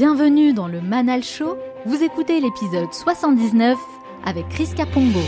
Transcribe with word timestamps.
Bienvenue 0.00 0.52
dans 0.52 0.68
le 0.68 0.80
Manal 0.80 1.24
Show. 1.24 1.58
Vous 1.84 2.04
écoutez 2.04 2.40
l'épisode 2.40 2.92
79 2.92 3.76
avec 4.24 4.48
Chris 4.48 4.68
Capongo. 4.76 5.18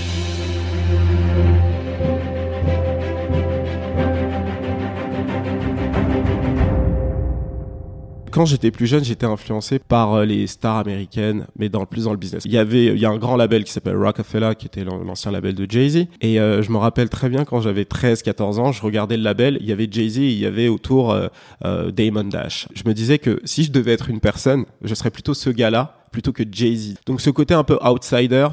Quand 8.31 8.45
j'étais 8.45 8.71
plus 8.71 8.87
jeune, 8.87 9.03
j'étais 9.03 9.27
influencé 9.27 9.81
par 9.81 10.15
euh, 10.15 10.25
les 10.25 10.47
stars 10.47 10.79
américaines, 10.79 11.47
mais 11.59 11.69
dans 11.69 11.85
plus 11.85 12.05
dans 12.05 12.13
le 12.13 12.17
business. 12.17 12.45
Il 12.47 12.53
y 12.53 12.59
avait, 12.59 12.87
il 12.87 12.99
y 12.99 13.05
a 13.05 13.11
un 13.11 13.19
grand 13.19 13.37
label 13.37 13.65
qui 13.65 13.73
s'appelle 13.73 13.97
Rockefeller, 13.97 14.53
qui 14.57 14.67
était 14.67 14.85
l'ancien 14.85 15.33
label 15.33 15.57
de 15.57 15.67
Jay-Z. 15.69 16.07
Et 16.21 16.39
euh, 16.39 16.63
je 16.63 16.71
me 16.71 16.77
rappelle 16.77 17.09
très 17.09 17.29
bien 17.29 17.45
quand 17.45 17.61
j'avais 17.61 17.85
13, 17.85 18.23
14 18.23 18.61
ans, 18.61 18.71
je 18.71 18.83
regardais 18.83 19.17
le 19.17 19.25
label, 19.25 19.59
il 19.61 19.67
y 19.67 19.73
avait 19.73 19.89
Jay-Z, 19.91 20.19
il 20.19 20.39
y 20.39 20.47
avait 20.47 20.69
autour 20.69 21.13
euh, 21.13 21.91
Damon 21.91 22.25
Dash. 22.25 22.69
Je 22.73 22.83
me 22.87 22.95
disais 22.95 23.19
que 23.19 23.41
si 23.45 23.65
je 23.65 23.73
devais 23.73 23.93
être 23.93 24.09
une 24.09 24.21
personne, 24.21 24.65
je 24.83 24.95
serais 24.95 25.11
plutôt 25.11 25.35
ce 25.35 25.51
gars-là 25.51 25.97
plutôt 26.13 26.33
que 26.33 26.45
Jay-Z. 26.51 26.97
Donc 27.07 27.21
ce 27.21 27.31
côté 27.31 27.55
un 27.55 27.65
peu 27.65 27.79
outsider, 27.85 28.49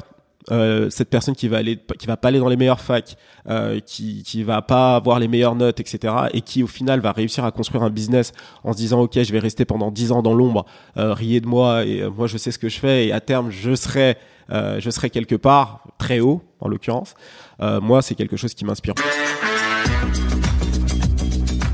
euh, 0.50 0.90
cette 0.90 1.10
personne 1.10 1.34
qui 1.34 1.48
va 1.48 1.58
aller 1.58 1.78
qui 1.98 2.06
va 2.06 2.16
pas 2.16 2.28
aller 2.28 2.38
dans 2.38 2.48
les 2.48 2.56
meilleures 2.56 2.80
facs 2.80 3.16
euh, 3.48 3.80
qui 3.80 4.22
qui 4.22 4.42
va 4.42 4.62
pas 4.62 4.96
avoir 4.96 5.18
les 5.18 5.28
meilleures 5.28 5.54
notes 5.54 5.80
etc 5.80 6.14
et 6.32 6.40
qui 6.40 6.62
au 6.62 6.66
final 6.66 7.00
va 7.00 7.12
réussir 7.12 7.44
à 7.44 7.50
construire 7.50 7.82
un 7.82 7.90
business 7.90 8.32
en 8.64 8.72
se 8.72 8.78
disant 8.78 9.00
ok 9.00 9.22
je 9.22 9.32
vais 9.32 9.38
rester 9.38 9.64
pendant 9.64 9.90
10 9.90 10.12
ans 10.12 10.22
dans 10.22 10.34
l'ombre 10.34 10.64
euh, 10.96 11.12
riez 11.12 11.40
de 11.40 11.46
moi 11.46 11.84
et 11.84 12.02
euh, 12.02 12.10
moi 12.10 12.26
je 12.26 12.38
sais 12.38 12.50
ce 12.50 12.58
que 12.58 12.68
je 12.68 12.78
fais 12.78 13.06
et 13.06 13.12
à 13.12 13.20
terme 13.20 13.50
je 13.50 13.74
serai 13.74 14.16
euh, 14.50 14.80
je 14.80 14.90
serai 14.90 15.10
quelque 15.10 15.34
part 15.34 15.84
très 15.98 16.20
haut 16.20 16.42
en 16.60 16.68
l'occurrence. 16.68 17.14
Moi 17.60 18.02
c'est 18.02 18.14
quelque 18.14 18.36
chose 18.36 18.54
qui 18.54 18.64
m'inspire 18.64 18.94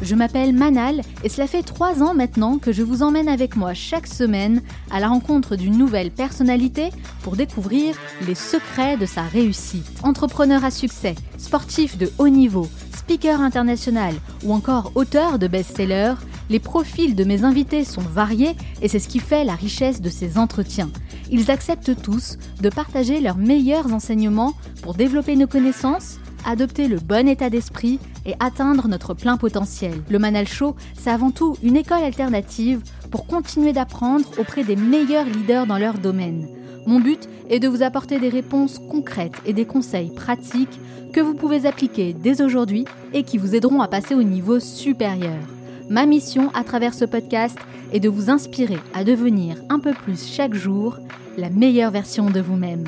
Je 0.04 0.14
m'appelle 0.14 0.52
Manal 0.52 1.00
et 1.22 1.30
cela 1.30 1.46
fait 1.46 1.62
trois 1.62 2.02
ans 2.02 2.12
maintenant 2.12 2.58
que 2.58 2.72
je 2.72 2.82
vous 2.82 3.02
emmène 3.02 3.26
avec 3.26 3.56
moi 3.56 3.72
chaque 3.72 4.06
semaine 4.06 4.60
à 4.90 5.00
la 5.00 5.08
rencontre 5.08 5.56
d'une 5.56 5.78
nouvelle 5.78 6.10
personnalité 6.10 6.90
pour 7.22 7.36
découvrir 7.36 7.96
les 8.26 8.34
secrets 8.34 8.98
de 8.98 9.06
sa 9.06 9.22
réussite. 9.22 9.86
Entrepreneur 10.02 10.62
à 10.62 10.70
succès, 10.70 11.14
sportif 11.38 11.96
de 11.96 12.12
haut 12.18 12.28
niveau, 12.28 12.68
speaker 12.94 13.40
international 13.40 14.14
ou 14.44 14.52
encore 14.52 14.92
auteur 14.94 15.38
de 15.38 15.46
best-sellers, 15.46 16.16
les 16.50 16.60
profils 16.60 17.14
de 17.14 17.24
mes 17.24 17.44
invités 17.44 17.82
sont 17.82 18.02
variés 18.02 18.56
et 18.82 18.88
c'est 18.88 18.98
ce 18.98 19.08
qui 19.08 19.20
fait 19.20 19.44
la 19.44 19.54
richesse 19.54 20.02
de 20.02 20.10
ces 20.10 20.36
entretiens. 20.36 20.90
Ils 21.30 21.50
acceptent 21.50 22.02
tous 22.02 22.36
de 22.60 22.68
partager 22.68 23.20
leurs 23.20 23.38
meilleurs 23.38 23.94
enseignements 23.94 24.52
pour 24.82 24.92
développer 24.92 25.34
nos 25.34 25.46
connaissances, 25.46 26.18
adopter 26.44 26.88
le 26.88 26.98
bon 26.98 27.28
état 27.28 27.50
d'esprit 27.50 27.98
et 28.26 28.34
atteindre 28.40 28.88
notre 28.88 29.14
plein 29.14 29.36
potentiel. 29.36 30.02
Le 30.08 30.18
Manal 30.18 30.48
Show, 30.48 30.76
c'est 30.96 31.10
avant 31.10 31.30
tout 31.30 31.56
une 31.62 31.76
école 31.76 32.02
alternative 32.02 32.82
pour 33.10 33.26
continuer 33.26 33.72
d'apprendre 33.72 34.28
auprès 34.38 34.64
des 34.64 34.76
meilleurs 34.76 35.26
leaders 35.26 35.66
dans 35.66 35.78
leur 35.78 35.98
domaine. 35.98 36.48
Mon 36.86 37.00
but 37.00 37.28
est 37.48 37.60
de 37.60 37.68
vous 37.68 37.82
apporter 37.82 38.18
des 38.18 38.28
réponses 38.28 38.78
concrètes 38.90 39.40
et 39.46 39.52
des 39.52 39.64
conseils 39.64 40.12
pratiques 40.14 40.80
que 41.12 41.20
vous 41.20 41.34
pouvez 41.34 41.66
appliquer 41.66 42.12
dès 42.12 42.42
aujourd'hui 42.42 42.84
et 43.12 43.22
qui 43.22 43.38
vous 43.38 43.54
aideront 43.54 43.80
à 43.80 43.88
passer 43.88 44.14
au 44.14 44.22
niveau 44.22 44.60
supérieur. 44.60 45.40
Ma 45.88 46.06
mission 46.06 46.50
à 46.54 46.64
travers 46.64 46.94
ce 46.94 47.04
podcast 47.04 47.58
est 47.92 48.00
de 48.00 48.08
vous 48.08 48.30
inspirer 48.30 48.78
à 48.94 49.04
devenir 49.04 49.56
un 49.68 49.78
peu 49.78 49.92
plus 49.92 50.26
chaque 50.26 50.54
jour 50.54 50.98
la 51.36 51.50
meilleure 51.50 51.90
version 51.90 52.30
de 52.30 52.40
vous-même. 52.40 52.84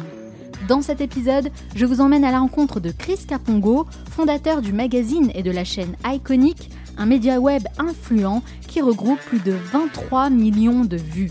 Dans 0.69 0.83
cet 0.83 1.01
épisode, 1.01 1.51
je 1.77 1.87
vous 1.87 2.01
emmène 2.01 2.25
à 2.25 2.33
la 2.33 2.41
rencontre 2.41 2.81
de 2.81 2.91
Chris 2.91 3.19
Capongo, 3.29 3.87
fondateur 4.11 4.63
du 4.63 4.73
magazine 4.73 5.31
et 5.35 5.43
de 5.43 5.51
la 5.53 5.65
chaîne 5.65 5.95
Iconic, 6.05 6.71
un 6.97 7.07
média 7.07 7.39
web 7.39 7.63
influent 7.79 8.43
qui 8.67 8.81
regroupe 8.81 9.21
plus 9.21 9.39
de 9.39 9.53
23 9.53 10.31
millions 10.31 10.85
de 10.85 10.97
vues. 10.97 11.31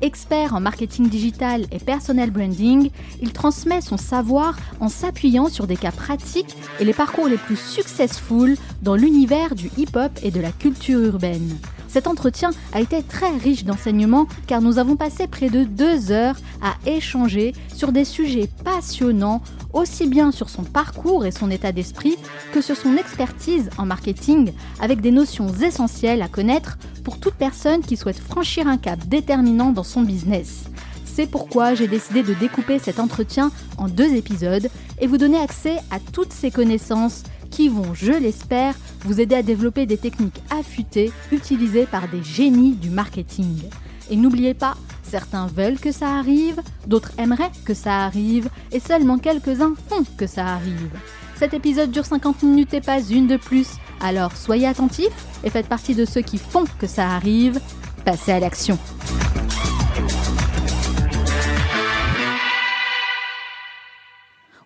Expert 0.00 0.52
en 0.52 0.60
marketing 0.60 1.08
digital 1.08 1.64
et 1.70 1.78
personal 1.78 2.32
branding, 2.32 2.90
il 3.20 3.32
transmet 3.32 3.80
son 3.80 3.96
savoir 3.96 4.58
en 4.80 4.88
s'appuyant 4.88 5.48
sur 5.48 5.68
des 5.68 5.76
cas 5.76 5.92
pratiques 5.92 6.56
et 6.80 6.84
les 6.84 6.92
parcours 6.92 7.28
les 7.28 7.36
plus 7.36 7.56
successful 7.56 8.56
dans 8.82 8.96
l'univers 8.96 9.54
du 9.54 9.70
hip-hop 9.76 10.10
et 10.24 10.32
de 10.32 10.40
la 10.40 10.50
culture 10.50 10.98
urbaine. 10.98 11.56
Cet 11.92 12.06
entretien 12.06 12.52
a 12.72 12.80
été 12.80 13.02
très 13.02 13.36
riche 13.36 13.64
d'enseignements 13.64 14.26
car 14.46 14.62
nous 14.62 14.78
avons 14.78 14.96
passé 14.96 15.26
près 15.26 15.50
de 15.50 15.62
deux 15.62 16.10
heures 16.10 16.36
à 16.62 16.74
échanger 16.88 17.52
sur 17.76 17.92
des 17.92 18.06
sujets 18.06 18.48
passionnants, 18.64 19.42
aussi 19.74 20.06
bien 20.06 20.32
sur 20.32 20.48
son 20.48 20.62
parcours 20.62 21.26
et 21.26 21.30
son 21.30 21.50
état 21.50 21.70
d'esprit 21.70 22.16
que 22.54 22.62
sur 22.62 22.78
son 22.78 22.96
expertise 22.96 23.68
en 23.76 23.84
marketing, 23.84 24.54
avec 24.80 25.02
des 25.02 25.10
notions 25.10 25.52
essentielles 25.52 26.22
à 26.22 26.28
connaître 26.28 26.78
pour 27.04 27.20
toute 27.20 27.34
personne 27.34 27.82
qui 27.82 27.98
souhaite 27.98 28.20
franchir 28.20 28.66
un 28.68 28.78
cap 28.78 28.98
déterminant 29.06 29.70
dans 29.70 29.84
son 29.84 30.00
business. 30.00 30.64
C'est 31.04 31.30
pourquoi 31.30 31.74
j'ai 31.74 31.88
décidé 31.88 32.22
de 32.22 32.32
découper 32.32 32.78
cet 32.78 33.00
entretien 33.00 33.50
en 33.76 33.88
deux 33.88 34.14
épisodes 34.14 34.70
et 34.98 35.06
vous 35.06 35.18
donner 35.18 35.38
accès 35.38 35.76
à 35.90 35.98
toutes 36.00 36.32
ces 36.32 36.50
connaissances 36.50 37.22
qui 37.52 37.68
vont, 37.68 37.94
je 37.94 38.12
l'espère, 38.12 38.74
vous 39.04 39.20
aider 39.20 39.36
à 39.36 39.42
développer 39.42 39.86
des 39.86 39.98
techniques 39.98 40.42
affûtées 40.50 41.12
utilisées 41.30 41.86
par 41.86 42.08
des 42.08 42.22
génies 42.22 42.72
du 42.72 42.90
marketing. 42.90 43.62
Et 44.10 44.16
n'oubliez 44.16 44.54
pas, 44.54 44.74
certains 45.04 45.46
veulent 45.46 45.78
que 45.78 45.92
ça 45.92 46.16
arrive, 46.16 46.60
d'autres 46.86 47.12
aimeraient 47.18 47.52
que 47.64 47.74
ça 47.74 48.04
arrive, 48.04 48.48
et 48.72 48.80
seulement 48.80 49.18
quelques-uns 49.18 49.74
font 49.88 50.04
que 50.16 50.26
ça 50.26 50.46
arrive. 50.46 50.90
Cet 51.36 51.54
épisode 51.54 51.90
dure 51.90 52.06
50 52.06 52.42
minutes 52.42 52.74
et 52.74 52.80
pas 52.80 53.00
une 53.00 53.26
de 53.26 53.36
plus, 53.36 53.68
alors 54.00 54.36
soyez 54.36 54.66
attentifs 54.66 55.26
et 55.44 55.50
faites 55.50 55.68
partie 55.68 55.94
de 55.94 56.04
ceux 56.04 56.22
qui 56.22 56.38
font 56.38 56.64
que 56.78 56.86
ça 56.86 57.10
arrive. 57.10 57.60
Passez 58.04 58.32
à 58.32 58.40
l'action. 58.40 58.78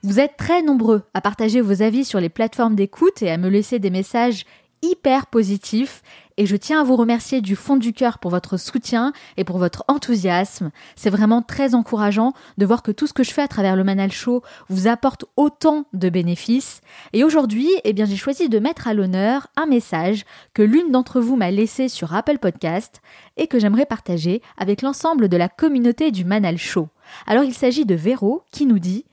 Vous 0.03 0.21
êtes 0.21 0.37
très 0.37 0.63
nombreux 0.63 1.03
à 1.15 1.21
partager 1.21 1.61
vos 1.61 1.83
avis 1.83 2.05
sur 2.05 2.21
les 2.21 2.29
plateformes 2.29 2.75
d'écoute 2.75 3.23
et 3.23 3.31
à 3.31 3.39
me 3.39 3.49
laisser 3.49 3.79
des 3.79 3.91
messages 3.91 4.45
hyper 4.83 5.27
positifs 5.27 6.03
et 6.37 6.45
je 6.45 6.57
tiens 6.57 6.83
à 6.83 6.85
vous 6.85 6.97
remercier 6.97 7.41
du 7.41 7.57
fond 7.57 7.77
du 7.77 7.95
cœur 7.95 8.19
pour 8.19 8.31
votre 8.31 8.59
soutien 8.59 9.13
et 9.39 9.45
pour 9.45 9.57
votre 9.57 9.85
enthousiasme. 9.89 10.71
C'est 10.95 11.11
vraiment 11.11 11.41
très 11.41 11.75
encourageant 11.75 12.35
de 12.59 12.67
voir 12.67 12.83
que 12.83 12.93
tout 12.93 13.07
ce 13.07 13.15
que 13.15 13.25
je 13.25 13.31
fais 13.31 13.43
à 13.43 13.49
travers 13.49 13.75
le 13.75 13.85
Manal 13.85 14.13
Show 14.13 14.43
vous 14.69 14.87
apporte 14.87 15.25
autant 15.37 15.87
de 15.95 16.11
bénéfices. 16.11 16.83
Et 17.15 17.25
aujourd'hui, 17.25 17.71
eh 17.85 17.95
bien, 17.95 18.05
j'ai 18.05 18.17
choisi 18.17 18.51
de 18.51 18.59
mettre 18.59 18.87
à 18.87 18.93
l'honneur 18.93 19.47
un 19.57 19.67
message 19.67 20.25
que 20.53 20.63
l'une 20.63 20.93
d'entre 20.93 21.21
vous 21.21 21.37
m'a 21.37 21.51
laissé 21.51 21.89
sur 21.89 22.15
Apple 22.15 22.39
Podcast 22.39 23.01
et 23.39 23.47
que 23.47 23.59
j'aimerais 23.59 23.87
partager 23.87 24.43
avec 24.59 24.83
l'ensemble 24.83 25.29
de 25.29 25.37
la 25.39 25.49
communauté 25.49 26.11
du 26.11 26.27
Manal 26.27 26.59
Show. 26.59 26.89
Alors 27.27 27.45
il 27.45 27.55
s'agit 27.55 27.87
de 27.87 27.95
Véro 27.95 28.43
qui 28.53 28.67
nous 28.67 28.79
dit 28.79 29.07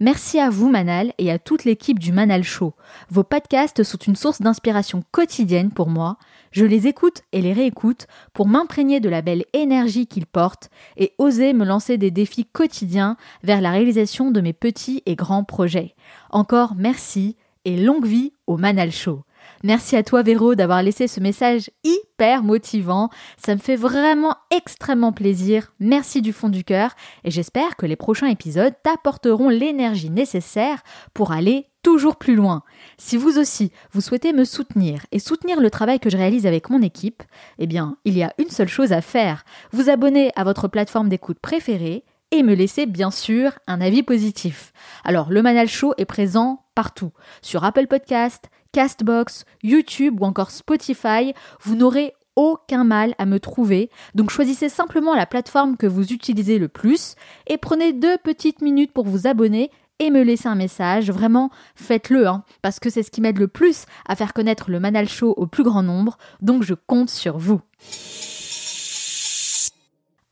Merci 0.00 0.40
à 0.40 0.48
vous 0.48 0.70
Manal 0.70 1.12
et 1.18 1.30
à 1.30 1.38
toute 1.38 1.64
l'équipe 1.64 1.98
du 1.98 2.12
Manal 2.12 2.42
Show. 2.42 2.72
Vos 3.10 3.24
podcasts 3.24 3.82
sont 3.82 3.98
une 3.98 4.16
source 4.16 4.40
d'inspiration 4.40 5.02
quotidienne 5.12 5.70
pour 5.70 5.88
moi. 5.88 6.16
Je 6.50 6.64
les 6.64 6.86
écoute 6.86 7.22
et 7.32 7.42
les 7.42 7.52
réécoute 7.52 8.06
pour 8.32 8.48
m'imprégner 8.48 9.00
de 9.00 9.10
la 9.10 9.20
belle 9.20 9.44
énergie 9.52 10.06
qu'ils 10.06 10.26
portent 10.26 10.70
et 10.96 11.12
oser 11.18 11.52
me 11.52 11.66
lancer 11.66 11.98
des 11.98 12.10
défis 12.10 12.46
quotidiens 12.46 13.16
vers 13.42 13.60
la 13.60 13.70
réalisation 13.70 14.30
de 14.30 14.40
mes 14.40 14.54
petits 14.54 15.02
et 15.04 15.14
grands 15.14 15.44
projets. 15.44 15.94
Encore 16.30 16.74
merci 16.74 17.36
et 17.64 17.76
longue 17.76 18.06
vie 18.06 18.32
au 18.46 18.56
Manal 18.56 18.92
Show. 18.92 19.24
Merci 19.64 19.94
à 19.94 20.02
toi 20.02 20.22
Véro 20.22 20.56
d'avoir 20.56 20.82
laissé 20.82 21.06
ce 21.06 21.20
message 21.20 21.70
hyper 21.84 22.42
motivant. 22.42 23.10
Ça 23.36 23.54
me 23.54 23.60
fait 23.60 23.76
vraiment 23.76 24.34
extrêmement 24.50 25.12
plaisir. 25.12 25.72
Merci 25.78 26.20
du 26.20 26.32
fond 26.32 26.48
du 26.48 26.64
cœur 26.64 26.96
et 27.22 27.30
j'espère 27.30 27.76
que 27.76 27.86
les 27.86 27.94
prochains 27.94 28.26
épisodes 28.26 28.74
t'apporteront 28.82 29.48
l'énergie 29.48 30.10
nécessaire 30.10 30.82
pour 31.14 31.30
aller 31.30 31.66
toujours 31.82 32.16
plus 32.16 32.34
loin. 32.34 32.62
Si 32.98 33.16
vous 33.16 33.38
aussi, 33.38 33.70
vous 33.92 34.00
souhaitez 34.00 34.32
me 34.32 34.44
soutenir 34.44 35.06
et 35.12 35.20
soutenir 35.20 35.60
le 35.60 35.70
travail 35.70 36.00
que 36.00 36.10
je 36.10 36.16
réalise 36.16 36.46
avec 36.46 36.68
mon 36.68 36.82
équipe, 36.82 37.22
eh 37.58 37.66
bien, 37.66 37.96
il 38.04 38.16
y 38.16 38.22
a 38.24 38.32
une 38.38 38.50
seule 38.50 38.68
chose 38.68 38.92
à 38.92 39.00
faire. 39.00 39.44
Vous 39.72 39.90
abonner 39.90 40.32
à 40.34 40.42
votre 40.42 40.66
plateforme 40.66 41.08
d'écoute 41.08 41.38
préférée 41.40 42.04
et 42.32 42.42
me 42.42 42.54
laisser 42.54 42.86
bien 42.86 43.10
sûr 43.10 43.52
un 43.66 43.80
avis 43.80 44.02
positif. 44.02 44.72
Alors, 45.04 45.30
le 45.30 45.42
Manal 45.42 45.68
Show 45.68 45.92
est 45.98 46.04
présent 46.04 46.64
partout. 46.74 47.12
Sur 47.42 47.62
Apple 47.62 47.86
Podcast, 47.86 48.48
Castbox, 48.72 49.44
YouTube 49.62 50.20
ou 50.20 50.24
encore 50.24 50.50
Spotify, 50.50 51.34
vous 51.60 51.76
n'aurez 51.76 52.14
aucun 52.36 52.84
mal 52.84 53.14
à 53.18 53.26
me 53.26 53.38
trouver. 53.38 53.90
Donc 54.14 54.30
choisissez 54.30 54.68
simplement 54.68 55.14
la 55.14 55.26
plateforme 55.26 55.76
que 55.76 55.86
vous 55.86 56.12
utilisez 56.12 56.58
le 56.58 56.68
plus 56.68 57.14
et 57.46 57.58
prenez 57.58 57.92
deux 57.92 58.16
petites 58.18 58.62
minutes 58.62 58.92
pour 58.92 59.04
vous 59.04 59.26
abonner 59.26 59.70
et 59.98 60.10
me 60.10 60.22
laisser 60.22 60.48
un 60.48 60.54
message. 60.54 61.10
Vraiment, 61.10 61.50
faites-le, 61.76 62.26
hein, 62.26 62.44
parce 62.62 62.80
que 62.80 62.90
c'est 62.90 63.02
ce 63.02 63.10
qui 63.10 63.20
m'aide 63.20 63.38
le 63.38 63.48
plus 63.48 63.84
à 64.08 64.16
faire 64.16 64.32
connaître 64.32 64.70
le 64.70 64.80
Manal 64.80 65.08
Show 65.08 65.34
au 65.36 65.46
plus 65.46 65.62
grand 65.62 65.82
nombre. 65.82 66.18
Donc 66.40 66.62
je 66.62 66.74
compte 66.74 67.10
sur 67.10 67.38
vous. 67.38 67.60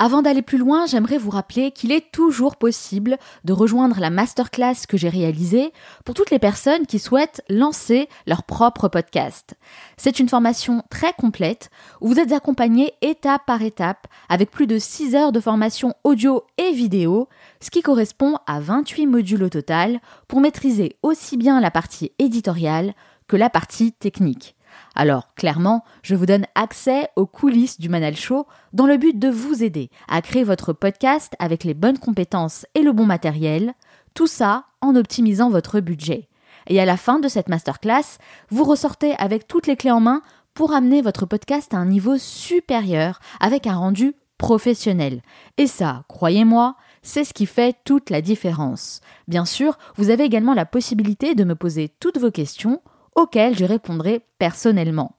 Avant 0.03 0.23
d'aller 0.23 0.41
plus 0.41 0.57
loin, 0.57 0.87
j'aimerais 0.87 1.19
vous 1.19 1.29
rappeler 1.29 1.73
qu'il 1.73 1.93
est 1.93 2.11
toujours 2.11 2.57
possible 2.57 3.19
de 3.45 3.53
rejoindre 3.53 4.01
la 4.01 4.09
masterclass 4.09 4.87
que 4.89 4.97
j'ai 4.97 5.11
réalisée 5.11 5.75
pour 6.07 6.15
toutes 6.15 6.31
les 6.31 6.39
personnes 6.39 6.87
qui 6.87 6.99
souhaitent 6.99 7.43
lancer 7.51 8.09
leur 8.27 8.45
propre 8.45 8.89
podcast. 8.89 9.57
C'est 9.99 10.19
une 10.19 10.31
formation 10.31 10.83
très 10.89 11.13
complète 11.13 11.69
où 12.01 12.09
vous 12.09 12.19
êtes 12.19 12.33
accompagné 12.33 12.95
étape 13.03 13.45
par 13.45 13.61
étape 13.61 14.07
avec 14.31 14.51
plus 14.51 14.67
de 14.67 14.79
6 14.79 15.15
heures 15.17 15.33
de 15.33 15.41
formation 15.41 15.93
audio 16.03 16.45
et 16.57 16.73
vidéo, 16.73 17.29
ce 17.61 17.69
qui 17.69 17.83
correspond 17.83 18.39
à 18.47 18.59
28 18.59 19.07
modules 19.07 19.43
au 19.43 19.51
total 19.51 20.01
pour 20.29 20.41
maîtriser 20.41 20.97
aussi 21.03 21.37
bien 21.37 21.61
la 21.61 21.71
partie 21.71 22.13
éditoriale 22.19 22.95
que 23.29 23.37
la 23.37 23.51
partie 23.51 23.93
technique. 23.93 24.57
Alors, 24.95 25.35
clairement, 25.35 25.85
je 26.03 26.15
vous 26.15 26.27
donne 26.27 26.47
accès 26.55 27.09
aux 27.17 27.27
coulisses 27.27 27.79
du 27.79 27.89
Manal 27.89 28.17
Show 28.17 28.47
dans 28.73 28.87
le 28.87 28.97
but 28.97 29.19
de 29.19 29.29
vous 29.29 29.63
aider 29.63 29.91
à 30.09 30.21
créer 30.23 30.45
votre 30.45 30.73
podcast 30.73 31.35
avec 31.39 31.65
les 31.65 31.75
bonnes 31.75 31.99
compétences 31.99 32.67
et 32.75 32.83
le 32.83 32.93
bon 32.93 33.07
matériel, 33.07 33.75
tout 34.15 34.27
ça 34.27 34.65
en 34.81 34.97
optimisant 34.97 35.51
votre 35.51 35.81
budget. 35.81 36.29
Et 36.67 36.81
à 36.81 36.85
la 36.85 36.97
fin 36.97 37.19
de 37.19 37.29
cette 37.29 37.49
masterclass, 37.49 38.19
vous 38.51 38.65
ressortez 38.65 39.15
avec 39.19 39.47
toutes 39.47 39.67
les 39.67 39.77
clés 39.77 39.91
en 39.91 40.01
main 40.01 40.23
pour 40.55 40.73
amener 40.73 41.03
votre 41.03 41.27
podcast 41.27 41.73
à 41.73 41.79
un 41.79 41.87
niveau 41.87 42.19
supérieur 42.19 43.21
avec 43.41 43.67
un 43.67 43.77
rendu 43.77 44.15
professionnel. 44.39 45.23
Et 45.59 45.67
ça, 45.67 46.05
croyez-moi, 46.09 46.77
c'est 47.03 47.25
ce 47.25 47.35
qui 47.35 47.47
fait 47.47 47.77
toute 47.85 48.11
la 48.11 48.21
différence. 48.21 49.01
Bien 49.29 49.45
sûr, 49.45 49.79
vous 49.97 50.11
avez 50.11 50.25
également 50.25 50.55
la 50.55 50.67
possibilité 50.67 51.35
de 51.35 51.45
me 51.45 51.55
poser 51.55 51.91
toutes 52.01 52.19
vos 52.19 52.31
questions 52.31 52.81
auxquelles 53.15 53.57
je 53.57 53.65
répondrai 53.65 54.25
personnellement. 54.39 55.17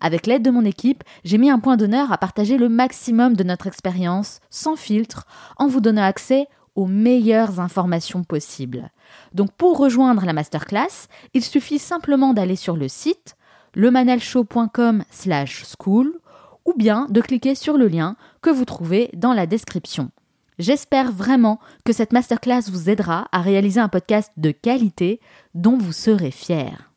Avec 0.00 0.26
l'aide 0.26 0.42
de 0.42 0.50
mon 0.50 0.64
équipe, 0.64 1.04
j'ai 1.24 1.38
mis 1.38 1.50
un 1.50 1.58
point 1.58 1.76
d'honneur 1.76 2.10
à 2.10 2.18
partager 2.18 2.56
le 2.56 2.68
maximum 2.68 3.34
de 3.34 3.44
notre 3.44 3.66
expérience, 3.66 4.40
sans 4.48 4.76
filtre, 4.76 5.26
en 5.58 5.66
vous 5.66 5.80
donnant 5.80 6.02
accès 6.02 6.48
aux 6.74 6.86
meilleures 6.86 7.60
informations 7.60 8.24
possibles. 8.24 8.90
Donc 9.34 9.52
pour 9.52 9.76
rejoindre 9.76 10.24
la 10.24 10.32
masterclass, 10.32 11.08
il 11.34 11.44
suffit 11.44 11.78
simplement 11.78 12.32
d'aller 12.32 12.56
sur 12.56 12.76
le 12.76 12.88
site 12.88 13.36
lemanalshow.com 13.74 15.04
slash 15.10 15.64
school 15.64 16.18
ou 16.64 16.74
bien 16.76 17.06
de 17.10 17.20
cliquer 17.20 17.54
sur 17.54 17.76
le 17.76 17.88
lien 17.88 18.16
que 18.42 18.50
vous 18.50 18.64
trouvez 18.64 19.10
dans 19.14 19.32
la 19.32 19.46
description. 19.46 20.10
J'espère 20.58 21.10
vraiment 21.10 21.58
que 21.84 21.92
cette 21.92 22.12
masterclass 22.12 22.70
vous 22.70 22.90
aidera 22.90 23.28
à 23.32 23.40
réaliser 23.40 23.80
un 23.80 23.88
podcast 23.88 24.32
de 24.36 24.50
qualité 24.50 25.20
dont 25.54 25.78
vous 25.78 25.92
serez 25.92 26.30
fiers. 26.30 26.89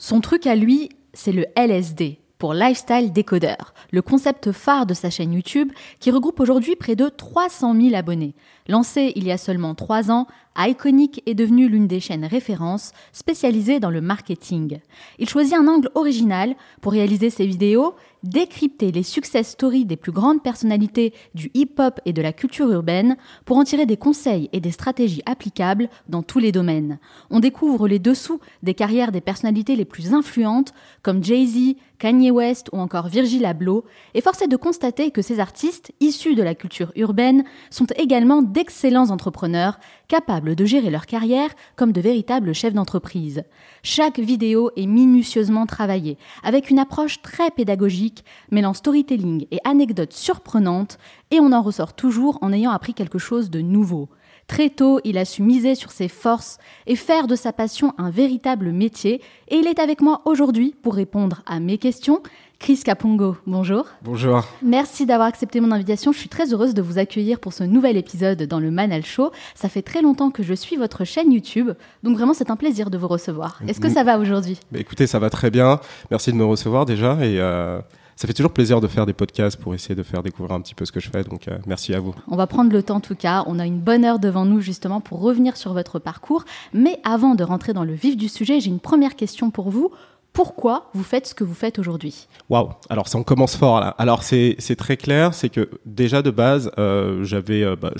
Son 0.00 0.20
truc 0.20 0.46
à 0.46 0.54
lui, 0.54 0.90
c'est 1.12 1.32
le 1.32 1.44
LSD, 1.56 2.20
pour 2.38 2.54
Lifestyle 2.54 3.12
Decoder, 3.12 3.56
le 3.90 4.00
concept 4.00 4.52
phare 4.52 4.86
de 4.86 4.94
sa 4.94 5.10
chaîne 5.10 5.32
YouTube 5.32 5.72
qui 5.98 6.12
regroupe 6.12 6.38
aujourd'hui 6.38 6.76
près 6.76 6.94
de 6.94 7.08
300 7.08 7.74
000 7.74 7.96
abonnés. 7.96 8.36
Lancé 8.68 9.12
il 9.16 9.26
y 9.26 9.32
a 9.32 9.38
seulement 9.38 9.74
3 9.74 10.12
ans, 10.12 10.28
Iconic 10.58 11.22
est 11.26 11.34
devenu 11.34 11.68
l'une 11.68 11.86
des 11.86 12.00
chaînes 12.00 12.24
références 12.24 12.92
spécialisées 13.12 13.78
dans 13.78 13.90
le 13.90 14.00
marketing. 14.00 14.80
Il 15.18 15.28
choisit 15.28 15.54
un 15.54 15.68
angle 15.68 15.90
original 15.94 16.56
pour 16.80 16.92
réaliser 16.92 17.30
ses 17.30 17.46
vidéos, 17.46 17.94
décrypter 18.24 18.90
les 18.90 19.04
success 19.04 19.50
stories 19.50 19.84
des 19.84 19.96
plus 19.96 20.10
grandes 20.10 20.42
personnalités 20.42 21.14
du 21.34 21.50
hip-hop 21.54 22.00
et 22.04 22.12
de 22.12 22.22
la 22.22 22.32
culture 22.32 22.70
urbaine 22.70 23.16
pour 23.44 23.56
en 23.56 23.64
tirer 23.64 23.86
des 23.86 23.96
conseils 23.96 24.48
et 24.52 24.60
des 24.60 24.72
stratégies 24.72 25.22
applicables 25.26 25.88
dans 26.08 26.22
tous 26.22 26.40
les 26.40 26.50
domaines. 26.50 26.98
On 27.30 27.38
découvre 27.38 27.86
les 27.86 28.00
dessous 28.00 28.40
des 28.64 28.74
carrières 28.74 29.12
des 29.12 29.20
personnalités 29.20 29.76
les 29.76 29.84
plus 29.84 30.12
influentes 30.12 30.72
comme 31.02 31.22
Jay-Z, 31.22 31.76
Kanye 31.98 32.30
West 32.30 32.68
ou 32.72 32.78
encore 32.78 33.08
Virgil 33.08 33.44
Abloh, 33.44 33.84
et 34.14 34.20
force 34.20 34.42
est 34.42 34.48
de 34.48 34.56
constater 34.56 35.10
que 35.10 35.22
ces 35.22 35.40
artistes, 35.40 35.92
issus 36.00 36.34
de 36.34 36.42
la 36.42 36.54
culture 36.54 36.92
urbaine, 36.96 37.44
sont 37.70 37.86
également 37.96 38.42
d'excellents 38.42 39.10
entrepreneurs, 39.10 39.78
capables 40.08 40.54
de 40.54 40.64
gérer 40.64 40.90
leur 40.90 41.06
carrière 41.06 41.50
comme 41.76 41.92
de 41.92 42.00
véritables 42.00 42.54
chefs 42.54 42.74
d'entreprise. 42.74 43.44
Chaque 43.82 44.18
vidéo 44.18 44.70
est 44.76 44.86
minutieusement 44.86 45.66
travaillée, 45.66 46.18
avec 46.42 46.70
une 46.70 46.78
approche 46.78 47.22
très 47.22 47.50
pédagogique, 47.50 48.24
mêlant 48.50 48.74
storytelling 48.74 49.46
et 49.50 49.60
anecdotes 49.64 50.14
surprenantes, 50.14 50.98
et 51.30 51.40
on 51.40 51.52
en 51.52 51.62
ressort 51.62 51.94
toujours 51.94 52.38
en 52.40 52.52
ayant 52.52 52.72
appris 52.72 52.94
quelque 52.94 53.18
chose 53.18 53.50
de 53.50 53.60
nouveau. 53.60 54.08
Très 54.48 54.70
tôt, 54.70 54.98
il 55.04 55.18
a 55.18 55.26
su 55.26 55.42
miser 55.42 55.74
sur 55.74 55.90
ses 55.90 56.08
forces 56.08 56.56
et 56.86 56.96
faire 56.96 57.26
de 57.26 57.36
sa 57.36 57.52
passion 57.52 57.92
un 57.98 58.08
véritable 58.08 58.72
métier, 58.72 59.20
et 59.48 59.56
il 59.56 59.66
est 59.66 59.78
avec 59.78 60.00
moi 60.00 60.22
aujourd'hui 60.24 60.74
pour 60.82 60.94
répondre 60.94 61.42
à 61.44 61.60
mes 61.60 61.76
questions. 61.76 62.22
Chris 62.58 62.80
Capongo, 62.84 63.36
bonjour. 63.46 63.86
Bonjour. 64.02 64.44
Merci 64.62 65.06
d'avoir 65.06 65.28
accepté 65.28 65.60
mon 65.60 65.70
invitation. 65.70 66.10
Je 66.12 66.18
suis 66.18 66.28
très 66.28 66.52
heureuse 66.52 66.74
de 66.74 66.82
vous 66.82 66.98
accueillir 66.98 67.38
pour 67.38 67.52
ce 67.52 67.62
nouvel 67.62 67.96
épisode 67.96 68.42
dans 68.42 68.58
le 68.58 68.72
Manal 68.72 69.04
Show. 69.04 69.30
Ça 69.54 69.68
fait 69.68 69.80
très 69.80 70.02
longtemps 70.02 70.30
que 70.30 70.42
je 70.42 70.54
suis 70.54 70.76
votre 70.76 71.04
chaîne 71.04 71.32
YouTube, 71.32 71.70
donc 72.02 72.16
vraiment 72.16 72.34
c'est 72.34 72.50
un 72.50 72.56
plaisir 72.56 72.90
de 72.90 72.98
vous 72.98 73.06
recevoir. 73.06 73.60
Est-ce 73.68 73.80
que 73.80 73.88
ça 73.88 74.02
va 74.02 74.18
aujourd'hui? 74.18 74.58
Bah, 74.72 74.80
Écoutez, 74.80 75.06
ça 75.06 75.20
va 75.20 75.30
très 75.30 75.50
bien. 75.50 75.80
Merci 76.10 76.32
de 76.32 76.36
me 76.36 76.44
recevoir 76.44 76.84
déjà 76.84 77.12
et 77.24 77.38
euh, 77.38 77.80
ça 78.16 78.26
fait 78.26 78.34
toujours 78.34 78.52
plaisir 78.52 78.80
de 78.80 78.88
faire 78.88 79.06
des 79.06 79.12
podcasts 79.12 79.56
pour 79.56 79.72
essayer 79.76 79.94
de 79.94 80.02
faire 80.02 80.24
découvrir 80.24 80.56
un 80.56 80.60
petit 80.60 80.74
peu 80.74 80.84
ce 80.84 80.90
que 80.90 80.98
je 80.98 81.08
fais. 81.08 81.22
Donc, 81.22 81.46
euh, 81.46 81.58
merci 81.66 81.94
à 81.94 82.00
vous. 82.00 82.12
On 82.26 82.34
va 82.34 82.48
prendre 82.48 82.72
le 82.72 82.82
temps, 82.82 82.96
en 82.96 83.00
tout 83.00 83.14
cas. 83.14 83.44
On 83.46 83.60
a 83.60 83.66
une 83.66 83.78
bonne 83.78 84.04
heure 84.04 84.18
devant 84.18 84.44
nous, 84.44 84.60
justement, 84.60 85.00
pour 85.00 85.20
revenir 85.20 85.56
sur 85.56 85.72
votre 85.72 86.00
parcours. 86.00 86.44
Mais 86.74 86.98
avant 87.04 87.36
de 87.36 87.44
rentrer 87.44 87.72
dans 87.72 87.84
le 87.84 87.94
vif 87.94 88.16
du 88.16 88.28
sujet, 88.28 88.58
j'ai 88.58 88.70
une 88.70 88.80
première 88.80 89.14
question 89.14 89.52
pour 89.52 89.70
vous 89.70 89.92
pourquoi 90.32 90.90
vous 90.94 91.02
faites 91.02 91.26
ce 91.26 91.34
que 91.34 91.44
vous 91.44 91.54
faites 91.54 91.78
aujourd'hui 91.78 92.28
Waouh 92.48 92.70
Alors 92.90 93.08
ça 93.08 93.18
on 93.18 93.24
commence 93.24 93.56
fort 93.56 93.80
là. 93.80 93.94
Alors 93.98 94.22
c'est 94.22 94.56
très 94.76 94.96
clair, 94.96 95.34
c'est 95.34 95.48
que 95.48 95.68
déjà 95.84 96.22
de 96.22 96.30
base 96.30 96.70
euh, 96.78 97.24
j'avais 97.24 97.62
euh, 97.62 97.76
bah, 97.76 97.92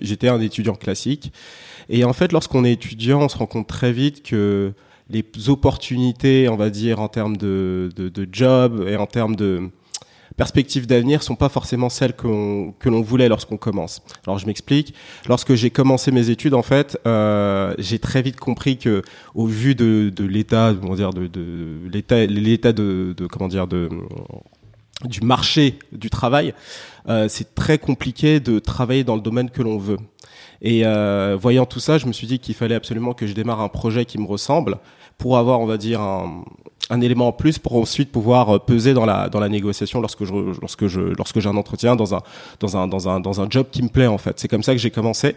j'étais 0.00 0.28
un 0.28 0.40
étudiant 0.40 0.74
classique 0.74 1.32
et 1.88 2.04
en 2.04 2.12
fait 2.12 2.32
lorsqu'on 2.32 2.64
est 2.64 2.72
étudiant 2.72 3.22
on 3.22 3.28
se 3.28 3.36
rend 3.36 3.46
compte 3.46 3.68
très 3.68 3.92
vite 3.92 4.22
que 4.22 4.72
les 5.08 5.24
opportunités 5.48 6.48
on 6.48 6.56
va 6.56 6.70
dire 6.70 7.00
en 7.00 7.08
termes 7.08 7.36
de, 7.36 7.90
de, 7.96 8.08
de 8.08 8.28
job 8.30 8.84
et 8.86 8.96
en 8.96 9.06
termes 9.06 9.36
de 9.36 9.70
perspectives 10.36 10.86
d'avenir 10.86 11.22
sont 11.22 11.36
pas 11.36 11.48
forcément 11.48 11.88
celles 11.88 12.14
que 12.14 12.88
l'on 12.88 13.02
voulait 13.02 13.28
lorsqu'on 13.28 13.56
commence. 13.56 14.02
Alors 14.26 14.38
je 14.38 14.46
m'explique. 14.46 14.94
Lorsque 15.28 15.54
j'ai 15.54 15.70
commencé 15.70 16.10
mes 16.10 16.30
études, 16.30 16.54
en 16.54 16.62
fait, 16.62 16.98
euh, 17.06 17.74
j'ai 17.78 17.98
très 17.98 18.22
vite 18.22 18.38
compris 18.38 18.78
que, 18.78 19.02
au 19.34 19.46
vu 19.46 19.74
de, 19.74 20.12
de 20.14 20.24
l'état, 20.24 20.74
comment 20.80 20.94
dire, 20.94 21.10
de, 21.10 21.26
de 21.26 21.88
l'état, 21.92 22.26
l'état 22.26 22.72
de, 22.72 23.14
de, 23.16 23.26
comment 23.26 23.48
dire, 23.48 23.66
de 23.66 23.88
du 25.04 25.20
marché 25.20 25.78
du 25.92 26.10
travail, 26.10 26.54
euh, 27.08 27.28
c'est 27.28 27.54
très 27.54 27.78
compliqué 27.78 28.40
de 28.40 28.58
travailler 28.58 29.04
dans 29.04 29.14
le 29.14 29.20
domaine 29.20 29.48
que 29.48 29.62
l'on 29.62 29.78
veut. 29.78 29.98
Et 30.60 30.84
euh, 30.84 31.36
voyant 31.40 31.66
tout 31.66 31.78
ça, 31.78 31.98
je 31.98 32.06
me 32.06 32.12
suis 32.12 32.26
dit 32.26 32.40
qu'il 32.40 32.54
fallait 32.54 32.74
absolument 32.74 33.12
que 33.12 33.26
je 33.26 33.32
démarre 33.32 33.60
un 33.60 33.68
projet 33.68 34.04
qui 34.04 34.18
me 34.18 34.26
ressemble 34.26 34.78
pour 35.16 35.38
avoir, 35.38 35.60
on 35.60 35.66
va 35.66 35.76
dire, 35.76 36.00
un, 36.00 36.44
un 36.90 37.00
élément 37.00 37.28
en 37.28 37.32
plus 37.32 37.58
pour 37.58 37.76
ensuite 37.76 38.10
pouvoir 38.10 38.56
euh, 38.56 38.58
peser 38.58 38.94
dans 38.94 39.04
la 39.04 39.28
dans 39.28 39.40
la 39.40 39.48
négociation 39.48 40.00
lorsque 40.00 40.24
je 40.24 40.32
lorsque 40.60 40.86
je 40.86 41.00
lorsque 41.00 41.40
j'ai 41.40 41.48
un 41.48 41.56
entretien 41.56 41.96
dans 41.96 42.14
un 42.14 42.22
dans 42.60 42.76
un 42.76 42.88
dans 42.88 43.08
un 43.08 43.20
dans 43.20 43.40
un 43.40 43.48
job 43.50 43.66
qui 43.70 43.82
me 43.82 43.88
plaît 43.88 44.06
en 44.06 44.18
fait. 44.18 44.38
C'est 44.38 44.48
comme 44.48 44.62
ça 44.62 44.72
que 44.72 44.78
j'ai 44.78 44.90
commencé. 44.90 45.36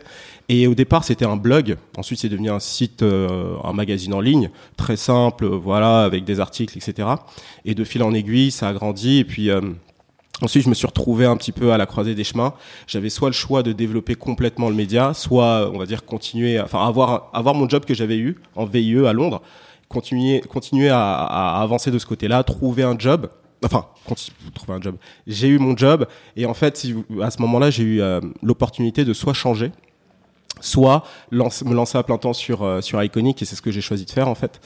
Et 0.49 0.67
au 0.67 0.75
départ, 0.75 1.03
c'était 1.03 1.25
un 1.25 1.37
blog. 1.37 1.77
Ensuite, 1.97 2.19
c'est 2.19 2.29
devenu 2.29 2.49
un 2.49 2.59
site, 2.59 3.03
euh, 3.03 3.55
un 3.63 3.73
magazine 3.73 4.13
en 4.13 4.21
ligne, 4.21 4.49
très 4.77 4.97
simple, 4.97 5.45
voilà, 5.45 6.03
avec 6.03 6.23
des 6.23 6.39
articles, 6.39 6.77
etc. 6.77 7.07
Et 7.65 7.75
de 7.75 7.83
fil 7.83 8.03
en 8.03 8.13
aiguille, 8.13 8.51
ça 8.51 8.69
a 8.69 8.73
grandi. 8.73 9.19
Et 9.19 9.25
puis 9.25 9.49
euh, 9.49 9.61
Ensuite, 10.41 10.63
je 10.63 10.69
me 10.69 10.73
suis 10.73 10.87
retrouvé 10.87 11.25
un 11.25 11.37
petit 11.37 11.51
peu 11.51 11.71
à 11.71 11.77
la 11.77 11.85
croisée 11.85 12.15
des 12.15 12.23
chemins. 12.23 12.53
J'avais 12.87 13.09
soit 13.09 13.29
le 13.29 13.33
choix 13.33 13.61
de 13.61 13.73
développer 13.73 14.15
complètement 14.15 14.69
le 14.69 14.75
média, 14.75 15.13
soit, 15.13 15.69
on 15.71 15.77
va 15.77 15.85
dire, 15.85 16.03
continuer, 16.03 16.59
enfin, 16.59 16.85
avoir, 16.85 17.29
avoir 17.33 17.53
mon 17.53 17.69
job 17.69 17.85
que 17.85 17.93
j'avais 17.93 18.17
eu 18.17 18.39
en 18.55 18.65
VIE 18.65 19.05
à 19.05 19.13
Londres, 19.13 19.43
continuer, 19.91 20.41
continuer 20.41 20.89
à, 20.89 20.99
à 20.99 21.61
avancer 21.61 21.91
de 21.91 21.99
ce 21.99 22.05
côté-là, 22.05 22.43
trouver 22.43 22.83
un 22.83 22.97
job. 22.97 23.29
Enfin, 23.63 23.85
trouver 24.55 24.73
un 24.73 24.81
job. 24.81 24.95
J'ai 25.27 25.47
eu 25.47 25.59
mon 25.59 25.77
job 25.77 26.07
et 26.35 26.47
en 26.47 26.55
fait, 26.55 26.83
à 27.21 27.29
ce 27.29 27.41
moment-là, 27.41 27.69
j'ai 27.69 27.83
eu 27.83 28.01
euh, 28.01 28.19
l'opportunité 28.41 29.05
de 29.05 29.13
soit 29.13 29.33
changer, 29.33 29.71
soit 30.61 31.03
lance, 31.31 31.63
me 31.63 31.73
lancer 31.73 31.97
à 31.97 32.03
plein 32.03 32.17
temps 32.17 32.33
sur 32.33 32.63
euh, 32.63 32.81
sur 32.81 33.01
Iconic 33.01 33.41
et 33.41 33.45
c'est 33.45 33.55
ce 33.55 33.61
que 33.61 33.71
j'ai 33.71 33.81
choisi 33.81 34.05
de 34.05 34.11
faire 34.11 34.27
en 34.27 34.35
fait. 34.35 34.61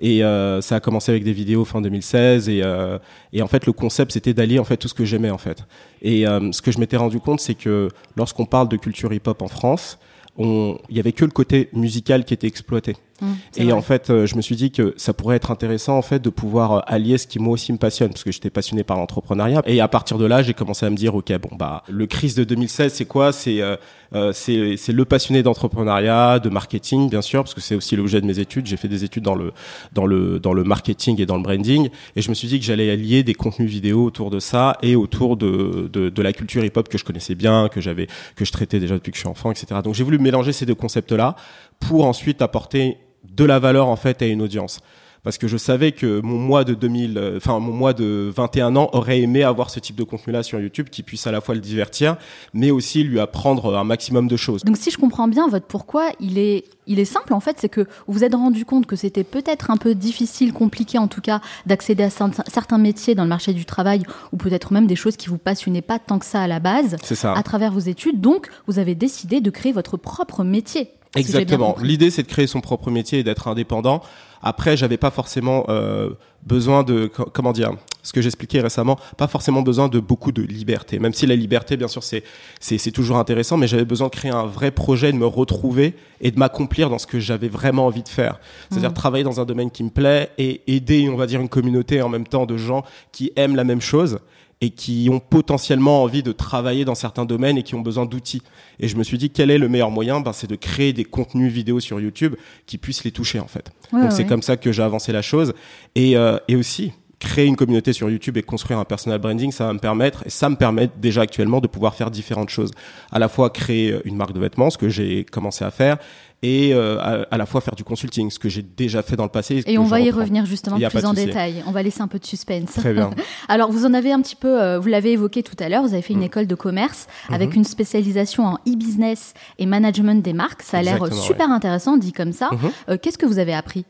Et 0.00 0.24
euh, 0.24 0.60
ça 0.60 0.76
a 0.76 0.80
commencé 0.80 1.10
avec 1.10 1.24
des 1.24 1.32
vidéos 1.32 1.64
fin 1.64 1.80
2016 1.80 2.48
et 2.48 2.62
euh, 2.62 2.98
et 3.32 3.42
en 3.42 3.48
fait 3.48 3.66
le 3.66 3.72
concept 3.72 4.12
c'était 4.12 4.34
d'allier 4.34 4.58
en 4.58 4.64
fait 4.64 4.76
tout 4.76 4.88
ce 4.88 4.94
que 4.94 5.04
j'aimais 5.04 5.30
en 5.30 5.38
fait. 5.38 5.64
Et 6.02 6.24
ce 6.24 6.62
que 6.62 6.72
je 6.72 6.78
m'étais 6.78 6.96
rendu 6.96 7.20
compte 7.20 7.40
c'est 7.40 7.54
que 7.54 7.88
lorsqu'on 8.16 8.46
parle 8.46 8.68
de 8.68 8.76
culture 8.76 9.12
hip-hop 9.12 9.42
en 9.42 9.48
France, 9.48 9.98
il 10.38 10.76
y 10.90 11.00
avait 11.00 11.12
que 11.12 11.24
le 11.24 11.30
côté 11.30 11.68
musical 11.72 12.24
qui 12.24 12.34
était 12.34 12.46
exploité. 12.46 12.96
Mmh, 13.20 13.26
Et 13.56 13.64
vrai. 13.64 13.72
en 13.72 13.82
fait, 13.82 14.10
euh, 14.10 14.26
je 14.26 14.36
me 14.36 14.42
suis 14.42 14.56
dit 14.56 14.70
que 14.70 14.94
ça 14.96 15.12
pourrait 15.12 15.36
être 15.36 15.50
intéressant 15.50 15.96
en 15.96 16.02
fait 16.02 16.20
de 16.20 16.30
pouvoir 16.30 16.72
euh, 16.72 16.80
allier 16.86 17.18
ce 17.18 17.26
qui 17.26 17.38
moi 17.38 17.54
aussi 17.54 17.72
me 17.72 17.78
passionne, 17.78 18.08
parce 18.10 18.24
que 18.24 18.32
j'étais 18.32 18.50
passionné 18.50 18.82
par 18.84 18.96
l'entrepreneuriat. 18.96 19.62
Et 19.66 19.80
à 19.80 19.88
partir 19.88 20.18
de 20.18 20.24
là, 20.24 20.42
j'ai 20.42 20.54
commencé 20.54 20.86
à 20.86 20.90
me 20.90 20.96
dire, 20.96 21.14
ok, 21.14 21.32
bon 21.38 21.56
bah 21.56 21.82
le 21.88 22.06
crise 22.06 22.34
de 22.34 22.44
2016, 22.44 22.92
c'est 22.92 23.04
quoi? 23.04 23.32
C'est 23.32 23.60
euh, 23.60 23.76
euh, 24.14 24.32
c'est 24.32 24.76
c'est 24.76 24.92
le 24.92 25.04
passionné 25.04 25.42
d'entrepreneuriat, 25.42 26.38
de 26.38 26.48
marketing, 26.48 27.08
bien 27.10 27.22
sûr, 27.22 27.42
parce 27.44 27.54
que 27.54 27.60
c'est 27.60 27.74
aussi 27.74 27.94
l'objet 27.96 28.20
de 28.20 28.26
mes 28.26 28.38
études. 28.38 28.66
J'ai 28.66 28.76
fait 28.76 28.88
des 28.88 29.04
études 29.04 29.22
dans 29.24 29.34
le 29.34 29.52
dans 29.92 30.06
le 30.06 30.38
dans 30.40 30.52
le 30.52 30.64
marketing 30.64 31.20
et 31.20 31.26
dans 31.26 31.36
le 31.36 31.42
branding, 31.42 31.88
et 32.16 32.22
je 32.22 32.28
me 32.28 32.34
suis 32.34 32.48
dit 32.48 32.58
que 32.58 32.64
j'allais 32.64 32.90
allier 32.90 33.22
des 33.22 33.34
contenus 33.34 33.70
vidéo 33.70 34.04
autour 34.04 34.30
de 34.30 34.40
ça 34.40 34.78
et 34.82 34.96
autour 34.96 35.36
de 35.36 35.88
de, 35.92 36.08
de 36.08 36.22
la 36.22 36.32
culture 36.32 36.64
hip-hop 36.64 36.88
que 36.88 36.98
je 36.98 37.04
connaissais 37.04 37.34
bien, 37.34 37.68
que 37.68 37.80
j'avais 37.80 38.06
que 38.36 38.44
je 38.44 38.52
traitais 38.52 38.80
déjà 38.80 38.94
depuis 38.94 39.10
que 39.12 39.16
je 39.16 39.20
suis 39.22 39.28
enfant, 39.28 39.50
etc. 39.50 39.80
Donc 39.84 39.94
j'ai 39.94 40.04
voulu 40.04 40.18
mélanger 40.18 40.52
ces 40.52 40.66
deux 40.66 40.74
concepts-là 40.74 41.36
pour 41.78 42.04
ensuite 42.04 42.42
apporter 42.42 42.98
de 43.36 43.44
la 43.44 43.58
valeur 43.58 43.88
en 43.88 43.96
fait 43.96 44.22
à 44.22 44.26
une 44.26 44.42
audience 44.42 44.80
parce 45.22 45.36
que 45.36 45.46
je 45.48 45.58
savais 45.58 45.92
que 45.92 46.22
mon 46.22 46.38
mois 46.38 46.64
de 46.64 46.72
2000 46.72 47.18
euh, 47.18 47.36
enfin 47.36 47.58
mon 47.58 47.74
mois 47.74 47.92
de 47.92 48.32
21 48.34 48.74
ans 48.76 48.88
aurait 48.94 49.20
aimé 49.20 49.42
avoir 49.42 49.68
ce 49.68 49.78
type 49.78 49.94
de 49.96 50.02
contenu 50.02 50.32
là 50.32 50.42
sur 50.42 50.58
YouTube 50.58 50.88
qui 50.90 51.02
puisse 51.02 51.26
à 51.26 51.30
la 51.30 51.42
fois 51.42 51.54
le 51.54 51.60
divertir 51.60 52.16
mais 52.54 52.70
aussi 52.70 53.04
lui 53.04 53.20
apprendre 53.20 53.76
un 53.76 53.84
maximum 53.84 54.28
de 54.28 54.36
choses. 54.38 54.62
Donc 54.64 54.78
si 54.78 54.90
je 54.90 54.96
comprends 54.96 55.28
bien 55.28 55.46
votre 55.46 55.66
pourquoi, 55.66 56.08
il 56.20 56.38
est 56.38 56.64
il 56.86 56.98
est 56.98 57.04
simple 57.04 57.34
en 57.34 57.40
fait, 57.40 57.56
c'est 57.60 57.68
que 57.68 57.82
vous 58.06 58.14
vous 58.14 58.24
êtes 58.24 58.34
rendu 58.34 58.64
compte 58.64 58.86
que 58.86 58.96
c'était 58.96 59.22
peut-être 59.22 59.70
un 59.70 59.76
peu 59.76 59.94
difficile, 59.94 60.54
compliqué 60.54 60.96
en 60.96 61.06
tout 61.06 61.20
cas, 61.20 61.40
d'accéder 61.66 62.02
à 62.04 62.08
cer- 62.08 62.32
certains 62.50 62.78
métiers 62.78 63.14
dans 63.14 63.22
le 63.24 63.28
marché 63.28 63.52
du 63.52 63.66
travail 63.66 64.02
ou 64.32 64.38
peut-être 64.38 64.72
même 64.72 64.86
des 64.86 64.96
choses 64.96 65.18
qui 65.18 65.28
vous 65.28 65.36
passionnaient 65.38 65.82
pas 65.82 65.98
tant 65.98 66.18
que 66.18 66.24
ça 66.26 66.40
à 66.40 66.46
la 66.48 66.60
base 66.60 66.96
C'est 67.04 67.14
ça. 67.14 67.34
à 67.34 67.42
travers 67.42 67.72
vos 67.72 67.78
études. 67.80 68.22
Donc 68.22 68.48
vous 68.66 68.78
avez 68.78 68.94
décidé 68.94 69.42
de 69.42 69.50
créer 69.50 69.72
votre 69.72 69.98
propre 69.98 70.44
métier. 70.44 70.88
Exactement. 71.16 71.76
L'idée, 71.82 72.10
c'est 72.10 72.22
de 72.22 72.28
créer 72.28 72.46
son 72.46 72.60
propre 72.60 72.90
métier 72.90 73.18
et 73.18 73.22
d'être 73.24 73.48
indépendant. 73.48 74.02
Après, 74.42 74.76
j'avais 74.76 74.96
pas 74.96 75.10
forcément 75.10 75.66
euh, 75.68 76.10
besoin 76.46 76.82
de 76.82 77.06
co- 77.08 77.28
comment 77.30 77.52
dire 77.52 77.72
ce 78.02 78.14
que 78.14 78.22
j'expliquais 78.22 78.60
récemment, 78.62 78.98
pas 79.18 79.26
forcément 79.26 79.60
besoin 79.60 79.88
de 79.88 80.00
beaucoup 80.00 80.32
de 80.32 80.40
liberté. 80.40 80.98
Même 80.98 81.12
si 81.12 81.26
la 81.26 81.36
liberté, 81.36 81.76
bien 81.76 81.88
sûr, 81.88 82.02
c'est 82.02 82.22
c'est 82.58 82.78
c'est 82.78 82.92
toujours 82.92 83.18
intéressant, 83.18 83.58
mais 83.58 83.66
j'avais 83.66 83.84
besoin 83.84 84.06
de 84.06 84.12
créer 84.12 84.30
un 84.30 84.46
vrai 84.46 84.70
projet, 84.70 85.12
de 85.12 85.18
me 85.18 85.26
retrouver 85.26 85.94
et 86.22 86.30
de 86.30 86.38
m'accomplir 86.38 86.88
dans 86.88 86.96
ce 86.98 87.06
que 87.06 87.20
j'avais 87.20 87.48
vraiment 87.48 87.84
envie 87.84 88.02
de 88.02 88.08
faire. 88.08 88.38
C'est-à-dire 88.70 88.94
travailler 88.94 89.24
dans 89.24 89.40
un 89.40 89.44
domaine 89.44 89.70
qui 89.70 89.84
me 89.84 89.90
plaît 89.90 90.30
et 90.38 90.62
aider, 90.66 91.10
on 91.10 91.16
va 91.16 91.26
dire, 91.26 91.40
une 91.42 91.50
communauté 91.50 92.00
en 92.00 92.08
même 92.08 92.26
temps 92.26 92.46
de 92.46 92.56
gens 92.56 92.84
qui 93.12 93.32
aiment 93.36 93.56
la 93.56 93.64
même 93.64 93.82
chose 93.82 94.20
et 94.60 94.70
qui 94.70 95.08
ont 95.10 95.20
potentiellement 95.20 96.02
envie 96.02 96.22
de 96.22 96.32
travailler 96.32 96.84
dans 96.84 96.94
certains 96.94 97.24
domaines 97.24 97.56
et 97.56 97.62
qui 97.62 97.74
ont 97.74 97.80
besoin 97.80 98.04
d'outils. 98.04 98.42
Et 98.78 98.88
je 98.88 98.96
me 98.96 99.02
suis 99.02 99.16
dit, 99.16 99.30
quel 99.30 99.50
est 99.50 99.58
le 99.58 99.68
meilleur 99.68 99.90
moyen? 99.90 100.20
Ben, 100.20 100.32
C'est 100.32 100.50
de 100.50 100.56
créer 100.56 100.92
des 100.92 101.04
contenus 101.04 101.50
vidéo 101.52 101.80
sur 101.80 102.00
YouTube 102.00 102.34
qui 102.66 102.76
puissent 102.76 103.04
les 103.04 103.10
toucher, 103.10 103.40
en 103.40 103.46
fait. 103.46 103.70
Ouais, 103.92 104.02
Donc 104.02 104.12
c'est 104.12 104.26
comme 104.26 104.42
ça 104.42 104.56
que 104.56 104.70
j'ai 104.70 104.82
avancé 104.82 105.12
la 105.12 105.22
chose. 105.22 105.54
Et, 105.94 106.16
euh, 106.16 106.38
et 106.48 106.56
aussi, 106.56 106.92
créer 107.20 107.46
une 107.46 107.56
communauté 107.56 107.92
sur 107.92 108.10
YouTube 108.10 108.36
et 108.38 108.42
construire 108.42 108.78
un 108.78 108.84
personal 108.84 109.18
branding, 109.18 109.52
ça 109.52 109.66
va 109.66 109.72
me 109.74 109.78
permettre, 109.78 110.26
et 110.26 110.30
ça 110.30 110.48
me 110.48 110.56
permet 110.56 110.90
déjà 110.96 111.20
actuellement 111.20 111.60
de 111.60 111.66
pouvoir 111.66 111.94
faire 111.94 112.10
différentes 112.10 112.48
choses. 112.48 112.70
À 113.12 113.18
la 113.18 113.28
fois 113.28 113.50
créer 113.50 113.96
une 114.04 114.16
marque 114.16 114.32
de 114.32 114.40
vêtements, 114.40 114.70
ce 114.70 114.78
que 114.78 114.88
j'ai 114.88 115.24
commencé 115.24 115.64
à 115.64 115.70
faire, 115.70 115.98
et 116.42 116.72
euh, 116.72 116.98
à, 117.00 117.26
à 117.30 117.36
la 117.36 117.44
fois 117.46 117.60
faire 117.60 117.74
du 117.74 117.84
consulting, 117.84 118.30
ce 118.30 118.38
que 118.38 118.48
j'ai 118.48 118.62
déjà 118.62 119.02
fait 119.02 119.14
dans 119.16 119.24
le 119.24 119.28
passé. 119.30 119.62
Et 119.66 119.76
on 119.76 119.84
va 119.84 120.00
y 120.00 120.04
reprends. 120.06 120.20
revenir 120.20 120.46
justement 120.46 120.76
plus 120.78 121.04
en 121.04 121.12
détail. 121.12 121.62
On 121.66 121.70
va 121.70 121.82
laisser 121.82 122.00
un 122.00 122.08
peu 122.08 122.18
de 122.18 122.24
suspense. 122.24 122.72
Très 122.72 122.94
bien. 122.94 123.10
Alors, 123.48 123.70
vous 123.70 123.84
en 123.84 123.92
avez 123.92 124.10
un 124.12 124.20
petit 124.22 124.36
peu, 124.36 124.60
euh, 124.60 124.78
vous 124.78 124.88
l'avez 124.88 125.12
évoqué 125.12 125.42
tout 125.42 125.56
à 125.58 125.68
l'heure, 125.68 125.82
vous 125.82 125.92
avez 125.92 126.02
fait 126.02 126.14
une 126.14 126.20
Mm. 126.20 126.24
école 126.24 126.46
de 126.46 126.54
commerce 126.54 127.06
Mhm. 127.28 127.34
avec 127.34 127.54
une 127.56 127.64
spécialisation 127.64 128.44
en 128.46 128.54
e-business 128.66 129.34
et 129.58 129.66
management 129.66 130.22
des 130.22 130.32
marques. 130.32 130.62
Ça 130.62 130.78
a 130.78 130.82
l'air 130.82 131.12
super 131.12 131.50
intéressant, 131.50 131.96
dit 131.98 132.12
comme 132.12 132.32
ça. 132.32 132.48
Mhm. 132.52 132.58
Euh, 132.88 132.96
Qu'est-ce 133.00 133.18
que 133.18 133.26
vous 133.26 133.38
avez 133.38 133.52
appris? 133.54 133.84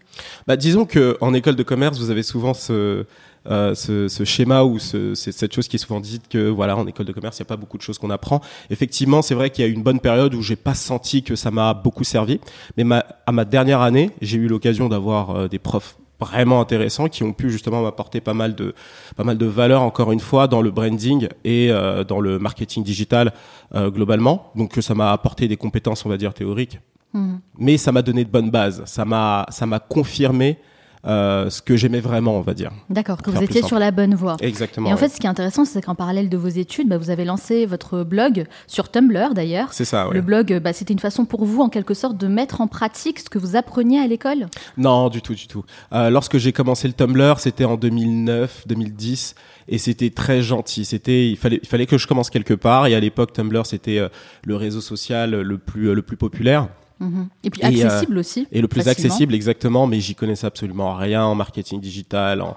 Bah, 0.47 0.57
disons 0.57 0.87
que 0.87 1.16
en 1.21 1.35
école 1.35 1.54
de 1.57 1.62
commerce, 1.62 1.99
vous 1.99 2.11
avez 2.11 2.23
souvent 2.25 2.54
ce, 2.54 3.04
euh, 3.49 3.75
ce, 3.75 4.09
ce 4.09 4.25
schéma 4.25 4.64
ou 4.64 4.78
ce, 4.78 5.14
cette 5.14 5.54
chose 5.54 5.68
qui 5.68 5.76
est 5.76 5.78
souvent 5.78 6.00
dite 6.00 6.28
que 6.28 6.49
voilà, 6.49 6.76
en 6.76 6.87
école 6.87 7.06
de 7.06 7.12
commerce, 7.12 7.38
il 7.38 7.42
n'y 7.42 7.47
a 7.47 7.49
pas 7.49 7.56
beaucoup 7.56 7.78
de 7.78 7.82
choses 7.82 7.99
qu'on 7.99 8.11
apprend. 8.11 8.40
Effectivement, 8.70 9.23
c'est 9.23 9.35
vrai 9.35 9.50
qu'il 9.50 9.64
y 9.64 9.68
a 9.68 9.70
eu 9.70 9.75
une 9.75 9.82
bonne 9.82 10.00
période 10.00 10.35
où 10.35 10.42
j'ai 10.42 10.56
pas 10.56 10.75
senti 10.75 11.23
que 11.23 11.37
ça 11.37 11.50
m'a 11.50 11.75
beaucoup 11.75 12.04
servi, 12.04 12.40
mais 12.76 12.85
ma, 12.85 13.04
à 13.26 13.32
ma 13.32 13.44
dernière 13.44 13.80
année, 13.80 14.11
j'ai 14.20 14.38
eu 14.38 14.49
l'occasion 14.49 14.88
d'avoir 14.88 15.30
euh, 15.30 15.49
des 15.49 15.59
profs 15.59 15.97
vraiment 16.20 16.61
intéressants 16.61 17.09
qui 17.09 17.23
ont 17.23 17.32
pu 17.32 17.50
justement 17.50 17.80
m'apporter 17.82 18.20
pas 18.20 18.35
mal 18.35 18.54
de 18.54 18.75
pas 19.16 19.25
mal 19.25 19.38
de 19.38 19.47
valeur 19.47 19.80
encore 19.80 20.12
une 20.12 20.20
fois 20.20 20.49
dans 20.49 20.61
le 20.61 20.70
branding 20.70 21.28
et 21.44 21.70
euh, 21.70 22.04
dans 22.04 22.20
le 22.20 22.38
marketing 22.38 22.85
digital 22.85 23.32
euh, 23.75 23.90
globalement 23.90 24.52
donc 24.54 24.76
ça 24.82 24.94
m'a 24.94 25.12
apporté 25.12 25.49
des 25.49 25.56
compétences 25.56 26.04
on 26.04 26.11
va 26.11 26.18
dire 26.18 26.35
théoriques 26.35 26.78
Mhm. 27.12 27.40
mais 27.59 27.76
ça 27.76 27.92
m'a 27.92 28.02
donné 28.02 28.25
de 28.25 28.30
bonnes 28.30 28.50
bases. 28.50 28.82
Ça 28.87 29.04
m'a, 29.04 29.47
ça 29.50 29.66
m'a 29.66 29.80
confirmé 29.80 30.59
euh, 31.07 31.49
ce 31.49 31.62
que 31.62 31.76
j'aimais 31.76 32.00
vraiment, 32.00 32.37
on 32.37 32.42
va 32.42 32.54
dire. 32.54 32.71
D'accord, 32.90 33.23
que 33.23 33.30
vous 33.30 33.42
étiez 33.42 33.62
sur 33.62 33.78
la 33.78 33.90
bonne 33.90 34.14
voie. 34.14 34.37
Exactement. 34.40 34.88
Et 34.88 34.92
en 34.92 34.97
ouais. 34.97 35.00
fait, 35.00 35.09
ce 35.09 35.19
qui 35.19 35.26
est 35.26 35.30
intéressant, 35.30 35.64
c'est 35.64 35.80
qu'en 35.80 35.95
parallèle 35.95 36.28
de 36.28 36.37
vos 36.37 36.49
études, 36.49 36.88
bah, 36.88 36.99
vous 36.99 37.11
avez 37.11 37.25
lancé 37.25 37.64
votre 37.64 38.04
blog 38.04 38.47
sur 38.66 38.90
Tumblr 38.90 39.33
d'ailleurs. 39.35 39.73
c'est 39.73 39.85
ça. 39.85 40.09
Ouais. 40.09 40.14
Le 40.14 40.21
blog, 40.21 40.61
bah, 40.62 40.73
c'était 40.73 40.92
une 40.92 40.99
façon 40.99 41.25
pour 41.25 41.45
vous, 41.45 41.62
en 41.62 41.69
quelque 41.69 41.95
sorte, 41.95 42.19
de 42.19 42.26
mettre 42.26 42.61
en 42.61 42.66
pratique 42.66 43.19
ce 43.19 43.30
que 43.30 43.38
vous 43.38 43.57
appreniez 43.57 43.99
à 43.99 44.07
l'école? 44.07 44.49
Non, 44.76 45.09
du 45.09 45.23
tout, 45.23 45.35
du 45.35 45.47
tout. 45.47 45.64
Euh, 45.92 46.11
lorsque 46.11 46.37
j'ai 46.37 46.52
commencé 46.52 46.87
le 46.87 46.95
Tumblr, 46.95 47.38
c'était 47.38 47.64
en 47.64 47.76
2009, 47.76 48.66
2010, 48.66 49.35
et 49.69 49.78
c'était 49.78 50.11
très 50.11 50.42
gentil. 50.42 50.85
C'était, 50.85 51.28
il 51.28 51.37
fallait, 51.37 51.61
il 51.62 51.69
fallait 51.69 51.87
que 51.87 51.97
je 51.97 52.07
commence 52.07 52.28
quelque 52.28 52.54
part. 52.54 52.87
Et 52.87 52.95
à 52.95 53.00
l'époque, 53.00 53.33
Tumblr, 53.33 53.64
c'était 53.64 53.99
euh, 53.99 54.09
le 54.45 54.57
réseau 54.57 54.80
social 54.80 55.30
le 55.30 55.59
plus, 55.59 55.95
le 55.95 56.02
plus 56.02 56.16
populaire. 56.16 56.69
Mhm. 57.00 57.28
Et 57.45 57.50
puis 57.50 57.61
Et, 57.62 57.64
euh, 57.64 57.87
accessible 57.87 58.19
aussi. 58.19 58.47
Et 58.52 58.61
le 58.61 58.69
plus 58.69 58.83
facilement. 58.83 59.09
accessible, 59.09 59.35
exactement, 59.35 59.87
mais 59.87 60.00
j'y 60.00 60.14
connaissais 60.14 60.47
absolument 60.47 60.95
rien 60.95 61.25
en 61.25 61.35
marketing 61.35 61.80
digital, 61.80 62.42
en, 62.42 62.54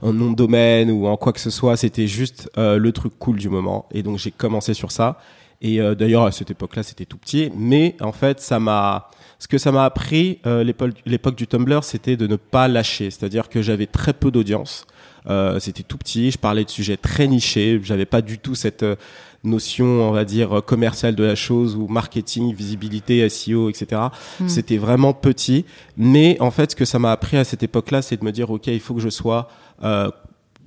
en 0.00 0.12
nom 0.12 0.30
de 0.30 0.36
domaine 0.36 0.90
ou 0.90 1.06
en 1.06 1.16
quoi 1.16 1.32
que 1.32 1.40
ce 1.40 1.50
soit. 1.50 1.76
C'était 1.76 2.06
juste 2.06 2.50
euh, 2.56 2.78
le 2.78 2.92
truc 2.92 3.12
cool 3.18 3.38
du 3.38 3.48
moment. 3.50 3.86
Et 3.92 4.02
donc 4.02 4.18
j'ai 4.18 4.30
commencé 4.30 4.74
sur 4.74 4.90
ça. 4.90 5.18
Et 5.62 5.80
euh, 5.80 5.94
d'ailleurs, 5.94 6.24
à 6.24 6.32
cette 6.32 6.50
époque-là, 6.50 6.82
c'était 6.82 7.06
tout 7.06 7.16
petit. 7.16 7.50
Mais 7.56 7.96
en 8.00 8.12
fait, 8.12 8.40
ça 8.40 8.60
m'a... 8.60 9.08
Ce 9.38 9.48
que 9.48 9.58
ça 9.58 9.72
m'a 9.72 9.84
appris, 9.84 10.38
euh, 10.46 10.62
l'époque 11.06 11.34
du 11.34 11.48
Tumblr, 11.48 11.82
c'était 11.82 12.16
de 12.16 12.28
ne 12.28 12.36
pas 12.36 12.68
lâcher. 12.68 13.10
C'est-à-dire 13.10 13.48
que 13.48 13.60
j'avais 13.62 13.86
très 13.86 14.12
peu 14.12 14.30
d'audience. 14.30 14.86
Euh, 15.28 15.58
c'était 15.58 15.82
tout 15.82 15.98
petit. 15.98 16.30
Je 16.30 16.38
parlais 16.38 16.64
de 16.64 16.70
sujets 16.70 16.96
très 16.96 17.26
nichés. 17.26 17.80
J'avais 17.82 18.06
pas 18.06 18.22
du 18.22 18.38
tout 18.38 18.54
cette 18.54 18.84
euh, 18.84 18.96
notion, 19.42 19.86
on 19.86 20.12
va 20.12 20.24
dire, 20.24 20.62
commerciale 20.64 21.16
de 21.16 21.24
la 21.24 21.34
chose 21.34 21.74
ou 21.74 21.88
marketing, 21.88 22.54
visibilité, 22.54 23.28
SEO, 23.28 23.68
etc. 23.68 24.02
Mm. 24.40 24.48
C'était 24.48 24.78
vraiment 24.78 25.12
petit. 25.12 25.64
Mais 25.96 26.36
en 26.40 26.52
fait, 26.52 26.72
ce 26.72 26.76
que 26.76 26.84
ça 26.84 26.98
m'a 27.00 27.10
appris 27.10 27.36
à 27.36 27.44
cette 27.44 27.62
époque-là, 27.64 28.02
c'est 28.02 28.16
de 28.16 28.24
me 28.24 28.32
dire, 28.32 28.50
OK, 28.50 28.68
il 28.68 28.80
faut 28.80 28.94
que 28.94 29.00
je 29.00 29.08
sois 29.08 29.48
euh, 29.82 30.08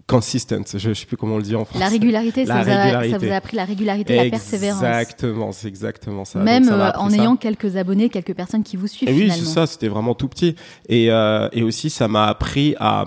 consistent. 0.08 0.56
Je, 0.74 0.78
je 0.78 0.94
sais 0.94 1.06
plus 1.06 1.18
comment 1.18 1.36
on 1.36 1.38
le 1.38 1.44
dit 1.44 1.56
en 1.56 1.66
français. 1.66 1.84
La 1.84 1.90
régularité, 1.90 2.46
ça, 2.46 2.56
La 2.56 2.64
vous 2.64 2.70
a, 2.70 3.10
ça 3.10 3.18
vous 3.18 3.32
a 3.32 3.36
appris 3.36 3.58
la 3.58 3.66
régularité, 3.66 4.16
la 4.16 4.30
persévérance. 4.30 4.84
Exactement, 4.84 5.52
c'est 5.52 5.68
exactement 5.68 6.26
ça. 6.26 6.40
Même 6.40 6.64
ça 6.66 6.90
euh, 6.90 7.00
en 7.00 7.10
ça. 7.10 7.16
ayant 7.18 7.36
quelques 7.36 7.76
abonnés, 7.76 8.10
quelques 8.10 8.36
personnes 8.36 8.64
qui 8.64 8.78
vous 8.78 8.88
suivent 8.88 9.10
Et 9.10 9.14
oui, 9.14 9.32
c'est 9.32 9.46
ça, 9.46 9.66
c'était 9.66 9.88
vraiment 9.88 10.14
tout 10.14 10.28
petit. 10.28 10.56
Et, 10.90 11.10
euh, 11.12 11.50
et 11.54 11.64
aussi, 11.64 11.90
ça 11.90 12.08
m'a 12.08 12.28
appris 12.28 12.76
à, 12.80 13.06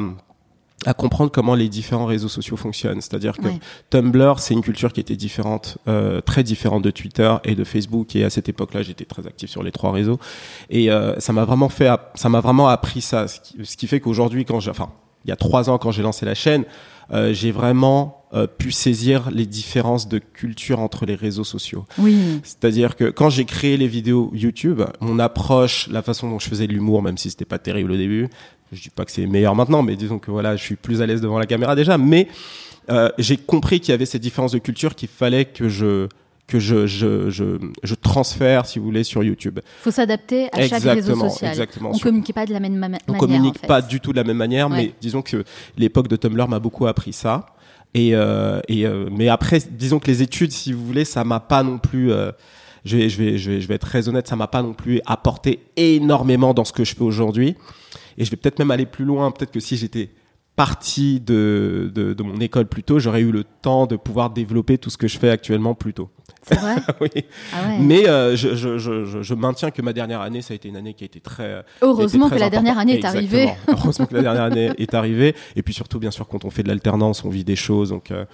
à 0.86 0.94
comprendre 0.94 1.30
comment 1.30 1.54
les 1.54 1.68
différents 1.68 2.06
réseaux 2.06 2.28
sociaux 2.28 2.56
fonctionnent. 2.56 3.00
C'est-à-dire 3.00 3.36
que 3.36 3.46
Ouais. 3.46 3.58
Tumblr, 3.90 4.38
c'est 4.40 4.54
une 4.54 4.62
culture 4.62 4.92
qui 4.92 4.98
était 5.00 5.16
différente, 5.16 5.78
euh, 5.86 6.20
très 6.20 6.42
différente 6.42 6.82
de 6.82 6.90
Twitter 6.90 7.32
et 7.44 7.54
de 7.54 7.62
Facebook. 7.62 8.16
Et 8.16 8.24
à 8.24 8.30
cette 8.30 8.48
époque-là, 8.48 8.82
j'étais 8.82 9.04
très 9.04 9.24
actif 9.26 9.50
sur 9.50 9.62
les 9.62 9.70
trois 9.72 9.92
réseaux. 9.92 10.18
Et 10.68 10.90
euh, 10.90 11.18
ça 11.20 11.32
m'a 11.32 11.44
vraiment 11.44 11.68
fait, 11.68 11.90
ça 12.16 12.28
m'a 12.28 12.40
vraiment 12.40 12.68
appris 12.68 13.00
ça. 13.02 13.28
Ce 13.28 13.38
qui, 13.40 13.64
ce 13.64 13.76
qui 13.76 13.86
fait 13.86 14.00
qu'aujourd'hui, 14.00 14.44
quand 14.44 14.58
j'ai, 14.60 14.70
enfin, 14.70 14.90
il 15.28 15.30
y 15.30 15.32
a 15.32 15.36
trois 15.36 15.68
ans, 15.68 15.76
quand 15.76 15.90
j'ai 15.90 16.02
lancé 16.02 16.24
la 16.24 16.34
chaîne, 16.34 16.64
euh, 17.12 17.34
j'ai 17.34 17.50
vraiment 17.50 18.24
euh, 18.32 18.46
pu 18.46 18.72
saisir 18.72 19.30
les 19.30 19.44
différences 19.44 20.08
de 20.08 20.18
culture 20.18 20.80
entre 20.80 21.04
les 21.04 21.14
réseaux 21.14 21.44
sociaux. 21.44 21.84
Oui. 21.98 22.40
C'est-à-dire 22.42 22.96
que 22.96 23.10
quand 23.10 23.28
j'ai 23.28 23.44
créé 23.44 23.76
les 23.76 23.88
vidéos 23.88 24.30
YouTube, 24.32 24.82
mon 25.00 25.18
approche, 25.18 25.86
la 25.88 26.00
façon 26.00 26.30
dont 26.30 26.38
je 26.38 26.48
faisais 26.48 26.66
de 26.66 26.72
l'humour, 26.72 27.02
même 27.02 27.18
si 27.18 27.28
c'était 27.28 27.44
pas 27.44 27.58
terrible 27.58 27.92
au 27.92 27.96
début, 27.98 28.28
je 28.72 28.80
dis 28.80 28.88
pas 28.88 29.04
que 29.04 29.12
c'est 29.12 29.26
meilleur 29.26 29.54
maintenant, 29.54 29.82
mais 29.82 29.96
disons 29.96 30.18
que 30.18 30.30
voilà, 30.30 30.56
je 30.56 30.62
suis 30.62 30.76
plus 30.76 31.02
à 31.02 31.06
l'aise 31.06 31.20
devant 31.20 31.38
la 31.38 31.46
caméra 31.46 31.76
déjà, 31.76 31.98
mais 31.98 32.28
euh, 32.88 33.10
j'ai 33.18 33.36
compris 33.36 33.80
qu'il 33.80 33.90
y 33.90 33.94
avait 33.94 34.06
ces 34.06 34.18
différences 34.18 34.52
de 34.52 34.58
culture 34.58 34.94
qu'il 34.94 35.10
fallait 35.10 35.44
que 35.44 35.68
je 35.68 36.08
que 36.48 36.58
je, 36.58 36.86
je, 36.86 37.30
je, 37.30 37.58
je 37.84 37.94
transfère, 37.94 38.66
si 38.66 38.78
vous 38.80 38.86
voulez, 38.86 39.04
sur 39.04 39.22
YouTube. 39.22 39.60
faut 39.82 39.90
s'adapter 39.92 40.48
à 40.52 40.66
chaque 40.66 40.82
réseau 40.82 41.14
social. 41.14 41.50
exactement. 41.52 41.90
On 41.90 41.94
Sur- 41.94 42.04
communique 42.06 42.32
pas 42.34 42.46
de 42.46 42.52
la 42.52 42.58
même 42.60 42.72
ma- 42.74 42.88
manière. 42.88 43.00
on 43.06 43.12
communique 43.14 43.56
en 43.56 43.60
fait. 43.60 43.66
pas 43.66 43.82
du 43.82 44.00
tout 44.00 44.12
de 44.12 44.16
la 44.16 44.24
même 44.24 44.36
manière, 44.38 44.68
Ouais. 44.70 44.76
mais 44.76 44.94
disons 45.00 45.22
que 45.22 45.44
l'époque 45.76 46.08
de 46.08 46.16
Tumblr 46.16 46.48
m'a 46.48 46.58
beaucoup 46.58 46.86
appris 46.86 47.12
ça. 47.12 47.46
Et, 47.94 48.14
euh, 48.14 48.60
et 48.68 48.86
euh, 48.86 49.08
mais 49.10 49.28
après, 49.28 49.60
disons 49.70 49.98
que 49.98 50.06
les 50.08 50.22
études, 50.22 50.50
si 50.52 50.72
vous 50.72 50.84
voulez, 50.84 51.04
ça 51.04 51.22
m'a 51.24 51.40
pas 51.40 51.62
non 51.62 51.78
plus. 51.78 52.12
euh, 52.12 52.32
je 52.84 52.96
vais, 52.96 53.08
je 53.08 53.18
vais, 53.22 53.38
je 53.38 53.50
vais, 53.50 53.60
je 53.60 53.68
vais 53.68 53.74
être 53.74 53.86
très 53.86 54.08
honnête, 54.08 54.26
ça 54.28 54.36
m'a 54.36 54.46
pas 54.46 54.62
non 54.62 54.72
plus 54.72 55.00
apporté 55.06 55.60
énormément 55.76 56.54
dans 56.54 56.64
ce 56.64 56.72
que 56.72 56.84
je 56.84 56.94
fais 56.94 57.02
aujourd'hui. 57.02 57.56
Et 58.16 58.24
je 58.24 58.30
vais 58.30 58.36
peut-être 58.36 58.58
même 58.58 58.70
aller 58.70 58.86
plus 58.86 59.04
loin. 59.04 59.30
Peut-être 59.30 59.50
que 59.52 59.60
si 59.60 59.76
j'étais 59.76 60.10
parti 60.56 61.20
de, 61.20 61.90
de, 61.94 62.14
de 62.14 62.22
mon 62.22 62.36
école 62.40 62.66
plus 62.66 62.82
tôt, 62.82 62.98
j'aurais 62.98 63.20
eu 63.20 63.30
le 63.32 63.44
temps 63.44 63.86
de 63.86 63.96
pouvoir 63.96 64.30
développer 64.30 64.76
tout 64.78 64.90
ce 64.90 64.96
que 64.96 65.06
je 65.08 65.18
fais 65.18 65.30
actuellement 65.30 65.74
plus 65.74 65.92
tôt. 65.94 66.08
C'est 66.42 66.58
vrai 66.58 66.76
oui. 67.00 67.24
Ah 67.52 67.68
ouais. 67.68 67.78
Mais 67.80 68.08
euh, 68.08 68.36
je, 68.36 68.54
je, 68.54 68.78
je, 68.78 69.22
je 69.22 69.34
maintiens 69.34 69.70
que 69.70 69.82
ma 69.82 69.92
dernière 69.92 70.20
année, 70.20 70.42
ça 70.42 70.52
a 70.52 70.56
été 70.56 70.68
une 70.68 70.76
année 70.76 70.94
qui 70.94 71.04
a 71.04 71.06
été 71.06 71.20
très. 71.20 71.64
Heureusement 71.82 72.26
a 72.26 72.28
été 72.28 72.36
que 72.36 72.40
la 72.40 72.50
dernière 72.50 72.78
année 72.78 72.98
est 72.98 73.04
arrivée. 73.04 73.50
Heureusement 73.68 74.06
que 74.06 74.14
la 74.14 74.22
dernière 74.22 74.44
année 74.44 74.70
est 74.78 74.94
arrivée. 74.94 75.34
Et 75.56 75.62
puis 75.62 75.74
surtout, 75.74 75.98
bien 75.98 76.10
sûr, 76.10 76.28
quand 76.28 76.44
on 76.44 76.50
fait 76.50 76.62
de 76.62 76.68
l'alternance, 76.68 77.24
on 77.24 77.28
vit 77.28 77.44
des 77.44 77.56
choses. 77.56 77.90
Donc 77.90 78.10
euh, 78.10 78.24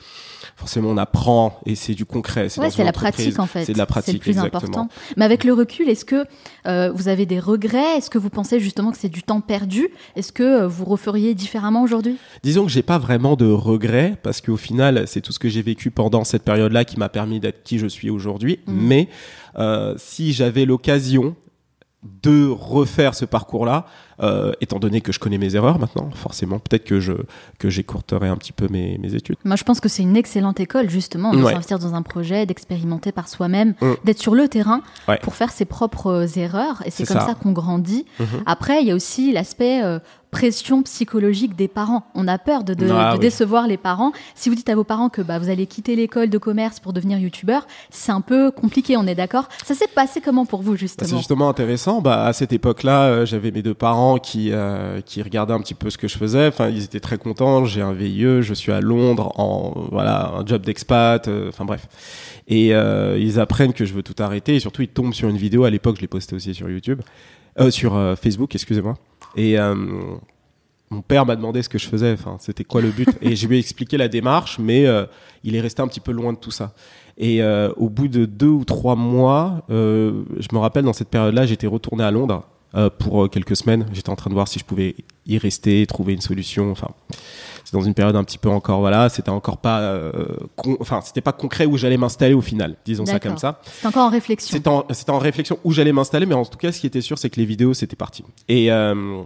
forcément, 0.56 0.90
on 0.90 0.96
apprend 0.96 1.60
et 1.66 1.74
c'est 1.74 1.94
du 1.94 2.04
concret. 2.04 2.48
C'est 2.48 2.84
la 2.84 2.92
pratique 2.92 3.38
en 3.38 3.46
fait. 3.46 3.64
C'est 3.64 3.72
de 3.72 3.78
la 3.78 3.86
pratique, 3.86 4.14
le 4.14 4.20
plus 4.20 4.30
exactement. 4.30 4.58
important. 4.58 4.88
Mais 5.16 5.24
avec 5.24 5.44
le 5.44 5.52
recul, 5.52 5.88
est-ce 5.88 6.04
que 6.04 6.26
euh, 6.66 6.92
vous 6.94 7.08
avez 7.08 7.26
des 7.26 7.40
regrets? 7.40 7.96
Est-ce 7.96 8.10
que 8.10 8.18
vous 8.18 8.30
pensez 8.30 8.60
justement 8.60 8.92
que 8.92 8.98
c'est 8.98 9.08
du 9.08 9.22
temps 9.22 9.40
perdu? 9.40 9.88
Est-ce 10.16 10.32
que 10.32 10.42
euh, 10.42 10.68
vous 10.68 10.84
referiez 10.84 11.34
différemment 11.34 11.82
aujourd'hui? 11.82 12.16
Disons 12.42 12.64
que 12.64 12.70
j'ai 12.70 12.82
pas 12.82 12.98
vraiment 12.98 13.36
de 13.36 13.50
regrets 13.50 14.16
parce 14.22 14.40
qu'au 14.40 14.56
final, 14.56 15.04
c'est 15.06 15.20
tout 15.20 15.32
ce 15.32 15.38
que 15.38 15.48
j'ai 15.48 15.62
vécu 15.62 15.90
pendant 15.90 16.24
cette 16.24 16.42
période-là 16.42 16.84
qui 16.84 16.98
m'a 16.98 17.08
permis 17.08 17.40
d'être 17.40 17.62
qui 17.62 17.78
je 17.78 17.83
suis 17.88 18.10
aujourd'hui. 18.10 18.60
Mhm. 18.66 18.74
Mais 18.76 19.08
euh, 19.58 19.94
si 19.98 20.32
j'avais 20.32 20.64
l'occasion 20.64 21.34
de 22.22 22.46
refaire 22.50 23.14
ce 23.14 23.24
parcours-là, 23.24 23.86
euh, 24.20 24.52
étant 24.60 24.78
donné 24.78 25.00
que 25.00 25.10
je 25.10 25.18
connais 25.18 25.38
mes 25.38 25.56
erreurs 25.56 25.78
maintenant, 25.78 26.10
forcément, 26.14 26.58
peut-être 26.58 26.84
que 26.84 27.00
je 27.00 27.14
que 27.58 27.70
j'écourterais 27.70 28.28
un 28.28 28.36
petit 28.36 28.52
peu 28.52 28.68
mes, 28.68 28.98
mes 28.98 29.14
études. 29.14 29.36
Moi, 29.44 29.56
je 29.56 29.64
pense 29.64 29.80
que 29.80 29.88
c'est 29.88 30.02
une 30.02 30.16
excellente 30.16 30.60
école 30.60 30.90
justement 30.90 31.32
de 31.32 31.42
Ouais. 31.42 31.52
s'investir 31.52 31.78
dans 31.78 31.94
un 31.94 32.02
projet, 32.02 32.44
d'expérimenter 32.44 33.10
par 33.10 33.26
soi-même, 33.28 33.74
Mm. 33.80 33.92
d'être 34.04 34.20
sur 34.20 34.34
le 34.34 34.48
terrain 34.48 34.82
Ouais. 35.08 35.18
pour 35.22 35.34
faire 35.34 35.50
ses 35.50 35.64
propres 35.64 36.28
erreurs. 36.38 36.82
Et 36.84 36.90
c'est 36.90 37.06
comme 37.06 37.18
ça. 37.20 37.26
ça, 37.28 37.34
qu'on 37.34 37.52
grandit. 37.52 38.04
Mhm. 38.20 38.26
Après, 38.44 38.82
il 38.82 38.86
y 38.88 38.90
a 38.90 38.94
aussi 38.94 39.32
l'aspect 39.32 39.82
euh, 39.82 39.98
pression 40.34 40.82
psychologique 40.82 41.56
des 41.56 41.68
parents. 41.68 42.04
On 42.14 42.28
a 42.28 42.38
peur 42.38 42.64
de, 42.64 42.74
de- 42.74 42.88
Ah 42.90 43.10
de 43.10 43.14
oui. 43.14 43.20
décevoir 43.20 43.66
les 43.66 43.76
parents. 43.76 44.12
Si 44.34 44.48
vous 44.48 44.54
dites 44.54 44.68
à 44.68 44.74
vos 44.74 44.84
parents 44.84 45.08
que 45.08 45.22
bah, 45.22 45.38
vous 45.38 45.48
allez 45.48 45.66
quitter 45.66 45.96
l'école 45.96 46.30
de 46.30 46.38
commerce 46.38 46.80
pour 46.80 46.92
devenir 46.92 47.18
youtubeur, 47.18 47.66
c'est 47.90 48.12
un 48.12 48.20
peu 48.20 48.50
compliqué, 48.50 48.96
on 48.96 49.06
est 49.06 49.14
d'accord 49.14 49.48
Ça 49.64 49.74
s'est 49.74 49.88
passé 49.94 50.20
comment 50.20 50.46
pour 50.46 50.62
vous 50.62 50.72
Bah, 50.72 50.76
C'est 50.78 50.86
justement? 50.86 51.18
justement 51.18 51.48
intéressant. 51.48 52.00
Bah, 52.00 52.24
à 52.26 52.32
cette 52.32 52.52
époque-là, 52.52 53.02
euh, 53.04 53.26
j'avais 53.26 53.50
mes 53.50 53.62
deux 53.62 53.74
parents 53.74 54.18
qui, 54.18 54.50
euh, 54.52 55.00
qui 55.00 55.22
regardaient 55.22 55.54
un 55.54 55.60
petit 55.60 55.74
peu 55.74 55.90
ce 55.90 55.98
que 55.98 56.08
je 56.08 56.18
faisais. 56.18 56.46
Enfin, 56.48 56.68
ils 56.68 56.84
étaient 56.84 57.00
très 57.00 57.18
contents. 57.18 57.64
J'ai 57.64 57.82
un 57.82 57.92
VIE, 57.92 58.42
je 58.42 58.54
suis 58.54 58.72
à 58.72 58.80
Londres 58.80 59.32
en 59.40 59.72
voilà 59.90 60.32
un 60.38 60.44
job 60.46 60.62
d'expat. 60.62 61.28
euh, 61.28 61.48
Enfin 61.48 61.64
bref. 61.64 61.86
Et 62.48 62.74
euh, 62.74 63.18
ils 63.18 63.40
apprennent 63.40 63.72
que 63.72 63.84
je 63.84 63.94
veux 63.94 64.02
tout 64.02 64.20
arrêter. 64.22 64.56
Et 64.56 64.60
surtout, 64.60 64.82
ils 64.82 64.88
tombent 64.88 65.14
sur 65.14 65.28
une 65.28 65.36
vidéo. 65.36 65.64
À 65.64 65.70
l'époque, 65.70 65.96
je 65.96 66.00
l'ai 66.02 66.08
postée 66.08 66.36
aussi 66.36 66.54
sur 66.54 66.68
YouTube, 66.68 67.00
euh, 67.58 67.70
sur 67.70 67.94
euh, 67.96 68.16
Facebook, 68.16 68.54
excusez-moi. 68.54 68.94
Et 69.36 69.58
euh, 69.58 69.74
mon 70.90 71.02
père 71.02 71.26
m'a 71.26 71.36
demandé 71.36 71.62
ce 71.62 71.68
que 71.68 71.78
je 71.78 71.88
faisais. 71.88 72.12
Enfin, 72.12 72.36
c'était 72.38 72.64
quoi 72.64 72.80
le 72.80 72.90
but? 72.90 73.08
Et 73.20 73.36
je 73.36 73.46
lui 73.46 73.56
ai 73.56 73.58
expliqué 73.58 73.96
la 73.96 74.08
démarche, 74.08 74.58
mais 74.58 74.86
euh, 74.86 75.06
il 75.42 75.56
est 75.56 75.60
resté 75.60 75.82
un 75.82 75.88
petit 75.88 76.00
peu 76.00 76.12
loin 76.12 76.32
de 76.32 76.38
tout 76.38 76.50
ça. 76.50 76.72
Et 77.16 77.42
euh, 77.42 77.70
au 77.76 77.88
bout 77.88 78.08
de 78.08 78.24
deux 78.24 78.48
ou 78.48 78.64
trois 78.64 78.96
mois, 78.96 79.64
euh, 79.70 80.24
je 80.38 80.48
me 80.52 80.58
rappelle 80.58 80.84
dans 80.84 80.92
cette 80.92 81.08
période-là, 81.08 81.46
j'étais 81.46 81.66
retourné 81.66 82.04
à 82.04 82.10
Londres 82.10 82.44
euh, 82.76 82.90
pour 82.90 83.24
euh, 83.24 83.28
quelques 83.28 83.56
semaines. 83.56 83.86
J'étais 83.92 84.10
en 84.10 84.16
train 84.16 84.30
de 84.30 84.34
voir 84.34 84.48
si 84.48 84.58
je 84.58 84.64
pouvais 84.64 84.96
y 85.26 85.38
rester, 85.38 85.86
trouver 85.86 86.12
une 86.14 86.20
solution. 86.20 86.70
Enfin, 86.70 86.88
c'est 87.64 87.72
dans 87.72 87.80
une 87.82 87.94
période 87.94 88.16
un 88.16 88.24
petit 88.24 88.38
peu 88.38 88.48
encore 88.50 88.80
voilà, 88.80 89.08
c'était 89.08 89.30
encore 89.30 89.56
pas, 89.58 89.80
euh, 89.80 90.12
con- 90.56 90.76
enfin, 90.80 91.00
c'était 91.02 91.20
pas 91.22 91.32
concret 91.32 91.64
où 91.66 91.76
j'allais 91.78 91.96
m'installer 91.96 92.34
au 92.34 92.40
final. 92.42 92.76
Disons 92.84 93.06
ça 93.06 93.18
comme 93.20 93.38
ça. 93.38 93.60
C'est 93.80 93.86
encore 93.86 94.06
en 94.06 94.10
réflexion. 94.10 94.52
C'était 94.56 94.68
en, 94.68 94.84
c'était 94.90 95.10
en 95.12 95.18
réflexion 95.18 95.58
où 95.64 95.72
j'allais 95.72 95.92
m'installer, 95.92 96.26
mais 96.26 96.34
en 96.34 96.44
tout 96.44 96.58
cas, 96.58 96.72
ce 96.72 96.80
qui 96.80 96.86
était 96.86 97.00
sûr, 97.00 97.16
c'est 97.18 97.30
que 97.30 97.40
les 97.40 97.46
vidéos, 97.46 97.72
c'était 97.74 97.96
parti. 97.96 98.22
Et 98.48 98.70
euh, 98.70 99.22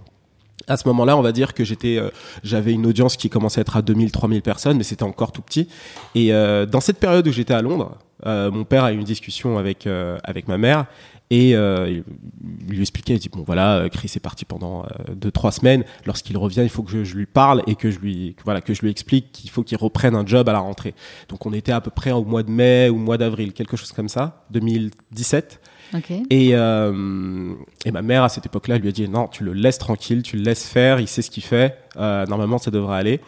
à 0.67 0.77
ce 0.77 0.87
moment-là, 0.89 1.17
on 1.17 1.23
va 1.23 1.33
dire 1.33 1.55
que 1.55 1.65
j'étais, 1.65 1.97
euh, 1.97 2.11
j'avais 2.43 2.73
une 2.73 2.87
audience 2.87 3.17
qui 3.17 3.29
commençait 3.31 3.61
à 3.61 3.63
être 3.63 3.77
à 3.77 3.83
2000, 3.83 4.13
3000 4.13 4.43
personnes, 4.43 4.77
mais 4.77 4.85
c'était 4.85 5.03
encore 5.05 5.33
tout 5.33 5.43
petit. 5.43 5.69
Et 6.15 6.33
euh, 6.33 6.67
dans 6.67 6.81
cette 6.81 6.99
période 6.99 7.27
où 7.27 7.33
j'étais 7.33 7.55
à 7.55 7.63
Londres, 7.63 7.97
mon 8.25 8.65
père 8.65 8.85
a 8.85 8.93
eu 8.93 8.97
une 8.97 9.05
discussion 9.05 9.59
avec 9.59 9.87
euh, 9.87 10.19
avec 10.25 10.49
ma 10.49 10.59
mère. 10.59 10.87
Et 11.31 11.55
euh, 11.55 11.91
il 11.91 12.75
lui 12.75 12.81
expliquait, 12.81 13.15
il 13.15 13.19
dit 13.19 13.29
bon 13.29 13.43
voilà, 13.43 13.77
euh, 13.77 13.89
Chris 13.89 14.11
est 14.17 14.21
parti 14.21 14.47
pendant 14.47 14.85
euh, 14.85 15.15
deux 15.15 15.31
trois 15.31 15.53
semaines. 15.53 15.85
Lorsqu'il 16.07 16.39
revient, 16.39 16.63
il 16.63 16.71
faut 16.71 16.83
que 16.83 16.91
je, 16.91 17.05
je 17.05 17.17
lui 17.17 17.27
parle 17.27 17.63
et 17.67 17.75
que 17.75 17.91
je 17.91 17.99
lui 17.99 18.35
que, 18.35 18.43
voilà 18.45 18.63
que 18.63 18.73
je 18.73 18.81
lui 18.81 18.91
explique 18.91 19.31
qu'il 19.33 19.51
faut 19.51 19.63
qu'il 19.63 19.77
reprenne 19.77 20.15
un 20.15 20.25
job 20.25 20.49
à 20.49 20.53
la 20.53 20.61
rentrée. 20.61 20.95
Donc 21.29 21.45
on 21.45 21.53
était 21.53 21.73
à 21.73 21.83
peu 21.83 21.91
près 21.91 22.13
au 22.13 22.25
mois 22.25 22.43
de 22.43 22.51
mai 22.51 22.89
ou 22.89 22.97
mois 22.97 23.19
d'avril, 23.19 23.53
quelque 23.53 23.77
chose 23.77 23.93
comme 23.93 24.09
ça, 24.09 24.45
2017. 24.53 25.61
Ok. 25.95 26.11
Et, 26.31 26.51
euh, 26.53 27.55
et 27.85 27.91
ma 27.91 28.03
mère, 28.03 28.23
à 28.23 28.29
cette 28.29 28.47
époque-là, 28.47 28.79
lui 28.79 28.89
a 28.89 28.93
dit 28.93 29.09
non, 29.09 29.27
tu 29.27 29.45
le 29.45 29.53
laisses 29.53 29.79
tranquille, 29.79 30.23
tu 30.23 30.37
le 30.37 30.43
laisses 30.43 30.67
faire, 30.67 30.99
il 30.99 31.09
sait 31.09 31.23
ce 31.23 31.31
qu'il 31.31 31.43
fait, 31.43 31.77
euh, 31.97 32.25
normalement 32.27 32.59
ça 32.59 32.71
devrait 32.71 32.99
aller. 32.99 33.21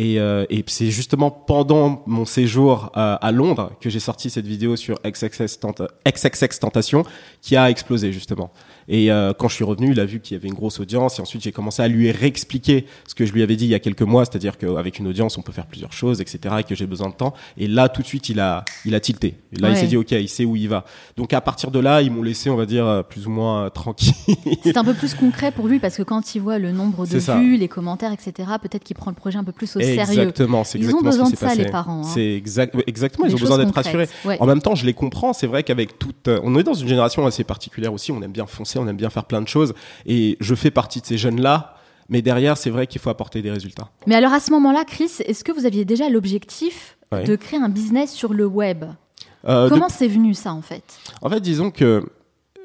Et, 0.00 0.20
euh, 0.20 0.46
et 0.48 0.64
c'est 0.68 0.90
justement 0.92 1.30
pendant 1.30 2.02
mon 2.06 2.24
séjour 2.24 2.92
euh, 2.96 3.16
à 3.20 3.32
Londres 3.32 3.72
que 3.80 3.90
j'ai 3.90 3.98
sorti 3.98 4.30
cette 4.30 4.46
vidéo 4.46 4.76
sur 4.76 4.96
XXX, 5.04 5.58
Tenta- 5.60 5.88
XXX 6.06 6.60
Tentation 6.60 7.02
qui 7.42 7.56
a 7.56 7.68
explosé 7.68 8.12
justement. 8.12 8.50
Et 8.88 9.10
euh, 9.10 9.32
quand 9.38 9.48
je 9.48 9.54
suis 9.54 9.64
revenu, 9.64 9.92
il 9.92 10.00
a 10.00 10.04
vu 10.04 10.20
qu'il 10.20 10.36
y 10.36 10.40
avait 10.40 10.48
une 10.48 10.54
grosse 10.54 10.80
audience 10.80 11.18
et 11.18 11.22
ensuite 11.22 11.42
j'ai 11.42 11.52
commencé 11.52 11.82
à 11.82 11.88
lui 11.88 12.10
réexpliquer 12.10 12.86
ce 13.06 13.14
que 13.14 13.26
je 13.26 13.32
lui 13.32 13.42
avais 13.42 13.56
dit 13.56 13.66
il 13.66 13.70
y 13.70 13.74
a 13.74 13.78
quelques 13.78 14.02
mois, 14.02 14.24
c'est-à-dire 14.24 14.56
qu'avec 14.58 14.98
une 14.98 15.06
audience 15.08 15.36
on 15.38 15.42
peut 15.42 15.52
faire 15.52 15.66
plusieurs 15.66 15.92
choses, 15.92 16.20
etc. 16.20 16.56
et 16.60 16.64
que 16.64 16.74
j'ai 16.74 16.86
besoin 16.86 17.08
de 17.08 17.14
temps. 17.14 17.34
Et 17.56 17.66
là 17.68 17.88
tout 17.88 18.02
de 18.02 18.06
suite 18.06 18.28
il 18.28 18.40
a 18.40 18.64
il 18.84 18.94
a 18.94 19.00
tilté. 19.00 19.34
Et 19.52 19.56
là 19.56 19.70
il 19.70 19.76
s'est 19.76 19.86
dit 19.86 19.96
ok, 19.96 20.12
il 20.12 20.28
sait 20.28 20.44
où 20.44 20.56
il 20.56 20.68
va. 20.68 20.84
Donc 21.16 21.32
à 21.32 21.40
partir 21.40 21.70
de 21.70 21.78
là 21.78 22.02
ils 22.02 22.10
m'ont 22.10 22.22
laissé 22.22 22.50
on 22.50 22.56
va 22.56 22.66
dire 22.66 22.86
euh, 22.86 23.02
plus 23.02 23.26
ou 23.26 23.30
moins 23.30 23.64
euh, 23.64 23.70
tranquille. 23.70 24.14
C'est 24.62 24.76
un 24.76 24.84
peu 24.84 24.94
plus 24.94 25.14
concret 25.14 25.52
pour 25.52 25.68
lui 25.68 25.78
parce 25.78 25.96
que 25.96 26.02
quand 26.02 26.34
il 26.34 26.40
voit 26.40 26.58
le 26.58 26.72
nombre 26.72 27.06
de 27.06 27.18
ça. 27.18 27.38
vues, 27.38 27.56
les 27.56 27.68
commentaires, 27.68 28.12
etc., 28.12 28.32
peut-être 28.60 28.84
qu'il 28.84 28.96
prend 28.96 29.10
le 29.10 29.16
projet 29.16 29.38
un 29.38 29.44
peu 29.44 29.52
plus 29.52 29.76
au 29.76 29.80
sérieux. 29.80 30.22
Exactement, 30.22 30.64
c'est 30.64 30.78
Ils 30.78 30.86
ont 30.86 31.00
exactement 31.00 31.10
besoin 31.10 31.26
ce 31.26 31.30
de 31.30 31.36
qui 31.36 31.40
ça, 31.40 31.48
passé. 31.48 31.64
les 31.64 31.70
parents, 31.70 32.00
hein. 32.00 32.10
C'est 32.14 32.32
exact, 32.34 32.74
exactement, 32.86 33.26
ils 33.26 33.34
ont 33.34 33.38
besoin 33.38 33.58
d'être 33.58 33.74
rassurés. 33.74 34.08
Ouais. 34.24 34.36
En 34.40 34.46
même 34.46 34.62
temps, 34.62 34.74
je 34.74 34.86
les 34.86 34.94
comprends. 34.94 35.32
C'est 35.32 35.46
vrai 35.46 35.62
qu'avec 35.62 35.98
toute, 35.98 36.28
euh, 36.28 36.40
on 36.42 36.56
est 36.56 36.62
dans 36.62 36.74
une 36.74 36.88
génération 36.88 37.26
assez 37.26 37.44
particulière 37.44 37.92
aussi. 37.92 38.12
On 38.12 38.22
aime 38.22 38.32
bien 38.32 38.46
foncer, 38.46 38.77
on 38.78 38.86
aime 38.88 38.96
bien 38.96 39.10
faire 39.10 39.24
plein 39.24 39.42
de 39.42 39.48
choses. 39.48 39.74
Et 40.06 40.36
je 40.40 40.54
fais 40.54 40.70
partie 40.70 41.00
de 41.00 41.06
ces 41.06 41.18
jeunes-là. 41.18 41.74
Mais 42.10 42.22
derrière, 42.22 42.56
c'est 42.56 42.70
vrai 42.70 42.86
qu'il 42.86 43.00
faut 43.02 43.10
apporter 43.10 43.42
des 43.42 43.50
résultats. 43.50 43.90
Mais 44.06 44.14
alors 44.14 44.32
à 44.32 44.40
ce 44.40 44.50
moment-là, 44.52 44.84
Chris, 44.86 45.10
est-ce 45.26 45.44
que 45.44 45.52
vous 45.52 45.66
aviez 45.66 45.84
déjà 45.84 46.08
l'objectif 46.08 46.96
Ouais. 47.12 47.24
de 47.24 47.36
créer 47.36 47.58
un 47.58 47.68
business 47.68 48.12
sur 48.12 48.32
le 48.34 48.46
web? 48.46 48.84
Euh, 49.46 49.64
de- 49.64 49.70
Comment 49.70 49.88
c'est 49.90 50.08
venu 50.08 50.32
ça 50.34 50.52
en 50.54 50.62
fait? 50.62 50.82
En 51.22 51.28
fait, 51.30 51.40
disons 51.40 51.70
que 51.70 52.04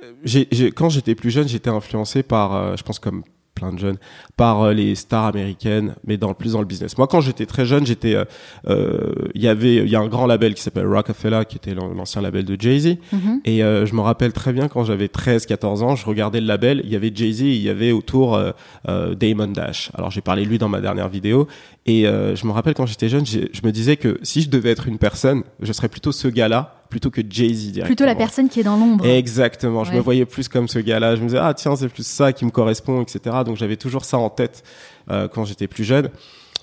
euh, 0.01 0.69
quand 0.75 0.89
j'étais 0.89 1.15
plus 1.15 1.29
jeune, 1.31 1.47
j'étais 1.47 1.69
influencé 1.69 2.23
par, 2.23 2.55
euh, 2.55 2.75
je 2.77 2.83
pense 2.83 2.99
comme 2.99 3.23
plein 3.63 3.73
de 3.73 3.79
jeunes, 3.79 3.97
par 4.37 4.61
euh, 4.61 4.73
les 4.73 4.95
stars 4.95 5.25
américaines, 5.25 5.95
mais 6.05 6.17
dans 6.17 6.33
plus 6.33 6.53
dans 6.53 6.59
le 6.59 6.65
business. 6.65 6.97
Moi, 6.97 7.07
quand 7.07 7.21
j'étais 7.21 7.45
très 7.45 7.65
jeune, 7.65 7.85
j'étais, 7.85 8.15
euh, 8.15 8.25
euh, 8.67 9.13
il 9.35 9.41
y 9.41 9.47
avait, 9.47 9.75
il 9.77 9.89
y 9.89 9.95
a 9.95 9.99
un 9.99 10.07
grand 10.07 10.25
label 10.25 10.53
qui 10.53 10.61
s'appelle 10.61 10.87
Rockefeller, 10.87 11.41
qui 11.47 11.57
était 11.57 11.73
l'an- 11.73 11.93
l'ancien 11.93 12.21
label 12.21 12.45
de 12.45 12.59
Jay 12.59 12.79
Z. 12.79 12.97
Mhm. 13.11 13.41
Et 13.45 13.59
je 13.59 13.95
me 13.95 14.01
rappelle 14.01 14.33
très 14.33 14.53
bien 14.53 14.67
quand 14.67 14.83
j'avais 14.83 15.07
13-14 15.07 15.81
ans, 15.83 15.95
je 15.95 16.05
regardais 16.05 16.41
le 16.41 16.47
label, 16.47 16.81
il 16.83 16.91
y 16.91 16.95
avait 16.95 17.11
Jay-Z, 17.13 17.41
il 17.41 17.61
y 17.61 17.69
avait 17.69 17.91
autour 17.91 18.39
Damon 18.87 19.47
Dash. 19.47 19.91
Alors 19.95 20.11
j'ai 20.11 20.21
parlé 20.21 20.43
de 20.43 20.49
lui 20.49 20.57
dans 20.57 20.69
ma 20.69 20.81
dernière 20.81 21.09
vidéo, 21.09 21.47
et 21.85 22.03
je 22.03 22.45
me 22.47 22.51
rappelle 22.51 22.73
quand 22.73 22.85
j'étais 22.85 23.09
jeune, 23.09 23.25
je 23.25 23.39
me 23.63 23.71
disais 23.71 23.97
que 23.97 24.19
si 24.23 24.41
je 24.41 24.49
devais 24.49 24.69
être 24.71 24.87
une 24.87 24.97
personne, 24.97 25.43
je 25.61 25.71
serais 25.73 25.89
plutôt 25.89 26.11
ce 26.11 26.27
gars-là, 26.27 26.75
plutôt 26.93 27.09
que 27.09 27.21
Jay-Z 27.27 27.71
directement. 27.71 27.85
Plutôt 27.87 28.05
la 28.05 28.13
personne 28.13 28.49
qui 28.49 28.59
est 28.59 28.63
dans 28.63 28.77
l'ombre. 28.77 29.03
Exactement, 29.03 29.83
je 29.83 29.91
me 29.93 29.99
voyais 29.99 30.25
plus 30.25 30.47
comme 30.47 30.67
ce 30.67 30.77
gars-là. 30.77 31.15
Je 31.15 31.21
me 31.21 31.25
disais, 31.25 31.39
ah 31.41 31.51
tiens, 31.55 31.75
c'est 31.75 31.89
plus 31.89 32.05
ça 32.05 32.31
qui 32.33 32.45
me 32.45 32.51
correspond, 32.51 33.01
etc. 33.01 33.37
Donc 33.43 33.57
j'avais 33.57 33.77
toujours 33.77 34.05
ça 34.05 34.19
en 34.19 34.29
tête 34.29 34.63
euh, 35.09 35.27
quand 35.27 35.43
j'étais 35.43 35.67
plus 35.67 35.83
jeune. 35.83 36.11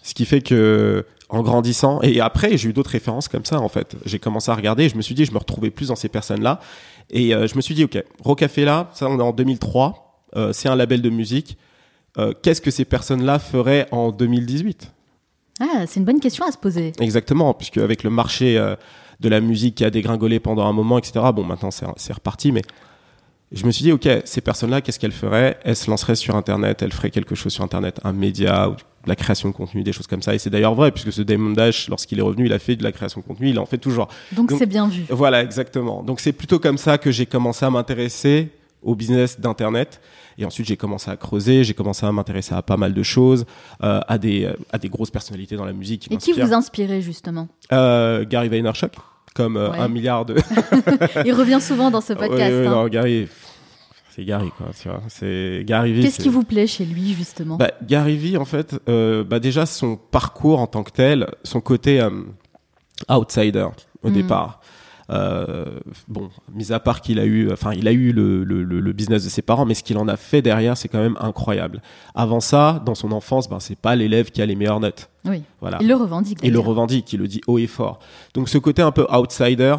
Ce 0.04 0.14
qui 0.14 0.24
fait 0.24 0.40
que, 0.40 1.04
en 1.30 1.42
grandissant, 1.42 2.00
et 2.02 2.20
après, 2.20 2.56
j'ai 2.56 2.68
eu 2.68 2.72
d'autres 2.72 2.90
références 2.90 3.26
comme 3.26 3.44
ça, 3.44 3.60
en 3.60 3.68
fait. 3.68 3.96
J'ai 4.04 4.20
commencé 4.20 4.52
à 4.52 4.54
regarder 4.54 4.84
et 4.84 4.88
je 4.88 4.96
me 4.96 5.02
suis 5.02 5.16
dit, 5.16 5.24
je 5.24 5.32
me 5.32 5.38
retrouvais 5.38 5.70
plus 5.70 5.88
dans 5.88 5.96
ces 5.96 6.08
personnes-là. 6.08 6.60
Et 7.10 7.34
euh, 7.34 7.48
je 7.48 7.56
me 7.56 7.60
suis 7.60 7.74
dit, 7.74 7.82
ok, 7.82 8.00
Rocafella, 8.22 8.88
ça, 8.94 9.08
on 9.08 9.18
est 9.18 9.22
en 9.22 9.32
2003, 9.32 10.22
euh, 10.36 10.52
c'est 10.52 10.68
un 10.68 10.76
label 10.76 11.02
de 11.02 11.10
musique. 11.10 11.58
Qu'est-ce 12.42 12.60
que 12.60 12.70
ces 12.70 12.84
personnes-là 12.84 13.38
feraient 13.38 13.86
en 13.92 14.12
2018 14.12 14.92
Ah, 15.58 15.86
c'est 15.86 16.00
une 16.00 16.04
bonne 16.04 16.20
question 16.20 16.44
à 16.44 16.52
se 16.52 16.58
poser. 16.58 16.92
Exactement, 17.00 17.54
puisque 17.54 17.78
avec 17.78 18.02
le 18.02 18.10
marché 18.10 18.58
euh, 18.58 18.76
de 19.20 19.28
la 19.28 19.40
musique 19.40 19.76
qui 19.76 19.84
a 19.84 19.90
dégringolé 19.90 20.40
pendant 20.40 20.66
un 20.66 20.72
moment, 20.72 20.98
etc. 20.98 21.20
Bon, 21.34 21.44
maintenant 21.44 21.70
c'est 21.70 22.12
reparti, 22.12 22.52
mais 22.52 22.62
je 23.52 23.66
me 23.66 23.72
suis 23.72 23.82
dit, 23.82 23.92
ok, 23.92 24.08
ces 24.24 24.40
personnes-là, 24.40 24.80
qu'est-ce 24.80 24.98
qu'elles 24.98 25.10
feraient? 25.12 25.58
Elles 25.64 25.76
se 25.76 25.90
lanceraient 25.90 26.14
sur 26.14 26.36
Internet, 26.36 26.82
elles 26.82 26.92
feraient 26.92 27.10
quelque 27.10 27.34
chose 27.34 27.52
sur 27.52 27.64
Internet, 27.64 28.00
un 28.04 28.12
média 28.12 28.68
ou 28.68 28.74
de 28.74 29.08
la 29.08 29.16
création 29.16 29.48
de 29.48 29.54
contenu, 29.54 29.82
des 29.82 29.92
choses 29.92 30.06
comme 30.06 30.22
ça. 30.22 30.34
Et 30.34 30.38
c'est 30.38 30.50
d'ailleurs 30.50 30.74
vrai, 30.74 30.92
puisque 30.92 31.12
ce 31.12 31.22
Damon 31.22 31.50
Dash, 31.50 31.88
lorsqu'il 31.88 32.18
est 32.18 32.22
revenu, 32.22 32.46
il 32.46 32.52
a 32.52 32.58
fait 32.58 32.76
de 32.76 32.84
la 32.84 32.92
création 32.92 33.20
de 33.20 33.26
contenu, 33.26 33.48
il 33.48 33.58
en 33.58 33.66
fait 33.66 33.78
toujours. 33.78 34.08
Donc 34.32 34.52
c'est 34.56 34.66
bien 34.66 34.86
vu. 34.88 35.04
Voilà, 35.08 35.42
exactement. 35.42 36.02
Donc 36.02 36.20
c'est 36.20 36.32
plutôt 36.32 36.58
comme 36.58 36.78
ça 36.78 36.96
que 36.98 37.10
j'ai 37.10 37.26
commencé 37.26 37.64
à 37.64 37.70
m'intéresser 37.70 38.50
au 38.82 38.94
business 38.94 39.40
d'Internet. 39.40 40.00
Et 40.38 40.44
ensuite, 40.44 40.66
j'ai 40.66 40.76
commencé 40.76 41.10
à 41.10 41.16
creuser, 41.16 41.64
j'ai 41.64 41.74
commencé 41.74 42.06
à 42.06 42.12
m'intéresser 42.12 42.54
à 42.54 42.62
pas 42.62 42.76
mal 42.76 42.94
de 42.94 43.02
choses, 43.02 43.44
euh, 43.82 44.00
à, 44.06 44.16
des, 44.16 44.44
euh, 44.44 44.54
à 44.72 44.78
des 44.78 44.88
grosses 44.88 45.10
personnalités 45.10 45.56
dans 45.56 45.66
la 45.66 45.74
musique. 45.74 46.10
Et 46.10 46.16
qui 46.16 46.32
vous 46.32 46.52
inspirez 46.52 47.02
justement? 47.02 47.48
Euh, 47.72 48.24
Gary 48.24 48.48
Vaynerchuk, 48.48 48.92
comme 49.34 49.56
euh, 49.56 49.70
Ouais. 49.70 49.78
un 49.78 49.88
milliard 49.88 50.24
de. 50.24 50.34
Il 51.24 51.32
revient 51.34 51.60
souvent 51.60 51.90
dans 51.90 52.00
ce 52.00 52.12
podcast. 52.14 52.52
Ouais, 52.52 52.60
ouais, 52.60 52.66
hein. 52.66 52.70
non, 52.70 52.88
Gary, 52.88 53.28
c'est 54.10 54.24
Gary, 54.24 54.50
quoi, 54.56 54.66
tu 54.80 54.88
vois. 54.88 55.00
C'est 55.08 55.62
Gary. 55.64 56.00
Qu'est-ce 56.00 56.20
qui 56.20 56.28
vous 56.28 56.42
plaît 56.44 56.66
chez 56.66 56.84
lui 56.84 57.14
justement? 57.14 57.56
Bah, 57.56 57.70
Gary 57.86 58.16
V, 58.16 58.36
en 58.36 58.44
fait, 58.44 58.76
euh, 58.88 59.22
bah, 59.24 59.38
déjà 59.38 59.66
son 59.66 59.96
parcours 59.96 60.58
en 60.60 60.66
tant 60.66 60.82
que 60.82 60.90
tel, 60.90 61.28
son 61.44 61.60
côté 61.60 62.00
euh, 62.00 62.10
outsider 63.08 63.68
au 64.02 64.08
Mhm. 64.08 64.14
départ. 64.14 64.59
Bon, 66.08 66.30
mis 66.54 66.72
à 66.72 66.80
part 66.80 67.00
qu'il 67.00 67.18
a 67.18 67.24
eu, 67.24 67.50
enfin, 67.52 67.72
il 67.72 67.88
a 67.88 67.92
eu 67.92 68.12
le, 68.12 68.44
le, 68.44 68.62
le, 68.62 68.92
business 68.92 69.24
de 69.24 69.28
ses 69.28 69.42
parents, 69.42 69.66
mais 69.66 69.74
ce 69.74 69.82
qu'il 69.82 69.98
en 69.98 70.08
a 70.08 70.16
fait 70.16 70.42
derrière, 70.42 70.76
c'est 70.76 70.88
quand 70.88 71.00
même 71.00 71.16
incroyable. 71.20 71.82
Avant 72.14 72.40
ça, 72.40 72.82
dans 72.84 72.94
son 72.94 73.12
enfance, 73.12 73.48
ben, 73.48 73.60
c'est 73.60 73.78
pas 73.78 73.96
l'élève 73.96 74.30
qui 74.30 74.42
a 74.42 74.46
les 74.46 74.56
meilleures 74.56 74.80
notes. 74.80 75.10
Oui. 75.24 75.42
Voilà. 75.60 75.78
Il 75.80 75.88
le 75.88 75.96
revendique. 75.96 76.38
Il 76.42 76.52
le 76.52 76.60
revendique, 76.60 77.12
il 77.12 77.20
le 77.20 77.28
dit 77.28 77.40
haut 77.46 77.58
et 77.58 77.66
fort. 77.66 77.98
Donc 78.34 78.48
ce 78.48 78.58
côté 78.58 78.82
un 78.82 78.92
peu 78.92 79.06
outsider, 79.12 79.76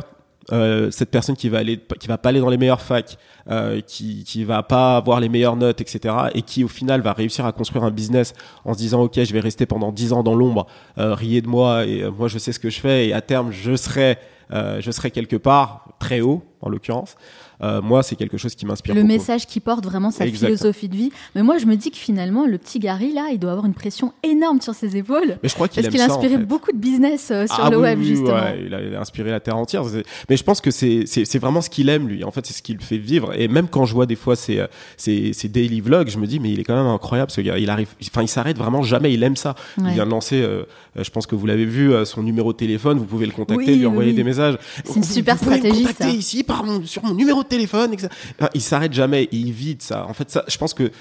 euh, 0.52 0.92
cette 0.92 1.12
personne 1.12 1.36
qui 1.36 1.50
va 1.50 1.60
aller, 1.60 1.80
qui 2.00 2.08
va 2.08 2.18
pas 2.18 2.30
aller 2.30 2.40
dans 2.40 2.50
les 2.50 2.58
meilleures 2.58 2.82
facs, 2.82 3.18
euh, 3.50 3.80
qui 3.82 4.24
qui 4.24 4.44
va 4.44 4.64
pas 4.64 4.98
avoir 4.98 5.20
les 5.20 5.30
meilleures 5.30 5.56
notes, 5.56 5.82
etc. 5.82 6.16
Et 6.34 6.42
qui 6.42 6.64
au 6.64 6.68
final 6.68 7.02
va 7.02 7.14
réussir 7.14 7.46
à 7.46 7.52
construire 7.52 7.84
un 7.84 7.92
business 7.92 8.34
en 8.66 8.74
se 8.74 8.80
disant 8.80 9.02
ok, 9.02 9.24
je 9.24 9.34
vais 9.34 9.40
rester 9.40 9.66
pendant 9.66 9.92
10 9.92 10.14
ans 10.14 10.24
dans 10.24 10.36
l'ombre, 10.36 10.68
euh, 10.98 11.14
riez 11.14 11.42
de 11.42 11.48
moi 11.48 11.86
et 11.86 12.04
euh, 12.04 12.12
moi 12.12 12.28
je 12.28 12.38
sais 12.38 12.52
ce 12.52 12.60
que 12.60 12.70
je 12.70 12.80
fais 12.80 13.08
et 13.08 13.14
à 13.14 13.22
terme 13.22 13.52
je 13.52 13.76
serai 13.76 14.12
euh, 14.12 14.16
je 14.52 14.92
serai 14.92 15.12
quelque 15.12 15.38
part 15.38 15.94
très 16.00 16.22
haut 16.22 16.44
en 16.62 16.70
l'occurrence. 16.70 17.16
Euh, 17.64 17.82
moi, 17.82 18.04
c'est 18.04 18.16
quelque 18.16 18.38
chose 18.38 18.56
qui 18.56 18.66
m'inspire. 18.66 18.96
Le 18.96 19.04
message 19.04 19.46
qui 19.46 19.60
porte 19.60 19.86
vraiment 19.86 20.12
sa 20.12 20.26
philosophie 20.26 20.90
de 20.90 20.96
vie. 20.96 21.12
Mais 21.36 21.44
moi, 21.44 21.58
je 21.58 21.66
me 21.66 21.76
dis 21.76 21.92
que 21.92 21.98
finalement, 21.98 22.46
le 22.46 22.58
petit 22.58 22.80
Gary, 22.80 23.14
là, 23.14 23.30
il 23.32 23.40
doit 23.40 23.52
avoir 23.52 23.66
une 23.66 23.74
pression 23.74 24.14
énorme 24.24 24.62
sur 24.62 24.74
ses 24.74 24.98
épaules. 24.98 25.38
Mais 25.44 25.50
je 25.50 25.54
crois 25.54 25.68
qu'il 25.68 25.82
Parce 25.82 25.94
qu'il 25.94 26.02
a 26.02 26.06
inspiré 26.06 26.38
beaucoup 26.38 26.72
de 26.72 26.78
business 26.78 27.30
euh, 27.32 27.46
sur 27.48 27.64
ah 27.64 27.70
le 27.70 27.78
web, 27.78 28.00
oui, 28.00 28.06
justement. 28.06 28.34
Ouais, 28.34 28.64
il, 28.66 28.74
a, 28.74 28.82
il, 28.82 28.96
a, 28.96 29.02
inspiré 29.02 29.32
la 29.32 29.40
terre 29.40 29.58
entière. 29.58 29.84
Mais 30.30 30.38
je 30.38 30.44
pense 30.44 30.62
que 30.62 30.72
c'est 30.72 31.40
vraiment 31.40 31.62
ce 31.62 31.70
qu'il 31.70 31.90
aime, 31.90 32.08
lui. 32.08 32.24
En 32.24 32.32
fait, 32.32 32.46
c'est 32.46 32.54
ce 32.54 32.62
qui 32.62 32.74
le 32.74 32.80
fait 32.80 32.98
vivre. 32.98 33.34
Et 33.40 33.48
même 33.48 33.68
quand 33.68 33.86
je 33.86 33.94
vois 33.94 34.06
des 34.06 34.16
fois 34.16 34.36
ses, 34.36 34.66
ses, 34.98 35.34
ses, 35.34 35.50
daily 35.50 35.82
vlogs, 35.82 36.10
je 36.10 36.18
me 36.18 36.28
dis, 36.28 36.40
mais 36.40 36.52
il 36.52 36.60
est 36.60 36.64
quand 36.64 36.76
même 36.76 36.92
incroyable, 36.92 37.32
ce 37.32 37.42
gars. 37.42 37.58
Il 37.58 37.70
arrive, 37.70 37.90
enfin, 38.04 38.22
il 38.24 38.28
s'arrête 38.28 38.58
vraiment 38.58 38.82
jamais. 38.82 39.14
Il 39.14 39.24
aime 39.24 39.36
ça. 39.36 39.56
Il 39.78 39.88
vient 39.88 40.06
de 40.06 40.12
lancer, 40.12 40.42
euh, 40.42 40.64
je 40.96 41.10
pense 41.10 41.28
que 41.28 41.36
vous 41.36 41.46
l'avez 41.46 41.66
vu, 41.66 41.94
euh, 41.94 42.06
son 42.06 42.24
numéro 42.24 42.54
de 42.54 42.58
téléphone. 42.58 42.98
Vous 42.98 43.06
pouvez 43.06 43.26
le 43.26 43.32
contacter, 43.32 43.76
lui 43.76 43.86
envoyer 43.86 44.14
des 44.14 44.24
messages. 44.24 44.58
C'est 44.84 44.96
une 44.96 45.04
super 45.04 45.36
vous 45.36 45.46
stratégie. 45.46 45.84
Me 45.84 45.88
contacter 45.88 46.16
ici 46.16 46.44
par 46.44 46.64
mon, 46.64 46.84
sur 46.86 47.04
mon 47.04 47.14
numéro 47.14 47.44
de 47.44 47.48
téléphone, 47.52 47.94
etc. 47.94 48.10
Il 48.54 48.62
s'arrête 48.62 48.94
jamais, 48.94 49.28
il 49.32 49.52
vide 49.52 49.82
ça. 49.82 50.06
En 50.08 50.14
fait, 50.14 50.30
ça, 50.32 50.44
je 50.48 50.58
pense 50.58 50.74
que 50.74 50.92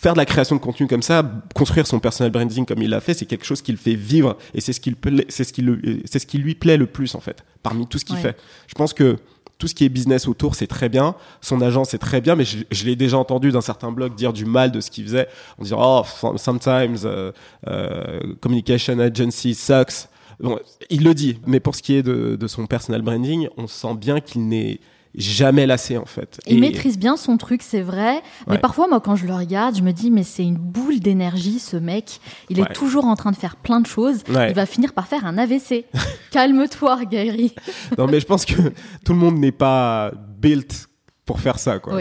faire 0.00 0.14
de 0.14 0.18
la 0.18 0.24
création 0.24 0.56
de 0.56 0.60
contenu 0.60 0.86
comme 0.86 1.02
ça, 1.02 1.22
construire 1.54 1.86
son 1.86 2.00
personal 2.00 2.30
branding 2.30 2.64
comme 2.64 2.82
il 2.82 2.90
l'a 2.90 3.00
fait, 3.00 3.14
c'est 3.14 3.26
quelque 3.26 3.44
chose 3.44 3.60
qu'il 3.62 3.76
fait 3.76 3.94
vivre 3.94 4.36
et 4.54 4.60
c'est 4.60 4.72
ce 4.72 4.80
qui 4.80 4.96
c'est 5.28 5.44
ce 5.44 5.52
qui 5.52 5.64
c'est 6.04 6.18
ce 6.18 6.26
qui 6.26 6.38
lui 6.38 6.54
plaît 6.54 6.76
le 6.76 6.86
plus 6.86 7.14
en 7.14 7.20
fait, 7.20 7.44
parmi 7.62 7.86
tout 7.86 7.98
ce 7.98 8.04
qu'il 8.04 8.16
fait. 8.16 8.36
Je 8.68 8.74
pense 8.74 8.94
que 8.94 9.18
tout 9.58 9.68
ce 9.68 9.76
qui 9.76 9.84
est 9.84 9.88
business 9.88 10.26
autour, 10.26 10.56
c'est 10.56 10.66
très 10.66 10.88
bien. 10.88 11.14
Son 11.40 11.60
agent, 11.60 11.84
c'est 11.84 11.98
très 11.98 12.20
bien, 12.20 12.34
mais 12.34 12.44
je, 12.44 12.84
l'ai 12.84 12.96
déjà 12.96 13.16
entendu 13.16 13.52
dans 13.52 13.60
certains 13.60 13.92
blogs 13.92 14.16
dire 14.16 14.32
du 14.32 14.44
mal 14.44 14.72
de 14.72 14.80
ce 14.80 14.90
qu'il 14.90 15.04
faisait. 15.04 15.28
On 15.56 15.62
dit 15.62 15.72
oh, 15.76 16.02
sometimes 16.36 17.04
uh, 17.04 17.30
uh, 17.68 18.34
communication 18.40 18.98
agency 18.98 19.54
sucks. 19.54 20.08
Bon, 20.40 20.58
il 20.90 21.04
le 21.04 21.14
dit, 21.14 21.38
mais 21.46 21.60
pour 21.60 21.76
ce 21.76 21.82
qui 21.82 21.94
est 21.94 22.02
de, 22.02 22.34
de 22.34 22.46
son 22.48 22.66
personal 22.66 23.02
branding, 23.02 23.48
on 23.56 23.68
sent 23.68 23.94
bien 23.94 24.18
qu'il 24.20 24.48
n'est 24.48 24.80
jamais 25.14 25.66
lassé 25.66 25.98
en 25.98 26.06
fait. 26.06 26.40
Il 26.46 26.60
maîtrise 26.60 26.98
bien 26.98 27.16
son 27.16 27.36
truc, 27.36 27.62
c'est 27.62 27.82
vrai. 27.82 28.22
Mais 28.48 28.58
parfois, 28.58 28.88
moi, 28.88 29.00
quand 29.00 29.16
je 29.16 29.26
le 29.26 29.34
regarde, 29.34 29.76
je 29.76 29.82
me 29.82 29.92
dis, 29.92 30.10
mais 30.10 30.22
c'est 30.22 30.44
une 30.44 30.56
boule 30.56 31.00
d'énergie, 31.00 31.58
ce 31.58 31.76
mec. 31.76 32.20
Il 32.48 32.60
est 32.60 32.72
toujours 32.72 33.06
en 33.06 33.16
train 33.16 33.30
de 33.30 33.36
faire 33.36 33.56
plein 33.56 33.80
de 33.80 33.86
choses. 33.86 34.22
Il 34.28 34.54
va 34.54 34.66
finir 34.66 34.92
par 34.92 35.06
faire 35.06 35.26
un 35.26 35.38
AVC. 35.38 35.84
Calme-toi, 36.30 37.04
Gary. 37.04 37.54
non, 37.98 38.06
mais 38.06 38.20
je 38.20 38.26
pense 38.26 38.44
que 38.44 38.72
tout 39.04 39.12
le 39.12 39.18
monde 39.18 39.38
n'est 39.38 39.52
pas 39.52 40.12
built 40.38 40.88
pour 41.24 41.40
faire 41.40 41.58
ça. 41.58 41.78
Quoi. 41.78 42.00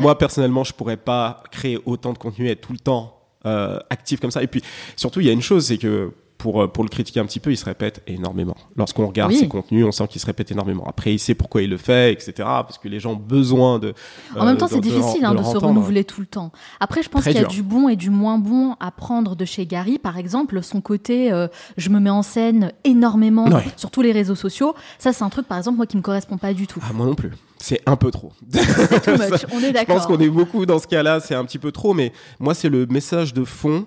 Moi, 0.00 0.18
personnellement, 0.18 0.64
je 0.64 0.72
pourrais 0.72 0.96
pas 0.96 1.42
créer 1.50 1.78
autant 1.86 2.12
de 2.12 2.18
contenu 2.18 2.48
et 2.48 2.52
être 2.52 2.60
tout 2.60 2.72
le 2.72 2.78
temps 2.78 3.18
euh, 3.46 3.78
actif 3.90 4.20
comme 4.20 4.30
ça. 4.30 4.42
Et 4.42 4.46
puis, 4.46 4.62
surtout, 4.96 5.20
il 5.20 5.26
y 5.26 5.30
a 5.30 5.32
une 5.32 5.42
chose, 5.42 5.66
c'est 5.66 5.78
que 5.78 6.12
pour, 6.38 6.62
euh, 6.62 6.68
pour 6.68 6.84
le 6.84 6.88
critiquer 6.88 7.20
un 7.20 7.26
petit 7.26 7.40
peu, 7.40 7.50
il 7.50 7.56
se 7.56 7.64
répète 7.64 8.00
énormément. 8.06 8.56
Lorsqu'on 8.76 9.06
regarde 9.06 9.32
ses 9.32 9.48
contenus, 9.48 9.84
on 9.84 9.92
sent 9.92 10.06
qu'il 10.08 10.20
se 10.20 10.26
répète 10.26 10.52
énormément. 10.52 10.86
Après, 10.86 11.12
il 11.12 11.18
sait 11.18 11.34
pourquoi 11.34 11.62
il 11.62 11.70
le 11.70 11.76
fait, 11.76 12.12
etc. 12.12 12.32
Parce 12.38 12.78
que 12.78 12.88
les 12.88 13.00
gens 13.00 13.12
ont 13.12 13.16
besoin 13.16 13.78
de. 13.78 13.92
En 14.36 14.44
même 14.46 14.56
temps, 14.56 14.68
c'est 14.68 14.80
difficile 14.80 15.24
hein, 15.24 15.34
de, 15.34 15.42
se 15.42 15.56
renouveler 15.56 16.04
tout 16.04 16.20
le 16.20 16.26
temps. 16.26 16.52
Après, 16.80 17.02
je 17.02 17.08
pense 17.08 17.24
qu'il 17.24 17.34
y 17.34 17.38
a 17.38 17.44
du 17.44 17.62
bon 17.62 17.88
et 17.88 17.96
du 17.96 18.10
moins 18.10 18.38
bon 18.38 18.76
à 18.80 18.90
prendre 18.90 19.34
de 19.34 19.44
chez 19.44 19.66
Gary. 19.66 19.98
Par 19.98 20.16
exemple, 20.16 20.62
son 20.62 20.80
côté, 20.80 21.32
euh, 21.32 21.48
je 21.76 21.88
me 21.90 21.98
mets 21.98 22.10
en 22.10 22.22
scène 22.22 22.72
énormément 22.84 23.46
sur 23.76 23.90
tous 23.90 24.02
les 24.02 24.12
réseaux 24.12 24.36
sociaux. 24.36 24.74
Ça, 24.98 25.12
c'est 25.12 25.24
un 25.24 25.30
truc, 25.30 25.46
par 25.46 25.58
exemple, 25.58 25.76
moi, 25.76 25.86
qui 25.86 25.96
me 25.96 26.02
correspond 26.02 26.38
pas 26.38 26.54
du 26.54 26.66
tout. 26.66 26.80
Ah, 26.82 26.92
moi 26.92 27.06
non 27.06 27.14
plus. 27.14 27.32
C'est 27.58 27.80
un 27.86 27.96
peu 27.96 28.12
trop. 28.12 28.32
C'est 28.50 29.02
too 29.02 29.10
much. 29.12 29.44
On 29.52 29.58
est 29.58 29.72
d'accord. 29.72 29.96
Je 29.96 30.00
pense 30.00 30.06
qu'on 30.06 30.22
est 30.22 30.28
beaucoup 30.28 30.64
dans 30.64 30.78
ce 30.78 30.86
cas-là. 30.86 31.18
C'est 31.18 31.34
un 31.34 31.44
petit 31.44 31.58
peu 31.58 31.72
trop. 31.72 31.92
Mais 31.92 32.12
moi, 32.38 32.54
c'est 32.54 32.68
le 32.68 32.86
message 32.86 33.34
de 33.34 33.44
fond 33.44 33.84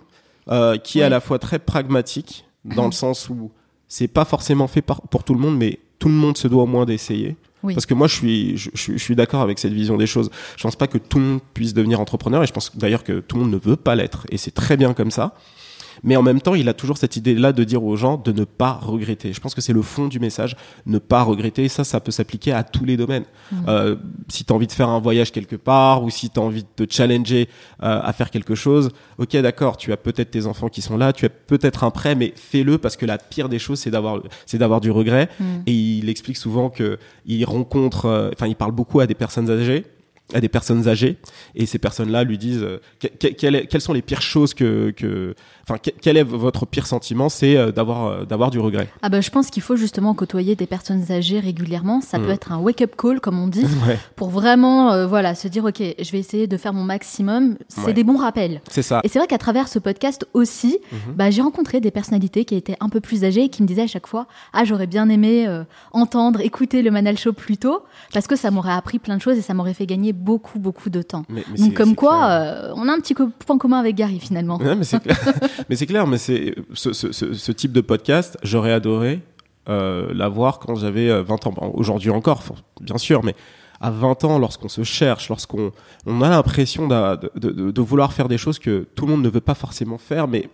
euh, 0.50 0.78
qui 0.78 1.00
est 1.00 1.04
à 1.04 1.10
la 1.10 1.20
fois 1.20 1.40
très 1.40 1.60
pragmatique, 1.60 2.46
dans 2.66 2.86
le 2.86 2.92
sens 2.92 3.30
où 3.30 3.52
c'est 3.88 4.08
pas 4.08 4.26
forcément 4.26 4.68
fait 4.68 4.82
pour 4.82 5.24
tout 5.24 5.34
le 5.34 5.40
monde, 5.40 5.58
mais 5.58 5.80
tout 6.00 6.08
le 6.08 6.14
monde 6.14 6.38
se 6.38 6.48
doit 6.48 6.64
au 6.64 6.68
moins 6.68 6.86
d'essayer. 6.86 7.36
Parce 7.64 7.86
que 7.86 7.94
moi, 7.94 8.08
je 8.08 8.16
suis, 8.16 8.58
je, 8.58 8.70
je 8.74 8.98
suis 8.98 9.16
d'accord 9.16 9.42
avec 9.42 9.60
cette 9.60 9.74
vision 9.74 9.96
des 9.96 10.08
choses. 10.08 10.32
Je 10.58 10.64
pense 10.64 10.76
pas 10.76 10.88
que 10.88 10.98
tout 10.98 11.20
le 11.20 11.26
monde 11.26 11.40
puisse 11.54 11.74
devenir 11.74 12.00
entrepreneur, 12.00 12.44
et 12.44 12.48
je 12.48 12.54
pense 12.54 12.76
d'ailleurs 12.76 13.04
que 13.04 13.20
tout 13.20 13.36
le 13.38 13.44
monde 13.44 13.52
ne 13.52 13.60
veut 13.60 13.76
pas 13.76 13.96
l'être, 13.96 14.26
et 14.32 14.38
c'est 14.38 14.52
très 14.52 14.78
bien 14.78 14.94
comme 14.94 15.12
ça. 15.12 15.36
Mais 16.04 16.16
en 16.16 16.22
même 16.22 16.42
temps, 16.42 16.56
il 16.56 16.68
a 16.70 16.74
toujours 16.74 16.98
cette 16.98 17.16
idée-là 17.16 17.54
de 17.54 17.64
dire 17.64 17.84
aux 17.84 17.96
gens 17.96 18.18
de 18.18 18.32
ne 18.32 18.44
pas 18.44 18.74
regretter. 18.74 19.34
Je 19.34 19.40
pense 19.40 19.56
que 19.56 19.62
c'est 19.62 19.74
le 19.74 19.82
fond 19.82 20.08
du 20.08 20.20
message, 20.20 20.56
ne 20.86 20.98
pas 20.98 21.24
regretter. 21.24 21.66
Et 21.66 21.70
ça, 21.70 21.84
ça 21.84 22.00
peut 22.00 22.12
s'appliquer 22.12 22.52
à 22.52 22.64
tous 22.64 22.86
les 22.86 22.98
domaines. 22.98 23.26
Mmh. 23.52 23.56
Euh, 23.68 23.96
si 24.28 24.46
tu 24.46 24.54
as 24.54 24.56
envie 24.56 24.68
de 24.68 24.72
faire 24.72 24.90
un 24.90 25.00
voyage 25.00 25.32
quelque 25.32 25.56
part 25.56 26.04
ou 26.04 26.10
si 26.10 26.30
tu 26.30 26.40
as 26.40 26.44
envie 26.44 26.64
de 26.64 26.86
te 26.86 26.92
challenger 26.92 27.50
euh, 27.84 28.02
à 28.04 28.14
faire 28.14 28.32
quelque 28.32 28.56
chose, 28.56 28.90
ok, 29.18 29.36
d'accord, 29.38 29.78
tu 29.78 29.92
as 29.92 29.98
peut-être 29.98 30.32
tes 30.32 30.46
enfants 30.46 30.70
qui 30.70 30.82
sont 30.82 30.98
là, 30.98 31.14
tu 31.14 31.26
as 31.26 31.30
peut-être 31.30 31.84
un 31.84 31.92
prêt, 31.92 32.16
mais 32.16 32.34
fais-le 32.36 32.78
parce 32.78 32.98
que 32.98 33.06
la 33.06 33.18
pire 33.18 33.50
des 33.50 33.60
choses, 33.60 33.80
c'est 33.80 33.92
d'avoir, 33.92 34.22
c'est 34.46 34.58
d'avoir 34.58 34.82
du 34.82 34.92
regret. 34.92 35.30
Mmh. 35.40 35.46
Et 35.68 35.74
il 35.74 36.10
explique 36.10 36.38
souvent 36.38 36.70
que 36.70 36.98
il 37.26 37.44
rencontre, 37.46 38.06
euh, 38.06 38.30
enfin, 38.34 38.48
il 38.48 38.56
parle 38.56 38.72
beaucoup 38.72 39.00
à 39.00 39.08
des 39.08 39.16
personnes 39.16 39.50
âgées 39.50 39.86
à 40.34 40.42
des 40.42 40.50
personnes 40.50 40.88
âgées 40.88 41.18
et 41.56 41.66
ces 41.66 41.80
personnes-là 41.80 42.24
lui 42.24 42.38
disent 42.38 42.64
euh, 42.64 42.80
quelles 43.00 43.82
sont 43.82 43.94
les 43.94 44.02
pires 44.02 44.22
choses 44.22 44.54
que, 44.54 44.92
que 44.92 45.36
enfin 45.68 45.78
quel 45.80 46.18
est 46.18 46.24
votre 46.24 46.66
pire 46.66 46.88
sentiment 46.88 47.30
c'est 47.30 47.58
euh, 47.58 47.72
d'avoir 47.72 48.06
euh, 48.06 48.26
d'avoir 48.26 48.52
du 48.52 48.60
regret? 48.60 48.90
Ah 49.02 49.10
bah 49.10 49.22
je 49.22 49.30
pense 49.30 49.50
qu'il 49.50 49.64
faut 49.64 49.76
justement 49.76 50.14
côtoyer 50.14 50.56
des 50.56 50.68
personnes 50.68 51.12
âgées 51.12 51.40
régulièrement. 51.40 52.02
Ça 52.02 52.20
peut 52.20 52.28
mm. 52.28 52.32
être 52.32 52.52
un 52.52 52.58
wake 52.60 52.82
up 52.82 52.96
call 52.98 53.20
comme 53.20 53.40
on 53.40 53.48
dit 53.48 53.66
pour 54.16 54.30
vraiment 54.30 55.08
voilà 55.08 55.36
se 55.36 55.48
dire 55.48 55.66
ok 55.66 55.82
je 55.82 56.12
vais 56.12 56.20
essayer 56.20 56.48
de 56.48 56.58
faire 56.58 56.74
mon 56.74 56.84
maximum. 56.84 57.58
C'est 57.68 57.94
des 57.94 58.04
bons 58.04 58.18
rappels. 58.18 58.62
C'est 58.70 58.82
ça. 58.82 59.02
Et 59.04 59.08
c'est 59.08 59.20
vrai 59.20 59.28
qu'à 59.28 59.38
travers 59.38 59.68
ce 59.68 59.80
podcast 59.80 60.26
aussi 60.34 60.80
bah, 61.16 61.30
j'ai 61.32 61.42
rencontré 61.42 61.80
des 61.80 61.92
personnalités 61.92 62.46
qui 62.46 62.56
étaient 62.56 62.78
un 62.80 62.90
peu 62.90 63.00
plus 63.00 63.24
âgées 63.24 63.44
et 63.46 63.50
qui 63.50 63.62
me 63.62 63.68
disaient 63.68 63.84
à 63.84 63.88
chaque 63.88 64.08
fois 64.08 64.28
ah 64.54 64.64
j'aurais 64.66 64.88
bien 64.88 65.10
aimé 65.10 65.48
entendre 65.92 66.42
écouter 66.42 66.82
le 66.82 66.92
Manal 66.92 67.18
Show 67.18 67.34
plus 67.34 67.58
tôt 67.58 67.84
parce 68.14 68.28
que 68.28 68.36
ça 68.36 68.52
m'aurait 68.52 68.74
appris 68.74 69.00
plein 69.00 69.18
de 69.18 69.22
choses 69.22 69.38
et 69.38 69.42
ça 69.42 69.54
m'aurait 69.54 69.74
fait 69.74 69.86
gagner 69.86 70.14
beaucoup, 70.22 70.60
beaucoup 70.60 70.90
de 70.90 71.02
temps. 71.02 71.26
Donc, 71.58 71.74
comme 71.74 71.96
quoi, 71.96 72.30
euh, 72.30 72.74
on 72.76 72.88
a 72.88 72.94
un 72.94 73.00
petit 73.00 73.14
point 73.14 73.58
commun 73.58 73.80
avec 73.80 73.96
Gary 73.96 74.20
finalement. 74.20 74.58
mais 74.78 74.84
c'est 74.84 75.02
clair. 75.02 75.18
mais 75.70 75.76
c'est 75.76 75.86
clair, 75.86 76.08
mais 76.08 76.18
c'est 76.18 76.56
ce, 76.74 76.94
ce, 76.94 77.12
ce, 77.12 77.52
type 77.52 77.72
de 77.72 77.82
podcast, 77.82 78.38
j'aurais 78.44 78.72
adoré 78.72 79.22
euh, 79.70 80.12
l'avoir 80.14 80.60
quand 80.60 80.76
j'avais 80.76 81.10
20 81.22 81.46
euh, 81.46 81.50
ans. 81.50 81.72
Aujourd'hui 81.74 82.10
encore, 82.10 82.44
bien 82.80 82.98
sûr, 82.98 83.24
mais 83.24 83.36
à 83.80 83.90
20 83.90 84.24
ans, 84.26 84.40
lorsqu'on 84.40 84.70
se 84.70 84.84
cherche, 84.84 85.30
lorsqu'on 85.30 85.72
on 86.06 86.22
a 86.22 86.30
l'impression 86.30 86.88
de, 86.88 87.72
de, 87.72 87.82
vouloir 87.82 88.14
faire 88.14 88.28
des 88.28 88.38
choses 88.38 88.60
que 88.60 88.88
tout 88.96 89.06
le 89.06 89.12
monde 89.12 89.24
ne 89.24 89.30
veut 89.30 89.42
pas 89.42 89.56
forcément 89.56 89.98
faire, 89.98 90.28
mais 90.28 90.50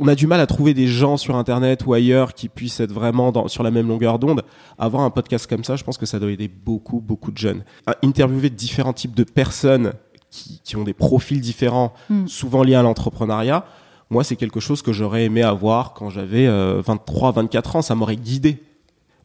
on 0.00 0.08
a 0.08 0.14
du 0.14 0.26
mal 0.26 0.40
à 0.40 0.46
trouver 0.46 0.74
des 0.74 0.86
gens 0.86 1.16
sur 1.16 1.36
internet 1.36 1.84
ou 1.86 1.92
ailleurs 1.92 2.34
qui 2.34 2.48
puissent 2.48 2.80
être 2.80 2.92
vraiment 2.92 3.32
dans, 3.32 3.48
sur 3.48 3.62
la 3.62 3.70
même 3.70 3.88
longueur 3.88 4.18
d'onde. 4.18 4.44
Avoir 4.78 5.02
un 5.02 5.10
podcast 5.10 5.46
comme 5.46 5.64
ça, 5.64 5.76
je 5.76 5.84
pense 5.84 5.98
que 5.98 6.06
ça 6.06 6.18
doit 6.18 6.30
aider 6.30 6.48
beaucoup, 6.48 7.00
beaucoup 7.00 7.32
de 7.32 7.38
jeunes. 7.38 7.64
interviewer 8.02 8.50
différents 8.50 8.92
types 8.92 9.14
de 9.14 9.24
personnes 9.24 9.92
qui, 10.30 10.60
qui 10.62 10.76
ont 10.76 10.84
des 10.84 10.94
profils 10.94 11.40
différents, 11.40 11.92
hmm. 12.10 12.26
souvent 12.26 12.62
liés 12.62 12.74
à 12.74 12.82
l'entrepreneuriat. 12.82 13.64
Moi, 14.10 14.24
c'est 14.24 14.36
quelque 14.36 14.60
chose 14.60 14.82
que 14.82 14.92
j'aurais 14.92 15.24
aimé 15.24 15.42
avoir 15.42 15.92
quand 15.92 16.10
j'avais 16.10 16.46
23, 16.46 17.28
euh, 17.28 17.32
24 17.32 17.76
ans. 17.76 17.82
Ça 17.82 17.94
m'aurait 17.94 18.16
guidé 18.16 18.62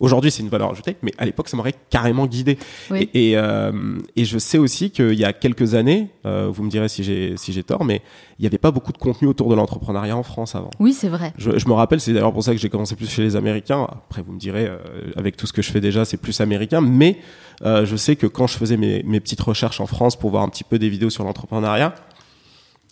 Aujourd'hui, 0.03 0.31
c'est 0.31 0.43
une 0.43 0.49
valeur 0.49 0.69
ajoutée, 0.69 0.97
mais 1.01 1.13
à 1.17 1.23
l'époque, 1.23 1.47
ça 1.47 1.55
m'aurait 1.55 1.75
carrément 1.89 2.27
guidé. 2.27 2.57
Et, 2.91 3.37
euh, 3.37 3.71
et, 4.17 4.25
je 4.25 4.37
sais 4.37 4.57
aussi 4.57 4.91
qu'il 4.91 5.13
y 5.13 5.23
a 5.23 5.31
quelques 5.31 5.75
années, 5.75 6.09
euh, 6.25 6.49
vous 6.51 6.61
me 6.61 6.69
direz 6.69 6.89
si 6.89 7.05
j'ai 7.05 7.37
si 7.37 7.53
j'ai 7.53 7.63
tort, 7.63 7.85
mais 7.85 8.01
il 8.37 8.41
n'y 8.41 8.47
avait 8.47 8.57
pas 8.57 8.71
beaucoup 8.71 8.91
de 8.91 8.97
contenu 8.97 9.29
autour 9.29 9.47
de 9.49 9.55
l'entrepreneuriat 9.55 10.17
en 10.17 10.23
France 10.23 10.55
avant. 10.55 10.71
Oui, 10.81 10.91
c'est 10.91 11.07
vrai. 11.07 11.31
Je, 11.37 11.57
je, 11.57 11.69
me 11.69 11.73
rappelle, 11.73 12.01
c'est 12.01 12.11
d'ailleurs 12.11 12.33
pour 12.33 12.43
ça 12.43 12.51
que 12.51 12.57
j'ai 12.57 12.67
commencé 12.67 12.97
plus 12.97 13.09
chez 13.09 13.21
les 13.21 13.37
Américains. 13.37 13.87
Après, 13.89 14.21
vous 14.21 14.33
me 14.33 14.39
direz, 14.39 14.67
euh, 14.67 14.77
avec 15.15 15.37
tout 15.37 15.47
ce 15.47 15.53
que 15.53 15.61
je 15.61 15.71
fais 15.71 15.79
déjà, 15.79 16.03
c'est 16.03 16.17
plus 16.17 16.41
américain. 16.41 16.81
Mais 16.81 17.19
euh, 17.63 17.85
je 17.85 17.95
sais 17.95 18.17
que 18.17 18.27
quand 18.27 18.45
je 18.45 18.57
faisais 18.57 18.75
mes, 18.75 19.03
mes 19.03 19.21
petites 19.21 19.39
recherches 19.39 19.79
en 19.79 19.85
France 19.85 20.17
pour 20.17 20.31
voir 20.31 20.43
un 20.43 20.49
petit 20.49 20.65
peu 20.65 20.79
des 20.79 20.89
vidéos 20.89 21.11
sur 21.11 21.23
l'entrepreneuriat, 21.23 21.95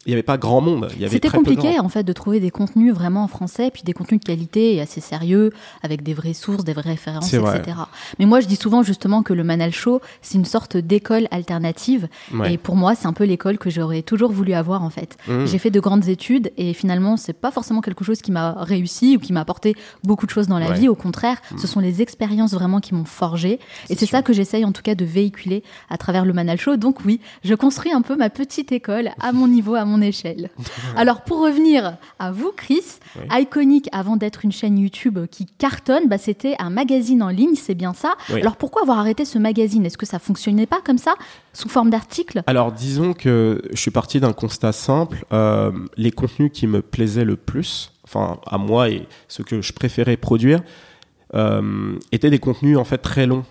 il 0.05 0.09
n'y 0.09 0.13
avait 0.13 0.23
pas 0.23 0.37
grand 0.37 0.61
monde. 0.61 0.89
C'était 1.09 1.29
compliqué 1.29 1.79
en 1.79 1.89
fait 1.89 2.03
de 2.03 2.13
trouver 2.13 2.39
des 2.39 2.49
contenus 2.51 2.93
vraiment 2.93 3.23
en 3.23 3.27
français, 3.27 3.69
puis 3.71 3.83
des 3.83 3.93
contenus 3.93 4.19
de 4.19 4.25
qualité 4.25 4.75
et 4.75 4.81
assez 4.81 5.01
sérieux, 5.01 5.51
avec 5.83 6.01
des 6.03 6.13
vraies 6.13 6.33
sources, 6.33 6.63
des 6.63 6.73
vraies 6.73 6.89
références, 6.91 7.33
etc. 7.33 7.77
Mais 8.19 8.25
moi 8.25 8.39
je 8.39 8.47
dis 8.47 8.55
souvent 8.55 8.81
justement 8.83 9.21
que 9.23 9.33
le 9.33 9.43
Manal 9.43 9.71
Show, 9.71 10.01
c'est 10.21 10.37
une 10.37 10.45
sorte 10.45 10.77
d'école 10.77 11.27
alternative. 11.31 12.07
Ouais. 12.33 12.53
Et 12.53 12.57
pour 12.57 12.75
moi, 12.75 12.95
c'est 12.95 13.07
un 13.07 13.13
peu 13.13 13.25
l'école 13.25 13.57
que 13.57 13.69
j'aurais 13.69 14.01
toujours 14.01 14.31
voulu 14.31 14.53
avoir 14.53 14.83
en 14.83 14.89
fait. 14.89 15.17
Mmh. 15.27 15.45
J'ai 15.45 15.57
fait 15.59 15.69
de 15.69 15.79
grandes 15.79 16.07
études 16.07 16.51
et 16.57 16.73
finalement, 16.73 17.17
c'est 17.17 17.33
pas 17.33 17.51
forcément 17.51 17.81
quelque 17.81 18.03
chose 18.03 18.21
qui 18.21 18.31
m'a 18.31 18.53
réussi 18.63 19.17
ou 19.17 19.19
qui 19.19 19.33
m'a 19.33 19.41
apporté 19.41 19.75
beaucoup 20.03 20.25
de 20.25 20.31
choses 20.31 20.47
dans 20.47 20.57
la 20.57 20.69
Ouais. 20.69 20.77
Mmh. 20.77 20.79
vie. 20.79 20.89
Au 20.89 20.95
contraire, 20.95 21.37
ce 21.57 21.67
sont 21.67 21.79
les 21.79 22.01
expériences 22.01 22.53
vraiment 22.53 22.79
qui 22.79 22.93
m'ont 22.93 23.05
forgé. 23.05 23.59
Et 23.89 23.95
C'est 23.95 24.05
ça 24.05 24.21
que 24.21 24.31
j'essaye 24.33 24.63
en 24.65 24.71
tout 24.71 24.81
cas 24.81 24.95
de 24.95 25.03
véhiculer 25.05 25.63
à 25.89 25.97
travers 25.97 26.23
le 26.25 26.33
Manal 26.33 26.57
Show. 26.59 26.77
Donc 26.77 26.99
oui, 27.05 27.19
je 27.43 27.53
construis 27.55 27.91
un 27.91 28.01
peu 28.01 28.15
ma 28.15 28.29
petite 28.29 28.71
école 28.71 29.09
à 29.19 29.31
mon 29.33 29.47
niveau, 29.47 29.75
à 29.75 29.83
mon 29.85 29.90
échelle. 29.99 30.49
Alors 30.95 31.21
pour 31.23 31.41
revenir 31.41 31.97
à 32.19 32.31
vous, 32.31 32.51
Chris, 32.55 32.83
Oui. 33.17 33.41
Iconic, 33.41 33.89
avant 33.91 34.15
d'être 34.15 34.45
une 34.45 34.51
chaîne 34.53 34.77
YouTube 34.77 35.19
qui 35.29 35.45
cartonne, 35.45 36.07
bah, 36.07 36.17
c'était 36.17 36.55
un 36.59 36.69
magazine 36.69 37.21
en 37.23 37.29
ligne, 37.29 37.55
c'est 37.55 37.75
bien 37.75 37.93
ça. 37.93 38.13
Oui. 38.29 38.39
Alors 38.39 38.55
pourquoi 38.55 38.83
avoir 38.83 38.99
arrêté 38.99 39.25
ce 39.25 39.37
magazine? 39.39 39.85
Est-ce 39.85 39.97
que 39.97 40.05
ça 40.05 40.19
fonctionnait 40.19 40.67
pas 40.67 40.79
comme 40.85 40.97
ça, 40.99 41.15
sous 41.51 41.67
forme 41.67 41.89
d'article? 41.89 42.43
Alors 42.47 42.71
disons 42.71 43.13
que 43.13 43.61
je 43.71 43.77
suis 43.81 43.91
parti 43.91 44.19
d'un 44.21 44.33
constat 44.33 44.71
simple. 44.71 45.25
euh, 45.33 45.71
les 45.97 46.11
contenus 46.11 46.51
qui 46.53 46.67
me 46.67 46.81
plaisaient 46.81 47.25
le 47.25 47.35
plus, 47.35 47.91
enfin 48.03 48.39
à 48.45 48.57
moi 48.57 48.89
et 48.89 49.07
ce 49.27 49.41
que 49.41 49.61
je 49.61 49.73
préférais 49.73 50.15
produire, 50.17 50.61
euh, 51.33 51.97
étaient 52.11 52.29
des 52.29 52.39
contenus 52.39 52.77
en 52.77 52.83
fait 52.83 52.97
très 52.97 53.25
longs 53.25 53.43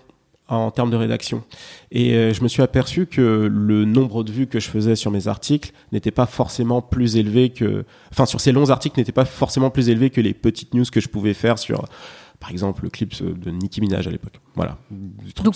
en 0.57 0.71
termes 0.71 0.91
de 0.91 0.97
rédaction. 0.97 1.43
Et 1.91 2.13
euh, 2.13 2.33
je 2.33 2.41
me 2.43 2.47
suis 2.47 2.61
aperçu 2.61 3.05
que 3.05 3.49
le 3.51 3.85
nombre 3.85 4.23
de 4.23 4.31
vues 4.31 4.47
que 4.47 4.59
je 4.59 4.69
faisais 4.69 4.95
sur 4.95 5.11
mes 5.11 5.27
articles 5.27 5.71
n'était 5.91 6.11
pas 6.11 6.25
forcément 6.25 6.81
plus 6.81 7.15
élevé 7.15 7.49
que, 7.49 7.85
enfin 8.11 8.25
sur 8.25 8.41
ces 8.41 8.51
longs 8.51 8.69
articles 8.69 8.99
n'était 8.99 9.11
pas 9.11 9.25
forcément 9.25 9.69
plus 9.69 9.89
élevé 9.89 10.09
que 10.09 10.21
les 10.21 10.33
petites 10.33 10.73
news 10.73 10.85
que 10.91 10.99
je 10.99 11.07
pouvais 11.07 11.33
faire 11.33 11.57
sur, 11.57 11.85
par 12.39 12.51
exemple, 12.51 12.83
le 12.83 12.89
clip 12.89 13.13
de 13.21 13.51
Nicki 13.51 13.81
Minaj 13.81 14.07
à 14.07 14.11
l'époque. 14.11 14.41
Voilà. 14.55 14.77
Donc 15.43 15.55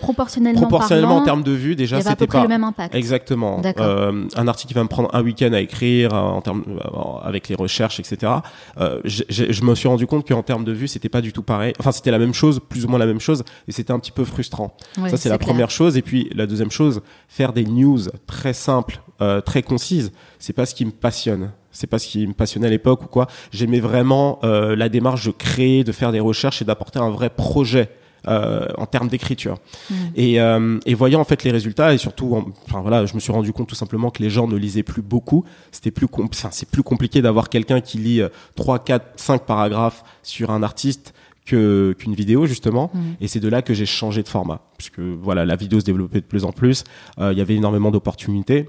proportionnellement, 0.00 0.60
Proportionnellement 0.60 1.16
en 1.18 1.24
termes 1.24 1.44
de 1.44 1.52
vues, 1.52 1.72
il 1.72 1.76
déjà, 1.76 2.00
c'était 2.00 2.26
pas 2.26 2.42
le 2.42 2.48
même 2.48 2.64
impact. 2.64 2.94
Exactement. 2.94 3.60
Euh, 3.78 4.26
un 4.36 4.48
article 4.48 4.68
qui 4.68 4.74
va 4.74 4.82
me 4.82 4.88
prendre 4.88 5.08
un 5.14 5.22
week-end 5.22 5.52
à 5.52 5.60
écrire, 5.60 6.12
euh, 6.12 6.18
en 6.18 6.40
termes, 6.40 6.64
euh, 6.68 6.98
avec 7.22 7.48
les 7.48 7.54
recherches, 7.54 8.00
etc. 8.00 8.32
Euh, 8.78 9.00
je 9.04 9.64
me 9.64 9.74
suis 9.74 9.88
rendu 9.88 10.06
compte 10.06 10.26
qu'en 10.26 10.42
termes 10.42 10.64
de 10.64 10.72
vues, 10.72 10.88
c'était 10.88 11.08
pas 11.08 11.20
du 11.20 11.32
tout 11.32 11.42
pareil. 11.42 11.72
Enfin, 11.78 11.92
c'était 11.92 12.10
la 12.10 12.18
même 12.18 12.34
chose, 12.34 12.60
plus 12.68 12.84
ou 12.84 12.88
moins 12.88 12.98
la 12.98 13.06
même 13.06 13.20
chose, 13.20 13.44
et 13.68 13.72
c'était 13.72 13.92
un 13.92 13.98
petit 14.00 14.12
peu 14.12 14.24
frustrant. 14.24 14.76
Ça, 15.08 15.16
c'est 15.16 15.28
la 15.28 15.38
clair. 15.38 15.48
première 15.48 15.70
chose. 15.70 15.96
Et 15.96 16.02
puis, 16.02 16.28
la 16.34 16.46
deuxième 16.46 16.70
chose, 16.70 17.02
faire 17.28 17.52
des 17.52 17.64
news 17.64 18.00
très 18.26 18.52
simples, 18.52 19.00
euh, 19.20 19.40
très 19.40 19.62
concises, 19.62 20.10
c'est 20.40 20.52
pas 20.52 20.66
ce 20.66 20.74
qui 20.74 20.84
me 20.84 20.90
passionne. 20.90 21.52
C'est 21.70 21.86
pas 21.86 21.98
ce 21.98 22.08
qui 22.08 22.26
me 22.26 22.32
passionnait 22.34 22.66
à 22.66 22.70
l'époque 22.70 23.02
ou 23.04 23.06
quoi. 23.06 23.28
J'aimais 23.52 23.80
vraiment 23.80 24.40
euh, 24.42 24.74
la 24.74 24.88
démarche 24.88 25.24
de 25.26 25.30
créer, 25.30 25.84
de 25.84 25.92
faire 25.92 26.12
des 26.12 26.20
recherches 26.20 26.60
et 26.60 26.64
d'apporter 26.64 26.98
un 26.98 27.08
vrai 27.08 27.30
projet. 27.30 27.88
Euh, 28.28 28.66
en 28.78 28.86
termes 28.86 29.08
d'écriture. 29.08 29.58
Mm. 29.90 29.94
et, 30.16 30.40
euh, 30.40 30.78
et 30.86 30.94
voyant 30.94 31.20
en 31.20 31.24
fait 31.24 31.42
les 31.44 31.50
résultats 31.50 31.92
et 31.94 31.98
surtout 31.98 32.34
en- 32.36 32.46
enfin 32.66 32.80
voilà 32.80 33.04
je 33.06 33.14
me 33.14 33.20
suis 33.20 33.32
rendu 33.32 33.52
compte 33.52 33.68
tout 33.68 33.74
simplement 33.74 34.10
que 34.10 34.22
les 34.22 34.30
gens 34.30 34.46
ne 34.46 34.56
lisaient 34.56 34.82
plus 34.82 35.02
beaucoup. 35.02 35.44
C'était 35.72 35.90
plus 35.90 36.06
enfin, 36.12 36.48
c'est 36.52 36.68
plus 36.70 36.82
compliqué 36.82 37.22
d'avoir 37.22 37.48
quelqu'un 37.48 37.80
qui 37.80 37.98
lit 37.98 38.20
euh, 38.20 38.28
3 38.56 38.78
4 38.84 39.12
5 39.16 39.44
paragraphes 39.46 40.04
sur 40.22 40.50
un 40.50 40.62
artiste 40.62 41.14
que 41.44 41.94
qu'une 41.98 42.14
vidéo 42.14 42.46
justement. 42.46 42.90
Mm. 42.94 43.00
et 43.20 43.26
c'est 43.28 43.40
de 43.40 43.48
là 43.48 43.62
que 43.62 43.74
j'ai 43.74 43.86
changé 43.86 44.22
de 44.22 44.28
format. 44.28 44.60
Puisque 44.78 45.00
voilà 45.00 45.44
la 45.44 45.56
vidéo 45.56 45.80
se 45.80 45.84
développait 45.84 46.20
de 46.20 46.26
plus 46.26 46.44
en 46.44 46.52
plus. 46.52 46.84
Euh, 47.18 47.32
il 47.32 47.38
y 47.38 47.40
avait 47.40 47.54
énormément 47.56 47.90
d'opportunités. 47.90 48.68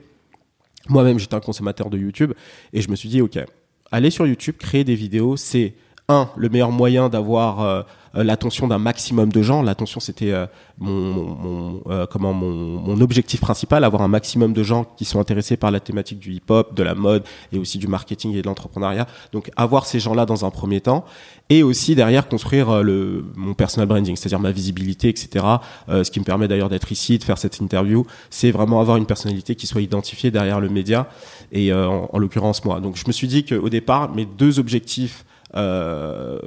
Moi-même 0.90 1.20
j'étais 1.20 1.36
un 1.36 1.40
consommateur 1.40 1.90
de 1.90 1.98
YouTube. 1.98 2.34
Et 2.74 2.82
je 2.82 2.90
me 2.90 2.96
suis 2.96 3.10
dit 3.10 3.22
ok 3.22 3.38
aller 3.92 4.10
sur 4.10 4.26
YouTube 4.26 4.56
créer 4.58 4.84
des 4.84 4.96
vidéos 4.96 5.38
c'est 5.38 5.76
un 6.10 6.30
le 6.36 6.50
meilleur 6.50 6.72
moyen 6.72 7.10
d'avoir 7.10 7.62
euh, 7.62 7.82
euh, 8.16 8.24
l'attention 8.24 8.68
d'un 8.68 8.78
maximum 8.78 9.32
de 9.32 9.42
gens. 9.42 9.62
L'attention 9.62 10.00
c'était 10.00 10.32
euh, 10.32 10.46
mon, 10.78 10.92
mon 10.92 11.82
euh, 11.88 12.06
comment 12.06 12.34
mon, 12.34 12.52
mon 12.52 13.02
objectif 13.02 13.40
principal 13.42 13.84
avoir 13.84 14.02
un 14.04 14.08
maximum 14.08 14.54
de 14.54 14.64
gens 14.64 14.84
qui 14.98 15.06
sont 15.06 15.20
intéressés 15.20 15.58
par 15.58 15.72
la 15.72 15.80
thématique 15.80 16.20
du 16.20 16.34
hip-hop 16.34 16.76
de 16.76 16.84
la 16.84 16.94
mode 16.94 17.24
et 17.52 17.58
aussi 17.58 17.78
du 17.80 17.88
marketing 17.88 18.36
et 18.36 18.42
de 18.42 18.48
l'entrepreneuriat. 18.48 19.08
Donc 19.32 19.50
avoir 19.56 19.86
ces 19.86 20.00
gens 20.00 20.14
là 20.14 20.26
dans 20.26 20.46
un 20.46 20.52
premier 20.52 20.82
temps 20.82 21.06
et 21.50 21.64
aussi 21.64 21.96
derrière 21.96 22.28
construire 22.28 22.70
euh, 22.70 22.82
le 22.84 23.26
mon 23.36 23.54
personal 23.54 23.88
branding 23.88 24.16
c'est-à-dire 24.16 24.40
ma 24.40 24.52
visibilité 24.52 25.10
etc 25.10 25.46
Euh, 25.90 26.04
ce 26.04 26.12
qui 26.12 26.20
me 26.20 26.26
permet 26.26 26.48
d'ailleurs 26.48 26.70
d'être 26.70 26.92
ici 26.92 27.18
de 27.18 27.24
faire 27.24 27.38
cette 27.38 27.60
interview 27.60 28.06
c'est 28.30 28.52
vraiment 28.52 28.80
avoir 28.80 28.98
une 28.98 29.06
personnalité 29.06 29.56
qui 29.56 29.68
soit 29.68 29.82
identifiée 29.82 30.32
derrière 30.32 30.60
le 30.60 30.70
média 30.70 31.08
et 31.52 31.74
en, 31.74 32.10
en 32.12 32.18
l'occurrence 32.20 32.64
moi. 32.64 32.80
Donc 32.80 32.96
je 32.96 33.06
me 33.08 33.12
suis 33.12 33.28
dit 33.28 33.44
qu'au 33.44 33.70
départ 33.70 34.14
mes 34.14 34.26
deux 34.26 34.60
objectifs 34.60 35.26
euh, 35.56 36.40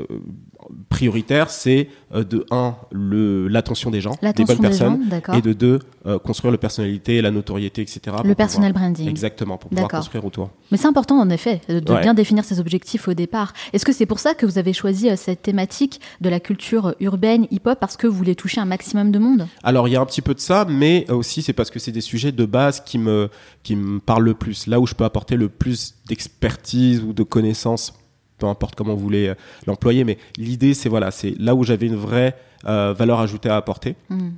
prioritaires 0.88 1.50
c'est 1.50 1.88
euh, 2.14 2.24
de 2.24 2.44
un 2.50 2.74
l'attention 2.92 3.90
des 3.90 4.00
gens 4.00 4.12
des 4.22 4.32
bonnes 4.44 4.56
des 4.56 4.62
personnes 4.62 5.08
gens, 5.10 5.34
et 5.34 5.40
de 5.42 5.52
deux 5.52 5.78
euh, 6.06 6.18
construire 6.18 6.50
le 6.52 6.58
personnalité 6.58 7.20
la 7.22 7.30
notoriété 7.30 7.82
etc 7.82 8.00
Le 8.06 8.12
pouvoir- 8.18 8.36
personal 8.36 8.72
branding. 8.72 9.08
exactement 9.08 9.58
pour 9.58 9.70
pouvoir 9.70 9.88
construire 9.88 10.24
autour 10.24 10.50
Mais 10.70 10.76
c'est 10.78 10.88
important 10.88 11.18
en 11.18 11.30
effet 11.30 11.60
de 11.68 11.80
de 11.80 11.92
Ouais. 11.92 12.02
bien 12.02 12.14
définir 12.14 12.44
ses 12.44 12.58
objectifs 12.60 13.06
au 13.08 13.14
départ. 13.14 13.52
Est-ce 13.72 13.84
que 13.86 13.92
c'est 13.92 14.06
pour 14.06 14.18
ça 14.18 14.34
que 14.34 14.44
vous 14.44 14.58
avez 14.58 14.72
choisi 14.72 15.08
cette 15.16 15.40
thématique 15.42 16.00
de 16.20 16.28
la 16.28 16.40
culture 16.40 16.94
urbaine 17.00 17.46
hip-hop 17.50 17.78
parce 17.80 17.96
que 17.96 18.06
vous 18.06 18.16
voulez 18.16 18.34
toucher 18.34 18.60
un 18.60 18.64
maximum 18.66 19.12
de 19.12 19.18
monde? 19.18 19.46
Alors 19.62 19.86
il 19.88 19.92
y 19.92 19.96
a 19.96 20.00
un 20.00 20.06
petit 20.06 20.20
peu 20.22 20.34
de 20.34 20.40
ça, 20.40 20.66
mais 20.68 21.08
aussi 21.10 21.42
c'est 21.42 21.52
parce 21.52 21.70
que 21.70 21.78
c'est 21.78 21.92
des 21.92 22.00
sujets 22.00 22.32
de 22.32 22.44
base 22.44 22.80
qui 22.80 22.98
me 22.98 23.28
qui 23.62 23.76
me 23.76 24.00
parlent 24.00 24.24
le 24.24 24.34
plus. 24.34 24.66
Là 24.66 24.80
où 24.80 24.86
je 24.86 24.94
peux 24.94 25.04
apporter 25.04 25.36
le 25.36 25.48
plus 25.48 25.94
d'expertise 26.08 27.02
ou 27.02 27.12
de 27.12 27.22
connaissances, 27.22 27.94
peu 28.38 28.46
importe 28.46 28.74
comment 28.74 28.94
vous 28.94 29.02
voulez 29.02 29.28
euh, 29.28 29.34
l'employer, 29.66 30.04
mais 30.04 30.18
l'idée 30.36 30.74
c'est 30.74 30.88
voilà, 30.88 31.10
c'est 31.10 31.34
là 31.38 31.54
où 31.54 31.64
j'avais 31.64 31.86
une 31.86 31.96
vraie 31.96 32.36
euh, 32.66 32.94
valeur 32.96 33.20
ajoutée 33.20 33.48
à 33.48 33.56
apporter. 33.56 33.96
Hmm. 34.08 34.30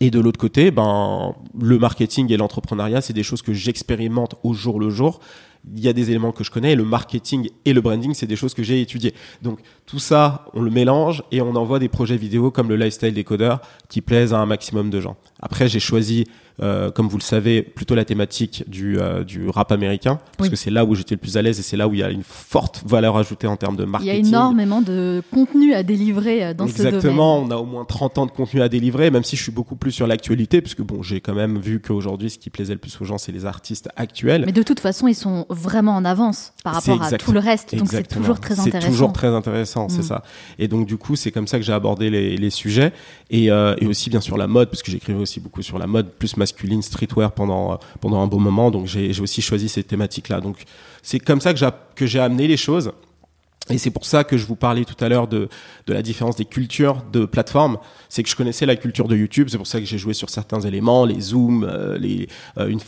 Et 0.00 0.10
de 0.10 0.20
l'autre 0.20 0.38
côté, 0.38 0.70
ben 0.70 1.34
le 1.60 1.78
marketing 1.78 2.32
et 2.32 2.36
l'entrepreneuriat, 2.36 3.00
c'est 3.00 3.12
des 3.12 3.22
choses 3.22 3.42
que 3.42 3.52
j'expérimente 3.52 4.36
au 4.42 4.54
jour 4.54 4.80
le 4.80 4.90
jour. 4.90 5.20
Il 5.74 5.80
y 5.82 5.88
a 5.88 5.92
des 5.92 6.10
éléments 6.10 6.32
que 6.32 6.42
je 6.44 6.50
connais, 6.50 6.72
et 6.72 6.76
le 6.76 6.84
marketing 6.84 7.48
et 7.64 7.72
le 7.72 7.80
branding, 7.80 8.14
c'est 8.14 8.26
des 8.26 8.36
choses 8.36 8.54
que 8.54 8.62
j'ai 8.62 8.80
étudiées. 8.80 9.14
Donc 9.42 9.60
tout 9.86 9.98
ça, 10.00 10.46
on 10.54 10.62
le 10.62 10.70
mélange 10.70 11.22
et 11.30 11.40
on 11.40 11.54
envoie 11.54 11.78
des 11.78 11.88
projets 11.88 12.16
vidéo 12.16 12.50
comme 12.50 12.68
le 12.68 12.76
lifestyle 12.76 13.14
décodeur 13.14 13.60
qui 13.88 14.00
plaisent 14.00 14.34
à 14.34 14.38
un 14.38 14.46
maximum 14.46 14.90
de 14.90 15.00
gens. 15.00 15.16
Après, 15.40 15.68
j'ai 15.68 15.80
choisi, 15.80 16.24
euh, 16.62 16.90
comme 16.90 17.08
vous 17.08 17.18
le 17.18 17.22
savez, 17.22 17.62
plutôt 17.62 17.94
la 17.94 18.04
thématique 18.04 18.64
du, 18.68 18.98
euh, 18.98 19.22
du 19.24 19.48
rap 19.48 19.70
américain 19.72 20.18
parce 20.36 20.48
Oui. 20.48 20.50
que 20.50 20.56
c'est 20.56 20.70
là 20.70 20.84
où 20.84 20.94
j'étais 20.94 21.14
le 21.16 21.20
plus 21.20 21.36
à 21.36 21.42
l'aise 21.42 21.58
et 21.58 21.62
c'est 21.62 21.76
là 21.76 21.88
où 21.88 21.94
il 21.94 22.00
y 22.00 22.02
a 22.02 22.10
une 22.10 22.22
forte 22.22 22.82
valeur 22.86 23.16
ajoutée 23.16 23.46
en 23.46 23.56
termes 23.56 23.76
de 23.76 23.82
Il 23.82 23.88
y 23.88 23.90
marketing. 23.90 24.24
a 24.24 24.28
énormément 24.28 24.82
de 24.82 25.22
contenu 25.32 25.74
à 25.74 25.82
délivrer 25.82 26.44
euh, 26.44 26.54
dans 26.54 26.66
ce 26.68 26.76
domaine. 26.76 26.94
Exactement, 26.94 27.38
on 27.40 27.50
a 27.50 27.56
au 27.56 27.66
moins 27.66 27.84
30 27.84 28.18
ans 28.18 28.26
de 28.26 28.30
contenu 28.32 28.62
à 28.62 28.68
délivrer, 28.68 29.10
même 29.10 29.24
si 29.24 29.36
je 29.36 29.42
suis 29.42 29.52
beaucoup 29.52 29.76
plus 29.76 29.90
sur 29.92 30.06
l'actualité, 30.06 30.60
puisque 30.60 30.82
bon, 30.82 31.02
j'ai 31.02 31.20
quand 31.20 31.34
même 31.34 31.58
vu 31.58 31.80
qu'aujourd'hui, 31.80 32.30
ce 32.30 32.38
qui 32.38 32.50
plaisait 32.50 32.72
le 32.74 32.78
plus 32.80 33.00
aux 33.00 33.04
gens, 33.04 33.18
c'est 33.18 33.32
les 33.32 33.44
artistes 33.46 33.88
actuels. 33.96 34.44
Mais 34.46 34.52
de 34.52 34.62
toute 34.62 34.80
façon, 34.80 35.08
ils 35.08 35.14
sont 35.14 35.44
vraiment 35.52 35.96
en 35.96 36.04
avance 36.04 36.52
par 36.64 36.74
rapport 36.74 37.02
à 37.02 37.12
tout 37.12 37.32
le 37.32 37.40
reste. 37.40 37.74
Donc 37.74 37.88
c'est 37.90 38.06
toujours 38.06 38.40
très 38.40 38.58
intéressant. 38.58 38.80
C'est 38.80 38.90
toujours 38.90 39.12
très 39.12 39.28
intéressant, 39.28 39.88
c'est 39.88 40.02
ça. 40.02 40.22
Et 40.58 40.68
donc 40.68 40.86
du 40.86 40.96
coup, 40.96 41.16
c'est 41.16 41.30
comme 41.30 41.46
ça 41.46 41.58
que 41.58 41.64
j'ai 41.64 41.72
abordé 41.72 42.10
les, 42.10 42.36
les 42.36 42.50
sujets 42.50 42.92
et, 43.30 43.50
euh, 43.50 43.74
et 43.78 43.86
aussi 43.86 44.10
bien 44.10 44.20
sûr 44.20 44.36
la 44.36 44.46
mode, 44.46 44.70
parce 44.70 44.82
que 44.82 44.90
j'écrivais 44.90 45.18
aussi 45.18 45.40
beaucoup 45.40 45.62
sur 45.62 45.78
la 45.78 45.86
mode 45.86 46.10
plus 46.12 46.36
masculine, 46.36 46.82
streetwear 46.82 47.32
pendant 47.32 47.78
pendant 48.00 48.20
un 48.20 48.26
bon 48.26 48.40
moment. 48.40 48.70
Donc 48.70 48.86
j'ai 48.86 49.18
aussi 49.20 49.42
choisi 49.42 49.68
ces 49.68 49.82
thématiques-là. 49.82 50.40
Donc 50.40 50.64
c'est 51.02 51.18
comme 51.18 51.40
ça 51.40 51.52
que 51.94 52.06
j'ai 52.06 52.20
amené 52.20 52.48
les 52.48 52.56
choses. 52.56 52.92
Et 53.70 53.78
c'est 53.78 53.90
pour 53.90 54.04
ça 54.04 54.24
que 54.24 54.36
je 54.36 54.44
vous 54.44 54.56
parlais 54.56 54.84
tout 54.84 55.02
à 55.02 55.08
l'heure 55.08 55.28
de, 55.28 55.48
de 55.86 55.92
la 55.92 56.02
différence 56.02 56.36
des 56.36 56.44
cultures 56.44 57.02
de 57.12 57.24
plateformes. 57.24 57.78
C'est 58.08 58.22
que 58.22 58.28
je 58.28 58.36
connaissais 58.36 58.66
la 58.66 58.76
culture 58.76 59.08
de 59.08 59.16
YouTube, 59.16 59.48
c'est 59.50 59.56
pour 59.56 59.66
ça 59.66 59.78
que 59.78 59.86
j'ai 59.86 59.98
joué 59.98 60.14
sur 60.14 60.30
certains 60.30 60.60
éléments, 60.60 61.04
les 61.04 61.20
zooms, 61.20 61.64
euh, 61.64 61.96
les, 61.96 62.28
euh, 62.58 62.68
une, 62.68 62.80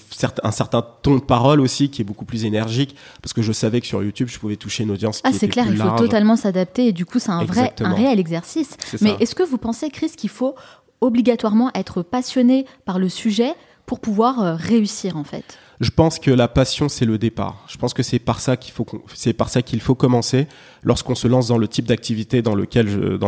un 0.42 0.50
certain 0.50 0.82
ton 1.02 1.16
de 1.16 1.20
parole 1.20 1.60
aussi 1.60 1.90
qui 1.90 2.02
est 2.02 2.04
beaucoup 2.04 2.24
plus 2.24 2.44
énergique, 2.44 2.96
parce 3.22 3.32
que 3.32 3.40
je 3.42 3.52
savais 3.52 3.80
que 3.80 3.87
sur 3.87 4.02
YouTube, 4.02 4.28
je 4.28 4.38
pouvais 4.38 4.56
toucher 4.56 4.82
une 4.82 4.90
audience 4.90 5.18
qui 5.18 5.22
Ah, 5.24 5.30
c'est 5.30 5.46
était 5.46 5.48
clair, 5.48 5.66
plus 5.66 5.76
il 5.76 5.80
faut 5.82 5.96
totalement 5.96 6.37
s'adapter 6.37 6.88
et 6.88 6.92
du 6.92 7.06
coup, 7.06 7.18
c'est 7.18 7.30
un 7.30 7.44
vrai, 7.44 7.60
Exactement. 7.62 7.90
un 7.90 7.94
réel 7.94 8.18
exercice. 8.18 8.76
Mais 9.00 9.14
est-ce 9.20 9.34
que 9.34 9.42
vous 9.42 9.58
pensez, 9.58 9.90
Chris, 9.90 10.10
qu'il 10.16 10.30
faut 10.30 10.54
obligatoirement 11.00 11.70
être 11.74 12.02
passionné 12.02 12.66
par 12.84 12.98
le 12.98 13.08
sujet 13.08 13.54
pour 13.87 14.00
pouvoir 14.00 14.42
euh, 14.42 14.54
réussir 14.54 15.16
en 15.16 15.24
fait? 15.24 15.58
Je 15.85 15.90
pense 15.90 16.18
que 16.18 16.31
la 16.31 16.49
passion 16.49 16.88
c'est 16.88 17.05
le 17.05 17.18
départ. 17.18 17.62
Je 17.68 17.77
pense 17.77 17.92
que 17.92 18.03
c'est 18.03 18.18
par 18.18 18.40
ça 18.40 18.57
qu'il 18.57 18.73
faut 18.73 18.87
c'est 19.12 19.35
par 19.35 19.51
ça 19.51 19.61
qu'il 19.61 19.83
faut 19.83 19.94
commencer 19.94 20.47
lorsqu'on 20.83 21.14
se 21.14 21.29
lance 21.29 21.49
dans 21.49 21.59
le 21.59 21.68
type 21.68 21.85
d'activité 21.85 22.40
dans 22.40 22.55
lequel 22.55 22.88
je 22.88 22.99
euh, 23.01 23.18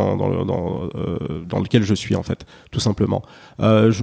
suis 1.95 2.16
en 2.16 2.23
fait 2.23 2.47
tout 2.71 2.81
simplement. 2.81 3.21
Euh, 3.61 3.92
je, 3.92 4.03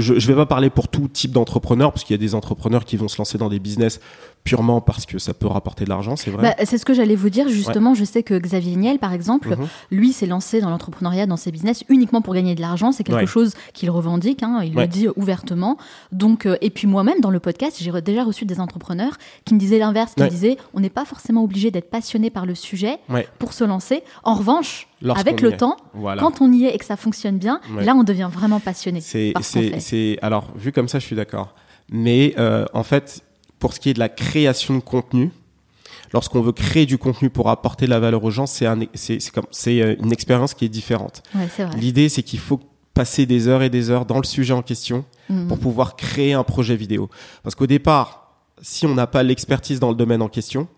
je 0.00 0.18
je 0.18 0.26
vais 0.26 0.34
pas 0.34 0.46
parler 0.46 0.70
pour 0.70 0.88
tout 0.88 1.08
type 1.08 1.32
d'entrepreneur 1.32 1.92
parce 1.92 2.04
qu'il 2.04 2.14
y 2.14 2.18
a 2.18 2.24
des 2.24 2.34
entrepreneurs 2.34 2.86
qui 2.86 2.96
vont 2.96 3.08
se 3.08 3.18
lancer 3.18 3.36
dans 3.36 3.50
des 3.50 3.58
business 3.58 4.00
purement 4.44 4.80
parce 4.80 5.06
que 5.06 5.18
ça 5.18 5.34
peut 5.34 5.46
rapporter 5.46 5.84
de 5.84 5.90
l'argent, 5.90 6.16
c'est 6.16 6.30
vrai. 6.30 6.42
Bah, 6.56 6.64
c'est 6.64 6.78
ce 6.78 6.84
que 6.84 6.94
j'allais 6.94 7.14
vous 7.14 7.28
dire 7.30 7.48
justement. 7.48 7.94
Je 7.94 8.04
sais 8.04 8.22
que 8.22 8.34
Xavier 8.38 8.74
Niel, 8.76 8.98
par 8.98 9.12
exemple, 9.12 9.50
Mhm. 9.50 9.66
lui 9.90 10.12
s'est 10.12 10.26
lancé 10.26 10.60
dans 10.60 10.70
l'entrepreneuriat, 10.70 11.26
dans 11.26 11.36
ses 11.36 11.52
business 11.52 11.84
uniquement 11.88 12.22
pour 12.22 12.34
gagner 12.34 12.54
de 12.54 12.60
l'argent. 12.60 12.90
C'est 12.90 13.04
quelque 13.04 13.20
Ouais. 13.20 13.26
chose 13.26 13.54
qu'il 13.74 13.90
revendique, 13.90 14.42
hein, 14.42 14.60
il 14.64 14.74
Ouais. 14.74 14.82
le 14.82 14.88
dit 14.88 15.08
ouvertement. 15.16 15.76
Donc, 16.10 16.46
euh, 16.46 16.56
et 16.62 16.70
puis 16.70 16.86
moi-même 16.86 17.20
dans 17.20 17.30
le 17.30 17.38
podcast, 17.38 17.76
j'ai 17.80 17.90
re- 17.90 18.00
déjà 18.00 18.24
reçu 18.24 18.44
des 18.46 18.60
entrepreneurs 18.60 19.18
qui 19.44 19.54
me 19.54 19.58
disaient 19.58 19.78
l'inverse, 19.78 20.14
qui 20.14 20.22
me 20.22 20.28
disaient 20.28 20.56
on 20.74 20.80
n'est 20.80 20.90
pas 20.90 21.04
forcément 21.04 21.44
obligé 21.44 21.70
d'être 21.70 21.90
passionné 21.90 22.30
par 22.30 22.46
le 22.46 22.54
sujet 22.54 22.98
pour 23.38 23.52
se 23.52 23.64
lancer. 23.64 24.02
En 24.24 24.34
revanche, 24.34 24.88
avec 25.16 25.40
le 25.42 25.56
temps, 25.56 25.76
Voilà. 25.94 26.22
quand 26.22 26.40
on 26.40 26.50
y 26.52 26.64
est 26.64 26.74
et 26.74 26.78
que 26.78 26.84
ça 26.84 26.96
fonctionne 26.96 27.38
bien, 27.38 27.60
là 27.78 27.94
on 27.94 28.04
devient 28.04 28.28
vraiment 28.32 28.58
passionné. 28.60 29.00
C'est, 29.00 30.18
alors, 30.22 30.48
vu 30.56 30.72
comme 30.72 30.88
ça, 30.88 30.98
je 30.98 31.06
suis 31.06 31.16
d'accord. 31.16 31.54
Mais 31.92 32.34
euh, 32.38 32.64
en 32.72 32.82
fait, 32.84 33.22
pour 33.60 33.72
ce 33.72 33.78
qui 33.78 33.90
est 33.90 33.94
de 33.94 34.00
la 34.00 34.08
création 34.08 34.74
de 34.74 34.80
contenu, 34.80 35.30
lorsqu'on 36.12 36.40
veut 36.40 36.52
créer 36.52 36.86
du 36.86 36.98
contenu 36.98 37.30
pour 37.30 37.48
apporter 37.48 37.84
de 37.84 37.90
la 37.90 38.00
valeur 38.00 38.24
aux 38.24 38.30
gens, 38.30 38.46
c'est, 38.46 38.66
un, 38.66 38.80
euh, 38.80 39.96
une 40.02 40.12
expérience 40.12 40.54
qui 40.54 40.64
est 40.64 40.68
différente. 40.68 41.22
Ouais. 41.36 41.48
L'idée, 41.76 42.08
c'est 42.08 42.24
qu'il 42.24 42.40
faut 42.40 42.58
passer 42.94 43.26
des 43.26 43.46
heures 43.46 43.62
et 43.62 43.70
des 43.70 43.90
heures 43.90 44.06
dans 44.06 44.18
le 44.18 44.24
sujet 44.24 44.52
en 44.52 44.62
question 44.62 45.04
Mhm. 45.30 45.48
pour 45.48 45.58
pouvoir 45.58 45.96
créer 45.96 46.32
un 46.32 46.42
projet 46.42 46.76
vidéo. 46.76 47.08
Parce 47.42 47.54
qu'au 47.54 47.66
départ, 47.66 48.34
si 48.60 48.86
on 48.86 48.94
n'a 48.94 49.06
pas 49.06 49.22
l'expertise 49.22 49.80
dans 49.80 49.90
le 49.90 49.94
domaine 49.94 50.22
en 50.22 50.28
question, 50.28 50.68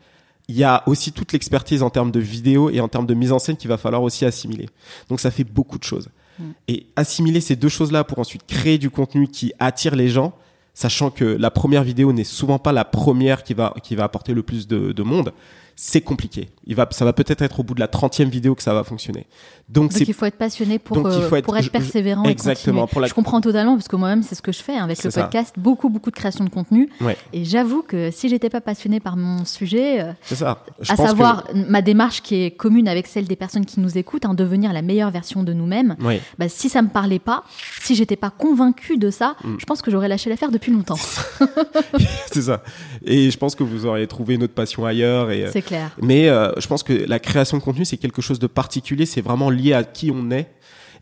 il 0.49 0.57
y 0.57 0.65
a 0.65 0.83
aussi 0.87 1.13
toute 1.13 1.33
l'expertise 1.33 1.83
en 1.83 1.91
termes 1.91 2.11
de 2.11 2.21
vidéo 2.21 2.69
et 2.69 2.81
en 2.81 2.89
termes 2.89 3.07
de 3.07 3.15
mise 3.15 3.33
en 3.33 3.39
scène 3.39 3.57
qu'il 3.57 3.69
va 3.69 3.79
falloir 3.79 4.03
aussi 4.03 4.25
assimiler. 4.25 4.69
Donc 5.09 5.21
ça 5.21 5.31
fait 5.31 5.45
beaucoup 5.45 5.79
de 5.79 5.85
choses. 5.85 6.09
Mm. 6.39 6.45
Et 6.69 6.87
assimiler 6.97 7.41
ces 7.41 7.57
deux 7.57 7.69
choses-là 7.69 8.05
pour 8.05 8.19
ensuite 8.19 8.43
créer 8.47 8.79
du 8.79 8.91
contenu 8.91 9.29
qui 9.29 9.53
attire 9.59 9.97
les 9.97 10.09
gens, 10.09 10.35
sachant 10.75 11.11
que 11.11 11.25
la 11.25 11.51
première 11.51 11.83
vidéo 11.83 12.13
n'est 12.13 12.25
souvent 12.25 12.59
pas 12.59 12.73
la 12.73 12.85
première 12.85 13.43
qui 13.43 13.55
va, 13.55 13.75
qui 13.83 13.95
va 13.95 14.05
apporter 14.05 14.35
le 14.35 14.43
plus 14.43 14.67
de, 14.67 14.93
de 14.93 15.03
monde, 15.03 15.33
c'est 15.77 16.01
compliqué. 16.01 16.51
Il 16.67 16.75
va, 16.75 16.87
ça 16.91 17.05
va 17.05 17.13
peut-être 17.13 17.43
être 17.43 17.61
au 17.61 17.63
bout 17.63 17.75
de 17.75 17.81
la 17.81 17.89
30e 17.89 18.29
vidéo 18.29 18.55
que 18.55 18.63
ça 18.63 18.75
va 18.75 18.85
fonctionner. 18.85 19.27
Donc, 19.73 19.93
il 19.99 20.13
faut 20.15 20.27
être 20.27 20.37
passionné 20.37 20.79
pour, 20.79 20.97
Donc, 20.97 21.07
euh, 21.07 21.11
être- 21.37 21.45
pour 21.45 21.57
être 21.57 21.63
je- 21.63 21.67
je- 21.67 21.71
persévérant 21.73 22.25
exactement, 22.25 22.85
et 22.85 22.89
pour 22.89 23.01
la- 23.01 23.07
Je 23.09 23.15
comprends 23.15 23.41
totalement 23.41 23.75
parce 23.75 23.89
que 23.89 23.97
moi-même 23.97 24.23
c'est 24.23 24.35
ce 24.35 24.43
que 24.43 24.53
je 24.53 24.63
fais 24.63 24.77
hein, 24.77 24.85
avec 24.85 25.03
le 25.03 25.11
ça. 25.11 25.23
podcast, 25.23 25.55
beaucoup 25.59 25.89
beaucoup 25.89 26.11
de 26.11 26.17
création 26.17 26.45
de 26.45 26.51
contenu. 26.51 26.89
Ouais. 27.01 27.17
Et 27.33 27.45
j'avoue 27.45 27.83
que 27.83 28.11
si 28.11 28.29
j'étais 28.29 28.51
pas 28.51 28.61
passionnée 28.61 29.01
par 29.01 29.17
mon 29.17 29.45
sujet, 29.45 30.01
euh, 30.03 30.13
c'est 30.23 30.35
ça. 30.37 30.65
Je 30.81 30.93
à 30.93 30.97
pense 30.97 31.05
que- 31.05 31.11
savoir 31.11 31.45
ma 31.69 31.81
démarche 31.83 32.23
qui 32.23 32.35
est 32.43 32.51
commune 32.51 32.87
avec 32.89 33.07
celle 33.07 33.25
des 33.27 33.37
personnes 33.37 33.65
qui 33.65 33.81
nous 33.81 33.97
écoutent, 33.97 34.25
hein, 34.27 34.35
devenir 34.35 34.73
la 34.73 34.83
meilleure 34.83 35.11
version 35.11 35.43
de 35.43 35.53
nous-mêmes. 35.53 35.97
Bah, 36.39 36.49
si 36.49 36.69
ça 36.69 36.83
me 36.83 36.89
parlait 36.89 37.19
pas, 37.19 37.45
si 37.81 37.95
j'étais 37.95 38.17
pas 38.17 38.31
convaincue 38.31 38.99
de 38.99 39.11
ça, 39.11 39.37
Mm. 39.45 39.57
je 39.59 39.65
pense 39.65 39.81
que 39.83 39.91
j'aurais 39.91 40.09
lâché 40.09 40.29
l'affaire 40.29 40.51
depuis 40.51 40.71
longtemps. 40.73 40.99
c'est 42.33 42.43
ça. 42.43 42.63
Et 43.05 43.31
je 43.31 43.39
pense 43.39 43.55
que 43.55 43.63
vous 43.63 43.87
auriez 43.87 44.07
trouvé 44.07 44.35
une 44.35 44.43
autre 44.43 44.55
passion 44.55 44.85
ailleurs. 44.85 45.31
Et, 45.31 45.45
euh, 45.45 45.51
C'est 45.53 45.63
clair. 45.63 45.91
mais 46.01 46.29
euh, 46.29 46.53
je 46.59 46.67
pense 46.67 46.83
que 46.83 46.93
la 46.93 47.19
création 47.19 47.57
de 47.59 47.63
contenu, 47.63 47.85
c'est 47.85 47.97
quelque 47.97 48.23
chose 48.23 48.39
de 48.39 48.47
particulier. 48.47 49.07
C'est 49.07 49.21
vraiment 49.21 49.51
lié 49.51 49.62
à 49.71 49.85
qui 49.85 50.11
on 50.11 50.31
est. 50.31 50.49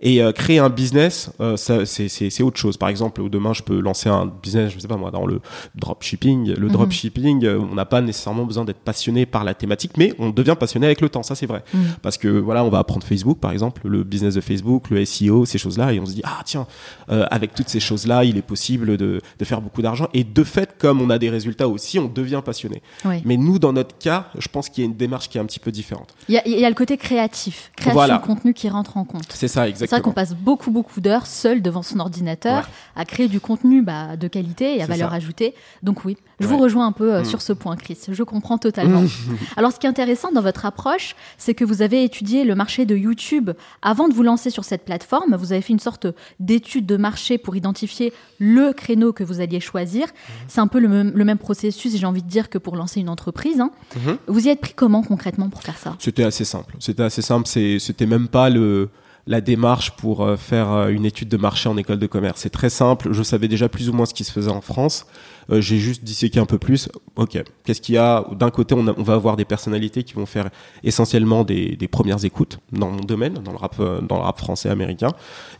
Et 0.02 0.22
euh, 0.22 0.32
créer 0.32 0.58
un 0.58 0.70
business, 0.70 1.30
euh, 1.40 1.56
c'est, 1.56 2.42
autre 2.42 2.56
chose. 2.58 2.76
Par 2.78 2.88
exemple, 2.88 3.28
demain, 3.28 3.52
je 3.52 3.62
peux 3.62 3.78
lancer 3.80 4.08
un 4.08 4.24
business, 4.42 4.72
je 4.74 4.78
sais 4.78 4.88
pas 4.88 4.96
moi, 4.96 5.10
dans 5.10 5.26
le 5.26 5.40
dropshipping. 5.74 6.54
Le 6.54 6.66
Mhm. 6.66 6.72
dropshipping, 6.72 7.44
euh, 7.44 7.58
on 7.58 7.74
n'a 7.74 7.84
pas 7.84 8.00
nécessairement 8.00 8.44
besoin 8.44 8.64
d'être 8.64 8.78
passionné 8.80 9.26
par 9.26 9.44
la 9.44 9.54
thématique, 9.54 9.92
mais 9.96 10.14
on 10.18 10.30
devient 10.30 10.56
passionné 10.58 10.86
avec 10.86 11.00
le 11.00 11.08
temps. 11.08 11.22
Ça, 11.22 11.34
c'est 11.34 11.46
vrai. 11.46 11.62
Mm. 11.74 11.78
Parce 12.02 12.16
que 12.18 12.28
voilà, 12.28 12.64
on 12.64 12.70
va 12.70 12.78
apprendre 12.78 13.04
Facebook, 13.04 13.38
par 13.40 13.52
exemple, 13.52 13.82
le 13.88 14.02
business 14.04 14.34
de 14.34 14.40
Facebook, 14.40 14.90
le 14.90 15.04
SEO, 15.04 15.44
ces 15.44 15.58
choses-là, 15.58 15.92
et 15.92 16.00
on 16.00 16.06
se 16.06 16.12
dit 16.12 16.22
ah 16.24 16.40
tiens, 16.44 16.66
euh, 17.10 17.26
avec 17.30 17.54
toutes 17.54 17.68
ces 17.68 17.80
choses-là, 17.80 18.24
il 18.24 18.36
est 18.36 18.42
possible 18.42 18.96
de, 18.96 19.20
de 19.38 19.44
faire 19.44 19.60
beaucoup 19.60 19.82
d'argent. 19.82 20.08
Et 20.14 20.24
de 20.24 20.44
fait, 20.44 20.76
comme 20.78 21.00
on 21.00 21.10
a 21.10 21.18
des 21.18 21.30
résultats 21.30 21.68
aussi, 21.68 21.98
on 21.98 22.08
devient 22.08 22.42
passionné. 22.44 22.82
Oui. 23.04 23.16
Mais 23.24 23.36
nous, 23.36 23.58
dans 23.58 23.72
notre 23.72 23.96
cas, 23.98 24.28
je 24.38 24.48
pense 24.48 24.68
qu'il 24.68 24.84
y 24.84 24.86
a 24.86 24.90
une 24.90 24.96
démarche 24.96 25.28
qui 25.28 25.38
est 25.38 25.40
un 25.40 25.46
petit 25.46 25.60
peu 25.60 25.70
différente. 25.70 26.14
Il 26.28 26.34
y, 26.34 26.38
a- 26.38 26.46
il 26.48 26.58
y 26.58 26.64
a 26.64 26.68
le 26.68 26.74
côté 26.74 26.96
créatif, 26.96 27.70
création 27.76 27.92
Voilà. 27.94 28.18
de 28.18 28.22
contenu 28.24 28.54
qui 28.54 28.68
rentre 28.68 28.96
en 28.96 29.04
compte. 29.04 29.24
C'est 29.30 29.48
ça, 29.48 29.68
C'est 29.90 29.96
vrai 29.96 30.02
qu'on 30.02 30.12
passe 30.12 30.34
beaucoup, 30.34 30.70
beaucoup 30.70 31.00
d'heures 31.00 31.26
seul 31.26 31.62
devant 31.62 31.82
son 31.82 31.98
ordinateur 31.98 32.68
à 32.94 33.04
créer 33.04 33.26
du 33.28 33.40
contenu 33.40 33.82
bah, 33.82 34.16
de 34.16 34.28
qualité 34.28 34.76
et 34.78 34.82
à 34.82 34.86
valeur 34.86 35.10
ça. 35.10 35.16
ajoutée. 35.16 35.54
Donc 35.82 36.04
oui, 36.04 36.16
je 36.38 36.46
Ouais. 36.46 36.52
vous 36.52 36.58
rejoins 36.58 36.86
un 36.86 36.92
peu 36.92 37.12
euh, 37.14 37.20
Mm. 37.22 37.24
sur 37.24 37.42
ce 37.42 37.52
point, 37.52 37.76
Chris. 37.76 37.98
Je 38.08 38.22
comprends 38.22 38.56
totalement. 38.56 39.02
Alors, 39.56 39.72
ce 39.72 39.78
qui 39.80 39.86
est 39.86 39.90
intéressant 39.90 40.30
dans 40.32 40.42
votre 40.42 40.64
approche, 40.64 41.16
c'est 41.38 41.54
que 41.54 41.64
vous 41.64 41.82
avez 41.82 42.04
étudié 42.04 42.44
le 42.44 42.54
marché 42.54 42.86
de 42.86 42.94
YouTube 42.96 43.50
avant 43.82 44.08
de 44.08 44.14
vous 44.14 44.22
lancer 44.22 44.50
sur 44.50 44.64
cette 44.64 44.84
plateforme. 44.84 45.34
Vous 45.34 45.52
avez 45.52 45.60
fait 45.60 45.72
une 45.72 45.80
sorte 45.80 46.06
d'étude 46.38 46.86
de 46.86 46.96
marché 46.96 47.36
pour 47.36 47.56
identifier 47.56 48.12
le 48.38 48.72
créneau 48.72 49.12
que 49.12 49.24
vous 49.24 49.40
alliez 49.40 49.58
choisir. 49.60 50.06
C'est 50.48 50.60
un 50.60 50.66
peu 50.68 50.78
le 50.78 50.88
même, 50.88 51.12
le 51.14 51.24
même 51.24 51.38
processus, 51.38 51.96
j'ai 51.96 52.06
envie 52.06 52.22
de 52.22 52.28
dire, 52.28 52.48
que 52.48 52.58
pour 52.58 52.76
lancer 52.76 53.00
une 53.00 53.08
entreprise. 53.08 53.60
hein. 53.60 53.70
Mhm. 53.96 54.18
Vous 54.28 54.46
y 54.46 54.50
êtes 54.50 54.60
pris 54.60 54.74
comment 54.74 55.02
concrètement 55.02 55.48
pour 55.50 55.62
faire 55.62 55.78
ça? 55.78 55.96
C'était 55.98 56.22
assez 56.24 56.44
simple. 56.44 56.76
C'était 56.78 57.02
assez 57.02 57.22
simple. 57.22 57.46
C'était 57.48 58.06
même 58.06 58.28
pas 58.28 58.50
le 58.50 58.88
la 59.26 59.40
démarche 59.40 59.92
pour 59.92 60.24
euh, 60.24 60.36
faire 60.36 60.70
euh, 60.72 60.88
une 60.88 61.04
étude 61.04 61.28
de 61.28 61.36
marché 61.36 61.68
en 61.68 61.76
école 61.76 61.98
de 61.98 62.06
commerce. 62.06 62.40
C'est 62.40 62.50
très 62.50 62.70
simple. 62.70 63.12
Je 63.12 63.22
savais 63.22 63.48
déjà 63.48 63.68
plus 63.68 63.88
ou 63.88 63.92
moins 63.92 64.06
ce 64.06 64.14
qui 64.14 64.24
se 64.24 64.32
faisait 64.32 64.50
en 64.50 64.60
France. 64.60 65.06
Euh, 65.50 65.60
J'ai 65.60 65.78
juste 65.78 66.04
disséqué 66.04 66.38
un 66.38 66.46
peu 66.46 66.58
plus. 66.58 66.88
Ok, 67.16 67.42
qu'est-ce 67.64 67.80
qu'il 67.80 67.96
y 67.96 67.98
a? 67.98 68.24
D'un 68.32 68.50
côté, 68.50 68.74
on, 68.74 68.86
a- 68.86 68.94
on 68.96 69.02
va 69.02 69.14
avoir 69.14 69.36
des 69.36 69.44
personnalités 69.44 70.04
qui 70.04 70.14
vont 70.14 70.26
faire 70.26 70.48
essentiellement 70.84 71.42
des, 71.44 71.76
des 71.76 71.88
premières 71.88 72.24
écoutes 72.24 72.58
dans 72.72 72.90
mon 72.90 73.00
domaine, 73.00 73.34
dans 73.34 73.50
le 73.52 73.58
rap, 73.58 73.74
euh, 73.80 74.00
dans 74.00 74.16
le 74.16 74.22
rap 74.22 74.38
français 74.38 74.68
américain. 74.68 75.08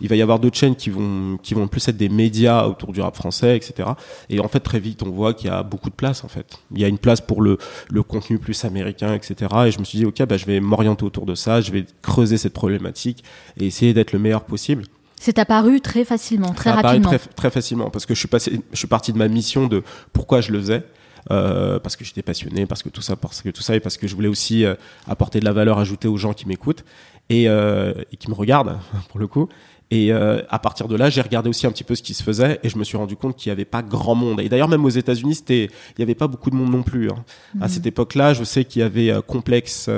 Il 0.00 0.08
va 0.08 0.16
y 0.16 0.22
avoir 0.22 0.38
d'autres 0.38 0.56
chaînes 0.56 0.76
qui 0.76 0.90
vont 0.90 1.38
qui 1.42 1.54
vont 1.54 1.66
plus 1.66 1.86
être 1.88 1.96
des 1.96 2.08
médias 2.08 2.66
autour 2.66 2.92
du 2.92 3.00
rap 3.00 3.16
français, 3.16 3.56
etc. 3.56 3.90
Et 4.28 4.38
en 4.40 4.48
fait, 4.48 4.60
très 4.60 4.78
vite, 4.80 5.02
on 5.02 5.10
voit 5.10 5.34
qu'il 5.34 5.48
y 5.48 5.52
a 5.52 5.62
beaucoup 5.62 5.90
de 5.90 5.94
place. 5.94 6.22
En 6.24 6.28
fait, 6.28 6.58
il 6.74 6.80
y 6.80 6.84
a 6.84 6.88
une 6.88 6.98
place 6.98 7.20
pour 7.20 7.42
le 7.42 7.58
le 7.90 8.02
contenu 8.02 8.38
plus 8.38 8.64
américain, 8.64 9.12
etc. 9.14 9.34
Et 9.66 9.70
je 9.72 9.78
me 9.80 9.84
suis 9.84 9.98
dit, 9.98 10.04
ok, 10.06 10.22
bah, 10.26 10.36
je 10.36 10.46
vais 10.46 10.60
m'orienter 10.60 11.04
autour 11.04 11.26
de 11.26 11.34
ça, 11.34 11.60
je 11.60 11.72
vais 11.72 11.84
creuser 12.02 12.36
cette 12.38 12.52
problématique 12.54 13.24
et 13.58 13.66
essayer 13.66 13.92
d'être 13.92 14.12
le 14.12 14.18
meilleur 14.20 14.44
possible. 14.44 14.84
C'est 15.20 15.38
apparu 15.38 15.80
très 15.80 16.04
facilement, 16.04 16.52
très 16.54 16.70
rapidement. 16.72 17.08
très, 17.10 17.18
très 17.18 17.50
facilement 17.50 17.90
parce 17.90 18.06
que 18.06 18.14
je 18.14 18.18
suis 18.18 18.28
passé, 18.28 18.60
je 18.72 18.76
suis 18.78 18.88
parti 18.88 19.12
de 19.12 19.18
ma 19.18 19.28
mission 19.28 19.66
de 19.66 19.82
pourquoi 20.12 20.40
je 20.40 20.50
le 20.50 20.58
faisais. 20.58 20.82
euh, 21.30 21.78
parce 21.78 21.96
que 21.96 22.04
j'étais 22.06 22.22
passionné, 22.22 22.64
parce 22.64 22.82
que 22.82 22.88
tout 22.88 23.02
ça, 23.02 23.14
parce 23.14 23.42
que 23.42 23.50
tout 23.50 23.60
ça, 23.60 23.76
et 23.76 23.80
parce 23.80 23.98
que 23.98 24.08
je 24.08 24.14
voulais 24.14 24.28
aussi 24.28 24.64
euh, 24.64 24.74
apporter 25.06 25.38
de 25.38 25.44
la 25.44 25.52
valeur 25.52 25.78
ajoutée 25.78 26.08
aux 26.08 26.16
gens 26.16 26.32
qui 26.32 26.48
m'écoutent 26.48 26.82
et, 27.28 27.46
euh, 27.46 27.92
et 28.10 28.16
qui 28.16 28.30
me 28.30 28.34
regardent 28.34 28.78
pour 29.10 29.20
le 29.20 29.26
coup. 29.26 29.46
Et 29.92 30.12
à 30.12 30.58
partir 30.60 30.86
de 30.86 30.94
là, 30.96 31.10
j'ai 31.10 31.20
regardé 31.20 31.48
aussi 31.50 31.66
un 31.66 31.72
petit 31.72 31.82
peu 31.82 31.96
ce 31.96 32.02
qui 32.02 32.14
se 32.14 32.22
faisait 32.22 32.60
et 32.62 32.68
je 32.68 32.78
me 32.78 32.84
suis 32.84 32.96
rendu 32.96 33.16
compte 33.16 33.34
qu'il 33.36 33.50
n'y 33.50 33.54
avait 33.54 33.64
pas 33.64 33.82
grand 33.82 34.14
monde. 34.14 34.40
Et 34.40 34.48
d'ailleurs, 34.48 34.68
même 34.68 34.84
aux 34.84 34.88
États-Unis, 34.88 35.34
c'était, 35.34 35.64
il 35.64 35.94
n'y 35.98 36.04
avait 36.04 36.14
pas 36.14 36.28
beaucoup 36.28 36.48
de 36.48 36.54
monde 36.54 36.70
non 36.70 36.84
plus. 36.84 37.10
hein. 37.10 37.24
À 37.60 37.64
Mhm. 37.64 37.68
cette 37.68 37.86
époque-là, 37.86 38.32
je 38.32 38.44
sais 38.44 38.64
qu'il 38.64 38.80
y 38.80 38.84
avait 38.84 39.12
Complexe. 39.26 39.90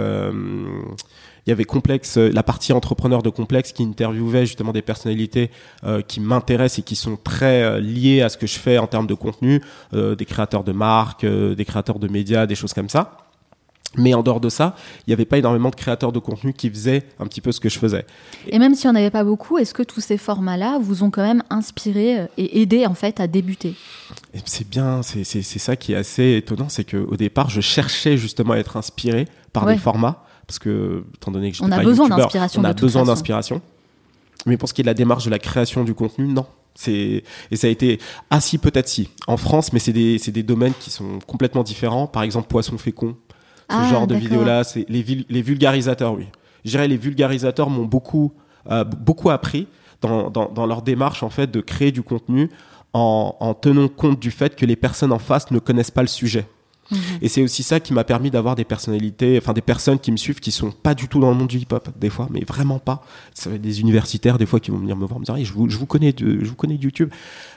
Il 1.46 1.50
y 1.50 1.52
avait 1.52 1.64
Complexe, 1.64 2.18
euh, 2.18 2.31
la 2.33 2.42
partie 2.42 2.72
entrepreneur 2.72 3.22
de 3.22 3.28
Complexe 3.31 3.72
qui 3.72 3.83
interviewait 3.83 4.46
justement 4.46 4.72
des 4.72 4.83
personnalités 4.83 5.50
euh, 5.85 6.00
qui 6.02 6.20
m'intéressent 6.20 6.78
et 6.78 6.83
qui 6.83 6.94
sont 6.96 7.16
très 7.16 7.62
euh, 7.62 7.81
liées 7.81 8.22
à 8.22 8.28
ce 8.28 8.37
que 8.37 8.46
je 8.46 8.59
fais 8.59 8.78
en 8.78 8.87
termes 8.87 9.07
de 9.09 9.14
contenu, 9.14 9.61
euh, 9.94 10.14
des 10.14 10.24
créateurs 10.24 10.62
de 10.64 10.72
marques, 10.72 11.26
des 11.26 11.64
créateurs 11.64 11.98
de 11.98 12.09
médias, 12.09 12.46
des 12.46 12.55
choses 12.55 12.72
comme 12.72 12.88
ça. 12.88 13.16
Mais 13.98 14.14
en 14.14 14.22
dehors 14.22 14.40
de 14.40 14.48
ça, 14.48 14.74
il 15.00 15.11
n'y 15.11 15.12
avait 15.12 15.26
pas 15.26 15.37
énormément 15.37 15.68
de 15.68 15.74
créateurs 15.74 16.12
de 16.12 16.18
contenu 16.18 16.55
qui 16.55 16.70
faisaient 16.70 17.02
un 17.18 17.26
petit 17.26 17.42
peu 17.42 17.52
ce 17.52 17.61
que 17.61 17.68
je 17.68 17.78
faisais. 17.78 18.07
Et 18.48 18.59
même 18.59 18.74
si 18.74 18.88
on 18.88 18.92
n'avait 18.92 19.11
pas 19.11 19.22
beaucoup, 19.22 19.59
est-ce 19.59 19.74
que 19.74 19.83
tous 19.83 20.00
ces 20.00 20.16
formats-là 20.16 20.78
vous 20.81 21.02
ont 21.02 21.11
quand 21.11 21.22
même 21.22 21.42
inspiré 21.50 22.26
et 22.38 22.62
aidé 22.62 22.87
en 22.87 22.94
fait 22.94 23.20
à 23.20 23.26
débuter? 23.26 23.74
C'est 24.46 24.66
bien, 24.66 25.02
c'est 25.02 25.24
ça 25.42 25.76
qui 25.76 25.92
est 25.92 25.96
assez 25.96 26.37
étonnant, 26.37 26.70
c'est 26.70 26.85
qu'au 26.90 27.16
départ, 27.16 27.50
je 27.50 27.61
cherchais 27.61 28.16
justement 28.16 28.55
à 28.55 28.57
être 28.59 28.78
inspiré 28.78 29.26
par 29.52 29.66
Ouais. 29.66 29.74
des 29.74 29.78
formats, 29.78 30.24
parce 30.52 30.58
que, 30.58 31.02
étant 31.14 31.30
donné 31.30 31.50
que 31.50 31.56
On 31.62 31.72
a 31.72 31.76
pas 31.78 31.82
besoin 31.82 32.10
d'inspiration 32.10 32.60
on 32.60 32.64
a 32.64 32.74
besoin 32.74 33.04
d'inspiration. 33.04 33.62
Mais 34.44 34.58
pour 34.58 34.68
ce 34.68 34.74
qui 34.74 34.82
est 34.82 34.84
de 34.84 34.88
la 34.88 34.92
démarche 34.92 35.24
de 35.24 35.30
la 35.30 35.38
création 35.38 35.82
du 35.82 35.94
contenu, 35.94 36.26
non. 36.26 36.44
C'est 36.74 37.22
et 37.50 37.56
ça 37.56 37.68
a 37.68 37.70
été 37.70 37.98
ah 38.28 38.38
si 38.42 38.58
peut-être 38.58 38.88
si 38.88 39.08
en 39.26 39.38
France, 39.38 39.72
mais 39.72 39.78
c'est 39.78 39.94
des 39.94 40.18
des 40.18 40.42
domaines 40.42 40.74
qui 40.78 40.90
sont 40.90 41.20
complètement 41.26 41.62
différents. 41.62 42.06
Par 42.06 42.22
exemple, 42.22 42.48
poisson 42.48 42.76
fécond, 42.76 43.16
ce 43.70 43.76
Ah, 43.76 43.88
genre 43.90 44.06
de 44.06 44.14
vidéos 44.14 44.44
là, 44.44 44.62
c'est 44.62 44.84
les 44.90 45.24
les 45.26 45.42
vulgarisateurs, 45.42 46.12
oui. 46.12 46.26
Je 46.66 46.70
dirais 46.70 46.86
les 46.86 46.98
vulgarisateurs 46.98 47.70
m'ont 47.70 47.86
beaucoup 47.86 48.32
euh, 48.70 48.84
beaucoup 48.84 49.30
appris 49.30 49.68
dans, 50.02 50.28
dans 50.28 50.50
dans 50.50 50.66
leur 50.66 50.82
démarche 50.82 51.22
en 51.22 51.30
fait 51.30 51.50
de 51.50 51.62
créer 51.62 51.92
du 51.92 52.02
contenu 52.02 52.50
en, 52.92 53.36
en 53.40 53.54
tenant 53.54 53.88
compte 53.88 54.20
du 54.20 54.30
fait 54.30 54.54
que 54.54 54.66
les 54.66 54.76
personnes 54.76 55.12
en 55.12 55.18
face 55.18 55.50
ne 55.50 55.58
connaissent 55.58 55.90
pas 55.90 56.02
le 56.02 56.08
sujet. 56.08 56.46
Et 57.20 57.28
c'est 57.28 57.42
aussi 57.42 57.62
ça 57.62 57.81
qui 57.81 57.92
m'a 57.92 58.05
permis 58.05 58.31
d'avoir 58.31 58.55
des 58.55 58.64
personnalités, 58.64 59.38
enfin 59.38 59.52
des 59.52 59.61
personnes 59.61 59.98
qui 59.98 60.12
me 60.12 60.16
suivent 60.16 60.40
qui 60.40 60.50
sont 60.50 60.70
pas 60.70 60.94
du 60.94 61.09
tout 61.09 61.20
dans 61.20 61.31
le 61.31 61.37
monde 61.37 61.48
du 61.48 61.59
hip-hop, 61.59 61.88
des 61.96 62.11
fois, 62.11 62.28
mais 62.31 62.44
vraiment 62.44 62.78
pas. 62.78 63.02
Ça 63.35 63.50
va 63.50 63.57
être 63.57 63.62
des 63.62 63.81
universitaires, 63.81 64.38
des 64.38 64.46
fois, 64.46 64.61
qui 64.61 64.70
vont 64.70 64.78
venir 64.78 64.96
me 64.96 65.07
voir, 65.07 65.20
me 65.20 65.24
dire, 65.24 65.37
je 65.44 65.52
vous, 65.52 65.68
je 65.68 65.76
vous 65.76 65.87
connais 65.87 66.12
de, 66.12 66.42
je 66.42 66.48
vous 66.48 66.57
connais 66.57 66.76
YouTube. 66.76 67.11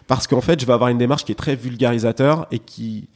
Parce 0.08 0.28
qu'en 0.28 0.41
fait, 0.41 0.60
je 0.60 0.65
vais 0.65 0.74
avoir 0.74 0.89
une 0.89 0.98
démarche 0.98 1.26
qui 1.26 1.32
est 1.32 1.36
très 1.36 1.56
vulgarisateur 1.56 2.48
et 2.52 2.60
qui 2.60 3.08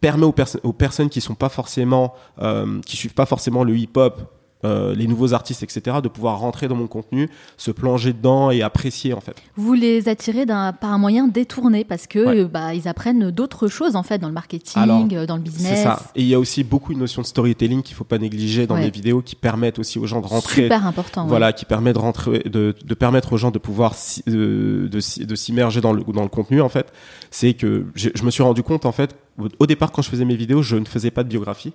permet 0.00 0.24
aux, 0.24 0.34
aux 0.62 0.72
personnes 0.72 1.08
qui 1.08 1.20
sont 1.20 1.34
pas 1.34 1.48
forcément, 1.48 2.14
euh, 2.42 2.80
qui 2.82 2.96
suivent 2.96 3.14
pas 3.14 3.26
forcément 3.26 3.64
le 3.64 3.76
hip-hop, 3.76 4.30
euh, 4.64 4.94
les 4.94 5.06
nouveaux 5.06 5.34
artistes, 5.34 5.62
etc., 5.62 5.98
de 6.02 6.08
pouvoir 6.08 6.38
rentrer 6.38 6.68
dans 6.68 6.74
mon 6.74 6.86
contenu, 6.86 7.28
se 7.56 7.70
plonger 7.70 8.12
dedans 8.12 8.50
et 8.50 8.62
apprécier 8.62 9.12
en 9.12 9.20
fait. 9.20 9.36
Vous 9.56 9.74
les 9.74 10.08
attirez 10.08 10.46
par 10.46 10.76
un 10.84 10.98
moyen 10.98 11.28
détourné 11.28 11.84
parce 11.84 12.06
que 12.06 12.44
bah, 12.44 12.74
ils 12.74 12.88
apprennent 12.88 13.30
d'autres 13.30 13.68
choses 13.68 13.96
en 13.96 14.02
fait 14.02 14.18
dans 14.18 14.28
le 14.28 14.34
marketing, 14.34 15.14
euh, 15.14 15.26
dans 15.26 15.36
le 15.36 15.42
business. 15.42 15.78
C'est 15.78 15.84
ça. 15.84 16.02
Et 16.14 16.22
il 16.22 16.28
y 16.28 16.34
a 16.34 16.38
aussi 16.38 16.64
beaucoup 16.64 16.92
une 16.92 16.98
notion 16.98 17.22
de 17.22 17.26
storytelling 17.26 17.82
qu'il 17.82 17.94
faut 17.94 18.04
pas 18.04 18.18
négliger 18.18 18.66
dans 18.66 18.76
les 18.76 18.90
vidéos 18.90 19.22
qui 19.22 19.36
permettent 19.36 19.78
aussi 19.78 19.98
aux 19.98 20.06
gens 20.06 20.20
de 20.20 20.26
rentrer. 20.26 20.62
Super 20.62 20.86
important. 20.86 21.26
Voilà, 21.26 21.52
qui 21.52 21.64
permet 21.64 21.92
de 21.92 21.98
rentrer, 21.98 22.40
de, 22.40 22.74
de, 22.84 22.94
permettre 22.94 23.32
aux 23.32 23.36
gens 23.36 23.50
de 23.50 23.58
pouvoir 23.58 23.94
de, 24.26 24.88
de, 24.90 25.34
s'immerger 25.34 25.80
dans 25.80 25.92
le 25.92 26.02
dans 26.04 26.22
le 26.22 26.28
contenu 26.28 26.60
en 26.60 26.68
fait. 26.68 26.92
C'est 27.30 27.54
que 27.54 27.86
je 27.94 28.22
me 28.24 28.30
suis 28.30 28.42
rendu 28.42 28.62
compte 28.62 28.86
en 28.86 28.92
fait 28.92 29.16
au 29.58 29.66
départ 29.66 29.92
quand 29.92 30.02
je 30.02 30.08
faisais 30.08 30.24
mes 30.24 30.36
vidéos, 30.36 30.62
je 30.62 30.76
ne 30.76 30.84
faisais 30.84 31.10
pas 31.10 31.22
de 31.22 31.28
biographie 31.28 31.72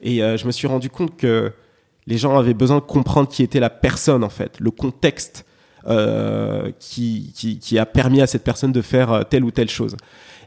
et 0.00 0.22
euh, 0.22 0.36
je 0.36 0.46
me 0.46 0.52
suis 0.52 0.66
rendu 0.66 0.90
compte 0.90 1.16
que 1.16 1.52
les 2.06 2.18
gens 2.18 2.38
avaient 2.38 2.54
besoin 2.54 2.76
de 2.76 2.82
comprendre 2.82 3.28
qui 3.28 3.42
était 3.42 3.60
la 3.60 3.70
personne 3.70 4.24
en 4.24 4.28
fait, 4.28 4.58
le 4.60 4.70
contexte 4.70 5.44
euh, 5.86 6.70
qui, 6.78 7.32
qui, 7.34 7.58
qui, 7.58 7.78
a 7.78 7.86
permis 7.86 8.22
à 8.22 8.26
cette 8.26 8.44
personne 8.44 8.72
de 8.72 8.80
faire 8.80 9.12
euh, 9.12 9.22
telle 9.22 9.44
ou 9.44 9.50
telle 9.50 9.68
chose. 9.68 9.96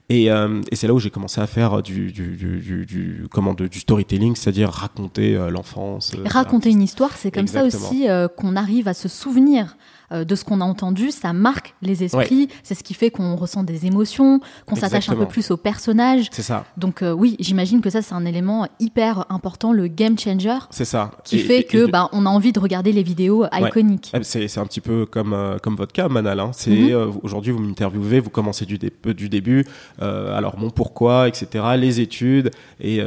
Et, 0.10 0.32
euh, 0.32 0.62
et 0.72 0.76
c'est 0.76 0.88
là 0.88 0.94
où 0.94 1.00
j'ai 1.00 1.10
commencé 1.10 1.40
à 1.42 1.48
faire 1.48 1.84
du, 1.84 2.12
du, 2.12 2.36
du, 2.36 2.86
du 2.86 3.28
comment, 3.30 3.54
du 3.54 3.80
storytelling, 3.80 4.36
c'est-à-dire 4.36 4.70
raconter 4.70 5.36
euh, 5.36 5.50
l'enfance. 5.50 6.16
raconter 6.26 6.72
une 6.72 6.82
histoire, 6.82 7.12
c'est 7.16 7.30
comme 7.30 7.48
ça 7.48 7.64
aussi 7.66 8.08
qu'on 8.38 8.56
arrive 8.56 8.88
à 8.88 8.94
se 8.94 9.08
souvenir 9.08 9.76
euh, 10.14 10.24
de 10.24 10.36
ce 10.36 10.46
qu'on 10.46 10.62
a 10.62 10.64
entendu, 10.64 11.12
ça 11.12 11.34
marque 11.34 11.76
les 11.82 12.04
esprits. 12.04 12.48
C'est 12.64 12.76
ce 12.76 12.84
qui 12.84 12.94
fait 12.94 13.12
qu'on 13.12 13.36
ressent 13.36 13.64
des 13.64 13.86
émotions, 13.86 14.40
qu'on 14.66 14.76
s'attache 14.76 15.10
un 15.10 15.16
peu 15.16 15.26
plus 15.26 15.52
au 15.52 15.58
personnage. 15.58 16.28
C'est 16.32 16.44
ça. 16.44 16.66
Donc 16.78 17.02
euh, 17.02 17.12
oui, 17.12 17.36
j'imagine 17.40 17.82
que 17.82 17.90
ça 17.90 18.02
c'est 18.02 18.16
un 18.16 18.26
élément 18.26 18.68
hyper 18.80 19.26
important, 19.30 19.74
le 19.74 19.88
game 19.88 20.18
changer. 20.18 20.58
C'est 20.70 20.86
ça. 20.86 21.12
Qui 21.26 21.40
fait 21.40 21.64
que 21.64 21.90
bah, 21.90 22.10
on 22.14 22.26
a 22.26 22.30
envie 22.30 22.54
de 22.54 22.60
regarder 22.60 22.94
les 22.94 23.04
vidéos 23.04 23.46
iconiques. 23.52 24.14
C'est 24.22 24.58
un 24.58 24.66
petit 24.66 24.80
peu 24.80 25.06
comme 25.06 25.34
euh, 25.34 25.58
comme 25.58 25.76
votre 25.76 25.92
cas, 25.92 26.08
Manal. 26.08 26.40
Hein. 26.40 26.52
C'est 26.54 26.72
mhm. 26.72 27.20
aujourd'hui 27.24 27.52
vous 27.52 27.60
m'interviewez, 27.60 28.22
vous 28.22 28.30
commencez 28.30 28.66
du, 28.66 28.78
du 28.78 29.30
début. 29.30 29.66
alors 30.00 30.58
mon 30.58 30.70
pourquoi, 30.70 31.28
etc. 31.28 31.66
Les 31.78 32.00
études 32.00 32.52
et 32.80 33.02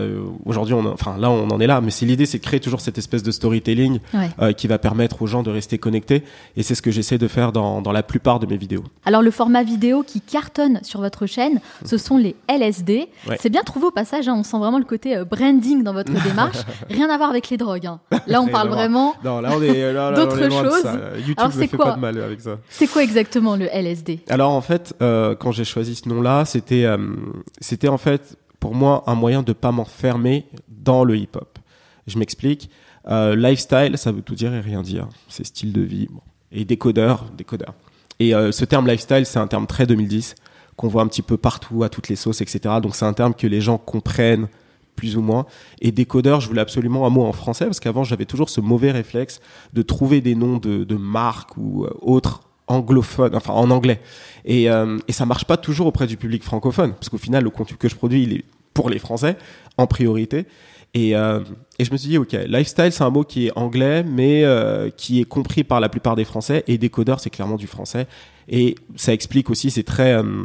aujourd'hui 0.44 0.74
on, 0.74 0.84
enfin 0.86 1.16
là 1.18 1.30
on 1.30 1.48
en 1.48 1.60
est 1.60 1.66
là. 1.66 1.80
Mais 1.80 1.90
c'est 1.90 2.04
l'idée, 2.04 2.26
c'est 2.26 2.38
de 2.38 2.42
créer 2.42 2.60
toujours 2.60 2.82
cette 2.82 2.98
espèce 2.98 3.22
de 3.22 3.30
storytelling 3.30 4.00
qui 4.56 4.66
va 4.66 4.78
permettre 4.78 5.22
aux 5.22 5.26
gens 5.26 5.42
de 5.42 5.50
rester 5.50 5.78
connectés. 5.78 6.24
Et 6.56 6.62
c'est 6.62 6.74
ce 6.74 6.82
que 6.82 6.89
j'essaie 6.90 7.18
de 7.18 7.28
faire 7.28 7.52
dans, 7.52 7.82
dans, 7.82 7.92
la 7.92 8.02
plupart 8.02 8.38
de 8.40 8.46
mes 8.46 8.56
vidéos. 8.56 8.84
Alors 9.04 9.22
le 9.22 9.30
format 9.30 9.62
vidéo 9.62 10.02
qui 10.02 10.20
cartonne 10.20 10.80
sur 10.82 11.00
votre 11.00 11.26
chaîne, 11.26 11.60
ce 11.84 11.98
sont 11.98 12.16
les 12.16 12.36
LSD. 12.48 13.08
C'est 13.38 13.50
bien 13.50 13.62
trouvé 13.62 13.86
au 13.86 13.90
passage, 13.90 14.28
hein. 14.28 14.34
on 14.36 14.42
sent 14.42 14.58
vraiment 14.58 14.78
le 14.78 14.84
côté 14.84 15.16
euh, 15.16 15.24
branding 15.24 15.82
dans 15.82 15.92
votre 15.92 16.12
démarche. 16.24 16.58
Rien 16.88 17.08
à 17.10 17.16
voir 17.16 17.30
avec 17.30 17.50
les 17.50 17.56
drogues. 17.56 17.86
Hein. 17.86 18.00
Là 18.26 18.40
on 18.40 18.48
parle 18.48 18.68
vraiment 18.68 19.14
d'autres 19.22 20.50
choses. 20.50 20.88
YouTube 21.18 21.34
Alors, 21.38 21.56
ne 21.56 21.66
fait 21.66 21.68
quoi 21.68 21.86
pas 21.86 21.94
de 21.94 22.00
mal 22.00 22.20
avec 22.20 22.40
ça. 22.40 22.58
C'est 22.68 22.86
quoi 22.86 23.02
exactement 23.02 23.56
le 23.56 23.66
LSD 23.66 24.20
Alors 24.28 24.52
en 24.52 24.60
fait, 24.60 24.94
euh, 25.02 25.34
quand 25.34 25.52
j'ai 25.52 25.64
choisi 25.64 25.94
ce 25.94 26.08
nom-là, 26.08 26.44
c'était 26.44 26.84
euh, 26.84 26.98
c'était 27.60 27.88
en 27.88 27.98
fait 27.98 28.36
pour 28.58 28.74
moi 28.74 29.04
un 29.06 29.14
moyen 29.14 29.42
de 29.42 29.52
pas 29.52 29.72
m'enfermer 29.72 30.46
dans 30.68 31.04
le 31.04 31.16
hip-hop. 31.16 31.58
Je 32.06 32.18
m'explique. 32.18 32.70
lifestyle, 33.08 33.96
ça 33.96 34.12
veut 34.12 34.22
tout 34.22 34.34
dire 34.34 34.52
et 34.54 34.60
rien 34.60 34.82
dire. 34.82 35.08
C'est 35.28 35.44
style 35.44 35.72
de 35.72 35.82
vie. 35.82 36.08
Bon 36.10 36.20
et 36.52 36.64
décodeur, 36.64 37.26
décodeur. 37.36 37.74
Et 38.18 38.34
euh, 38.34 38.52
ce 38.52 38.64
terme 38.64 38.86
lifestyle, 38.86 39.26
c'est 39.26 39.38
un 39.38 39.46
terme 39.46 39.66
très 39.66 39.86
2010 39.86 40.34
qu'on 40.76 40.88
voit 40.88 41.02
un 41.02 41.06
petit 41.06 41.22
peu 41.22 41.36
partout, 41.36 41.82
à 41.82 41.88
toutes 41.88 42.08
les 42.08 42.16
sauces, 42.16 42.40
etc. 42.40 42.76
Donc 42.82 42.94
c'est 42.94 43.04
un 43.04 43.12
terme 43.12 43.34
que 43.34 43.46
les 43.46 43.60
gens 43.60 43.78
comprennent 43.78 44.48
plus 44.96 45.16
ou 45.16 45.22
moins. 45.22 45.46
Et 45.80 45.92
décodeur, 45.92 46.40
je 46.40 46.48
voulais 46.48 46.60
absolument 46.60 47.06
un 47.06 47.10
mot 47.10 47.24
en 47.24 47.32
français 47.32 47.64
parce 47.64 47.80
qu'avant 47.80 48.04
j'avais 48.04 48.26
toujours 48.26 48.50
ce 48.50 48.60
mauvais 48.60 48.90
réflexe 48.90 49.40
de 49.72 49.82
trouver 49.82 50.20
des 50.20 50.34
noms 50.34 50.58
de, 50.58 50.84
de 50.84 50.96
marques 50.96 51.56
ou 51.56 51.84
euh, 51.84 51.90
autres 52.02 52.42
anglophones, 52.66 53.34
enfin 53.34 53.52
en 53.52 53.70
anglais. 53.70 54.00
Et, 54.44 54.70
euh, 54.70 54.98
et 55.08 55.12
ça 55.12 55.26
marche 55.26 55.44
pas 55.44 55.56
toujours 55.56 55.86
auprès 55.86 56.06
du 56.06 56.16
public 56.16 56.44
francophone 56.44 56.92
parce 56.92 57.08
qu'au 57.08 57.18
final 57.18 57.44
le 57.44 57.50
contenu 57.50 57.76
que 57.76 57.88
je 57.88 57.96
produis 57.96 58.22
il 58.22 58.32
est 58.34 58.44
pour 58.74 58.90
les 58.90 58.98
Français 58.98 59.36
en 59.76 59.86
priorité. 59.86 60.46
Et, 60.94 61.14
euh, 61.14 61.40
et 61.78 61.84
je 61.84 61.92
me 61.92 61.96
suis 61.96 62.08
dit, 62.08 62.18
ok, 62.18 62.32
lifestyle, 62.48 62.90
c'est 62.90 63.04
un 63.04 63.10
mot 63.10 63.22
qui 63.22 63.46
est 63.46 63.52
anglais, 63.56 64.02
mais 64.02 64.44
euh, 64.44 64.90
qui 64.90 65.20
est 65.20 65.24
compris 65.24 65.62
par 65.62 65.80
la 65.80 65.88
plupart 65.88 66.16
des 66.16 66.24
Français. 66.24 66.64
Et 66.66 66.78
décodeur, 66.78 67.20
c'est 67.20 67.30
clairement 67.30 67.56
du 67.56 67.66
français. 67.66 68.06
Et 68.48 68.74
ça 68.96 69.12
explique 69.12 69.50
aussi, 69.50 69.70
c'est 69.70 69.84
très. 69.84 70.14
Euh, 70.14 70.44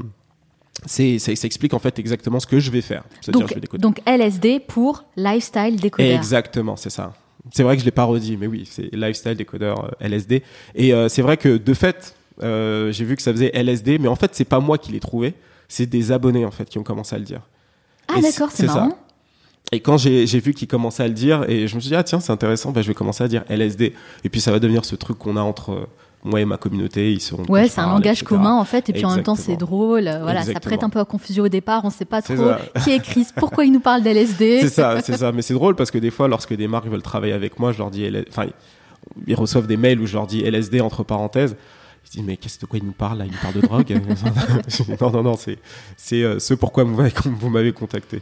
c'est, 0.85 1.17
ça, 1.19 1.35
ça, 1.35 1.47
explique 1.47 1.73
en 1.73 1.79
fait 1.79 1.97
exactement 1.99 2.39
ce 2.39 2.45
que 2.45 2.59
je 2.59 2.69
vais 2.69 2.81
faire. 2.81 3.03
Donc, 3.29 3.49
je 3.49 3.55
vais 3.55 3.77
donc 3.79 4.01
LSD 4.05 4.59
pour 4.59 5.05
lifestyle 5.15 5.77
décodeur. 5.77 6.15
Exactement, 6.15 6.75
c'est 6.75 6.89
ça. 6.89 7.13
C'est 7.51 7.63
vrai 7.63 7.75
que 7.75 7.81
je 7.81 7.85
l'ai 7.85 7.91
pas 7.91 8.03
redit, 8.03 8.37
mais 8.37 8.47
oui, 8.47 8.67
c'est 8.69 8.93
lifestyle 8.93 9.35
décodeur 9.35 9.85
euh, 9.85 10.07
LSD. 10.07 10.43
Et 10.73 10.93
euh, 10.93 11.09
c'est 11.09 11.21
vrai 11.21 11.37
que 11.37 11.57
de 11.57 11.73
fait, 11.73 12.15
euh, 12.41 12.91
j'ai 12.91 13.05
vu 13.05 13.15
que 13.15 13.21
ça 13.21 13.31
faisait 13.31 13.51
LSD, 13.53 13.99
mais 13.99 14.07
en 14.07 14.15
fait, 14.15 14.33
c'est 14.33 14.45
pas 14.45 14.59
moi 14.59 14.77
qui 14.77 14.91
l'ai 14.91 14.99
trouvé, 14.99 15.33
c'est 15.67 15.85
des 15.85 16.11
abonnés 16.11 16.45
en 16.45 16.51
fait 16.51 16.65
qui 16.65 16.77
ont 16.79 16.83
commencé 16.83 17.15
à 17.15 17.19
le 17.19 17.25
dire. 17.25 17.41
Ah 18.07 18.19
d'accord, 18.21 18.49
c'est 18.51 18.65
marrant. 18.65 18.89
Ça. 18.89 18.97
Et 19.71 19.79
quand 19.79 19.97
j'ai 19.97 20.25
vu 20.39 20.53
qu'il 20.53 20.67
commençait 20.67 21.03
à 21.03 21.07
le 21.07 21.13
dire, 21.13 21.43
et 21.49 21.67
je 21.67 21.75
me 21.75 21.79
suis 21.79 21.89
dit, 21.89 21.95
ah 21.95 22.03
tiens, 22.03 22.19
c'est 22.19 22.31
intéressant, 22.31 22.71
bah, 22.71 22.81
je 22.81 22.87
vais 22.87 22.93
commencer 22.93 23.23
à 23.23 23.27
dire 23.27 23.43
LSD. 23.49 23.93
Et 24.23 24.29
puis 24.29 24.39
ça 24.39 24.51
va 24.51 24.59
devenir 24.59 24.85
ce 24.85 24.95
truc 24.95 25.17
qu'on 25.17 25.37
a 25.37 25.41
entre 25.41 25.87
moi 26.23 26.41
et 26.41 26.45
ma 26.45 26.57
communauté. 26.57 27.11
Ils 27.11 27.21
sont 27.21 27.43
ouais, 27.49 27.67
c'est 27.67 27.81
un 27.81 27.89
langage 27.89 28.23
commun 28.23 28.55
en 28.55 28.65
fait, 28.65 28.89
et 28.89 28.93
puis 28.93 29.05
en 29.05 29.15
même 29.15 29.23
temps 29.23 29.35
c'est 29.35 29.55
drôle. 29.55 30.09
Voilà, 30.21 30.43
ça 30.43 30.59
prête 30.59 30.83
un 30.83 30.89
peu 30.89 30.99
à 30.99 31.05
confusion 31.05 31.43
au 31.43 31.47
départ, 31.49 31.85
on 31.85 31.89
sait 31.89 32.05
pas 32.05 32.21
trop 32.21 32.51
qui 32.83 32.91
est 32.91 32.99
Chris, 32.99 33.27
pourquoi 33.35 33.65
il 33.65 33.71
nous 33.71 33.79
parle 33.79 34.01
d'LSD. 34.01 34.59
C'est 34.61 34.69
ça, 34.69 35.01
c'est 35.01 35.17
ça. 35.17 35.31
Mais 35.31 35.41
c'est 35.41 35.53
drôle 35.53 35.75
parce 35.75 35.91
que 35.91 35.97
des 35.97 36.11
fois, 36.11 36.27
lorsque 36.27 36.53
des 36.55 36.67
marques 36.67 36.87
veulent 36.87 37.01
travailler 37.01 37.33
avec 37.33 37.59
moi, 37.59 37.71
je 37.71 37.77
leur 37.77 37.91
dis, 37.91 38.09
enfin, 38.29 38.47
ils 39.27 39.35
reçoivent 39.35 39.67
des 39.67 39.77
mails 39.77 39.99
où 40.01 40.05
je 40.07 40.13
leur 40.13 40.27
dis 40.27 40.41
LSD 40.41 40.81
entre 40.81 41.03
parenthèses. 41.03 41.55
Je 42.05 42.11
dis, 42.11 42.23
mais 42.23 42.37
qu'est-ce 42.37 42.59
de 42.59 42.67
quoi 42.67 42.77
il 42.77 42.85
nous 42.85 42.91
parle 42.91 43.17
là? 43.17 43.25
Il 43.25 43.31
nous 43.31 43.37
parle 43.41 43.55
de 43.55 43.61
drogue? 43.61 44.01
Non, 45.01 45.11
non, 45.11 45.23
non, 45.23 45.35
c'est, 45.35 45.57
c'est 45.97 46.23
euh, 46.23 46.39
ce 46.39 46.53
pourquoi 46.53 46.83
vous 46.83 47.49
m'avez 47.49 47.73
contacté. 47.73 48.21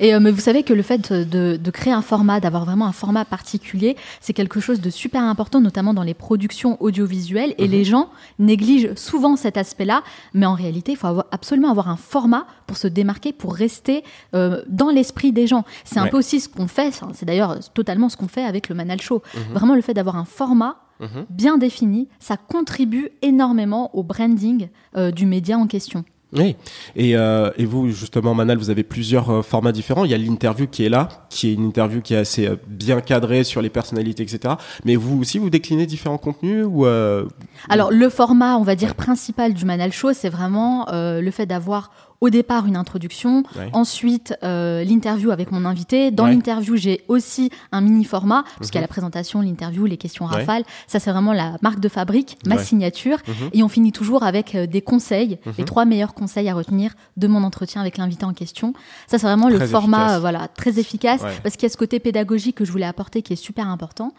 Et 0.00 0.14
euh, 0.14 0.20
mais 0.20 0.30
vous 0.30 0.40
savez 0.40 0.62
que 0.62 0.72
le 0.72 0.82
fait 0.82 1.12
de, 1.12 1.56
de 1.56 1.70
créer 1.70 1.92
un 1.92 2.02
format, 2.02 2.40
d'avoir 2.40 2.64
vraiment 2.64 2.86
un 2.86 2.92
format 2.92 3.24
particulier, 3.24 3.96
c'est 4.20 4.32
quelque 4.32 4.60
chose 4.60 4.80
de 4.80 4.90
super 4.90 5.22
important, 5.22 5.60
notamment 5.60 5.94
dans 5.94 6.02
les 6.02 6.14
productions 6.14 6.80
audiovisuelles. 6.82 7.54
Et 7.58 7.66
mhm. 7.66 7.70
les 7.70 7.84
gens 7.84 8.10
négligent 8.38 8.94
souvent 8.94 9.36
cet 9.36 9.56
aspect-là. 9.56 10.02
Mais 10.32 10.46
en 10.46 10.54
réalité, 10.54 10.92
il 10.92 10.96
faut 10.96 11.08
avoir, 11.08 11.26
absolument 11.32 11.70
avoir 11.70 11.88
un 11.88 11.96
format 11.96 12.46
pour 12.66 12.76
se 12.76 12.86
démarquer, 12.86 13.32
pour 13.32 13.54
rester 13.54 14.04
euh, 14.34 14.62
dans 14.68 14.90
l'esprit 14.90 15.32
des 15.32 15.46
gens. 15.46 15.64
C'est 15.84 15.98
un 15.98 16.06
peu 16.06 16.18
aussi 16.18 16.40
ce 16.40 16.48
qu'on 16.48 16.68
fait, 16.68 16.98
c'est 17.12 17.26
d'ailleurs 17.26 17.58
totalement 17.74 18.08
ce 18.08 18.16
qu'on 18.16 18.28
fait 18.28 18.44
avec 18.44 18.68
le 18.68 18.74
Manal 18.74 19.00
Show. 19.00 19.22
Mhm. 19.34 19.42
Vraiment 19.54 19.74
le 19.74 19.82
fait 19.82 19.94
d'avoir 19.94 20.16
un 20.16 20.24
format 20.24 20.83
Mhm. 21.00 21.26
bien 21.30 21.58
défini, 21.58 22.08
ça 22.20 22.36
contribue 22.36 23.10
énormément 23.22 23.94
au 23.94 24.02
branding 24.02 24.68
euh, 24.96 25.10
du 25.10 25.26
média 25.26 25.58
en 25.58 25.66
question. 25.66 26.04
Oui, 26.32 26.56
et, 26.96 27.16
euh, 27.16 27.52
et, 27.56 27.64
vous 27.64 27.90
justement 27.90 28.34
Manal, 28.34 28.58
vous 28.58 28.68
avez 28.68 28.82
plusieurs 28.82 29.30
euh, 29.30 29.42
formats 29.42 29.70
différents. 29.70 30.04
Il 30.04 30.10
y 30.10 30.14
a 30.14 30.18
l'interview 30.18 30.66
qui 30.66 30.84
est 30.84 30.88
là, 30.88 31.08
qui 31.30 31.48
est 31.48 31.54
une 31.54 31.64
interview 31.66 32.00
qui 32.00 32.14
est 32.14 32.18
assez 32.18 32.50
bien 32.66 33.00
cadrée 33.00 33.44
sur 33.44 33.62
les 33.62 33.68
personnalités, 33.70 34.24
etc. 34.24 34.54
Mais 34.84 34.96
vous 34.96 35.20
aussi, 35.20 35.38
vous 35.38 35.48
déclinez 35.48 35.86
différents 35.86 36.18
contenus 36.18 36.66
ou 36.68 36.86
Alors 37.68 37.92
le 37.92 38.08
format, 38.08 38.56
on 38.56 38.64
va 38.64 38.74
dire 38.74 38.96
principal 38.96 39.54
du 39.54 39.64
Manal 39.64 39.92
Show, 39.92 40.12
c'est 40.12 40.28
vraiment 40.28 40.86
le 40.90 41.30
fait 41.30 41.46
d'avoir 41.46 41.92
au 42.20 42.30
départ 42.30 42.66
une 42.66 42.76
introduction, 42.76 43.42
ensuite 43.72 44.34
euh, 44.42 44.82
l'interview 44.84 45.30
avec 45.30 45.52
mon 45.52 45.64
invité. 45.64 46.10
Dans 46.10 46.26
l'interview, 46.26 46.76
j'ai 46.76 47.04
aussi 47.08 47.50
un 47.72 47.80
mini 47.80 48.04
format, 48.04 48.44
puisqu'il 48.56 48.76
y 48.76 48.78
a 48.78 48.82
la 48.82 48.88
présentation, 48.88 49.40
l'interview, 49.40 49.86
les 49.86 49.96
questions 49.96 50.24
rafales. 50.24 50.64
Ça, 50.86 51.00
c'est 51.00 51.10
vraiment 51.10 51.32
la 51.32 51.56
marque 51.62 51.80
de 51.80 51.88
fabrique, 51.88 52.38
ma 52.46 52.58
signature. 52.58 53.18
Mhm. 53.26 53.50
Et 53.52 53.62
on 53.62 53.68
finit 53.68 53.92
toujours 53.92 54.22
avec 54.22 54.54
euh, 54.54 54.66
des 54.66 54.80
conseils, 54.80 55.38
les 55.44 55.52
mhm. 55.58 55.64
trois 55.64 55.84
meilleurs 55.84 56.14
conseils 56.14 56.48
à 56.48 56.54
retenir 56.54 56.94
de 57.16 57.26
mon 57.26 57.42
entretien 57.42 57.80
avec 57.80 57.98
l'invité 57.98 58.24
en 58.24 58.32
question. 58.32 58.72
Ça, 59.06 59.18
c'est 59.18 59.26
vraiment 59.26 59.48
le 59.48 59.60
format 59.66 60.18
voilà, 60.18 60.48
très 60.48 60.78
efficace, 60.78 61.22
parce 61.42 61.56
qu'il 61.56 61.64
y 61.64 61.66
a 61.66 61.70
ce 61.70 61.76
côté 61.76 62.00
pédagogique 62.00 62.56
que 62.56 62.64
je 62.64 62.72
voulais 62.72 62.86
apporter 62.86 63.22
qui 63.22 63.32
est 63.32 63.36
super 63.36 63.68
important. 63.68 64.12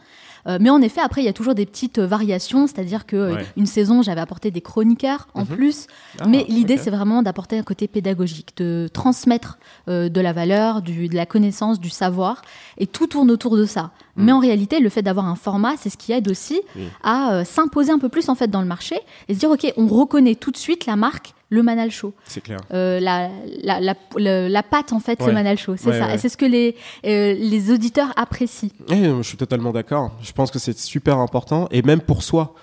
Euh, 0.48 0.58
mais 0.62 0.70
en 0.70 0.82
effet, 0.82 1.02
après, 1.02 1.22
il 1.22 1.26
y 1.26 1.30
a 1.30 1.34
toujours 1.34 1.56
des 1.56 1.66
petites 1.66 2.00
euh, 2.00 2.08
variations, 2.08 2.68
c'est-à-dire 2.68 3.06
que 3.06 3.16
euh, 3.16 3.36
une 3.58 3.66
saison, 3.66 4.02
j'avais 4.02 4.22
apporté 4.22 4.52
des 4.52 4.62
chroniqueurs 4.62 5.28
en 5.34 5.42
mhm. 5.42 5.48
plus. 5.48 5.88
Ah, 6.20 6.28
mais 6.28 6.46
l'idée, 6.48 6.78
c'est 6.78 6.92
vraiment 6.92 7.24
d'apporter 7.24 7.58
un 7.58 7.64
côté 7.64 7.88
pédagogique, 7.88 8.56
de 8.58 8.88
transmettre 8.92 9.58
de 9.88 10.22
la 10.22 10.34
valeur, 10.34 10.82
du, 10.82 11.08
de 11.08 11.16
la 11.16 11.26
connaissance, 11.26 11.80
du 11.80 11.90
savoir, 11.90 12.42
et 12.78 12.88
tout 12.88 13.08
tourne 13.08 13.32
autour 13.32 13.58
de 13.58 13.66
ça. 13.66 13.92
Mhm. 14.16 14.26
Mais 14.26 14.32
en 14.32 14.40
réalité, 14.40 14.80
le 14.80 14.90
fait 14.90 15.02
d'avoir 15.02 15.28
un 15.28 15.36
format, 15.36 15.76
c'est 15.78 15.90
ce 15.90 15.98
qui 15.98 16.12
aide 16.12 16.30
aussi 16.30 16.62
à 17.04 17.44
s'imposer 17.46 17.92
un 17.92 18.00
peu 18.00 18.10
plus 18.10 18.30
en 18.30 18.36
fait 18.36 18.48
dans 18.48 18.62
le 18.62 18.68
marché 18.68 19.00
et 19.28 19.34
se 19.34 19.40
dire 19.40 19.50
ok, 19.50 19.72
on 19.78 19.88
reconnaît 19.88 20.36
tout 20.36 20.52
de 20.52 20.58
suite 20.58 20.86
la 20.86 20.96
marque 20.96 21.34
le 21.50 21.64
Manal 21.64 21.92
Show. 21.92 22.14
C'est 22.26 22.42
clair. 22.42 22.60
Euh, 22.74 23.00
la, 23.00 23.30
la, 23.64 23.80
la, 23.80 24.50
la, 24.50 24.64
patte, 24.64 24.94
en 24.94 25.00
fait, 25.00 25.20
le 25.26 25.32
Manal 25.32 25.58
Show. 25.58 25.76
C'est 25.78 25.98
ça. 25.98 26.14
Et 26.14 26.18
c'est 26.18 26.30
ce 26.30 26.38
que 26.38 26.46
les, 26.46 26.76
euh, 27.06 27.34
les 27.34 27.72
auditeurs 27.72 28.12
apprécient. 28.16 28.70
je 28.90 29.22
suis 29.24 29.38
totalement 29.38 29.72
d'accord. 29.72 30.12
Je 30.22 30.32
pense 30.32 30.52
que 30.52 30.60
c'est 30.60 30.78
super 30.78 31.20
important. 31.20 31.68
Et 31.72 31.82
même 31.82 32.02
pour 32.02 32.24
soi. 32.24 32.54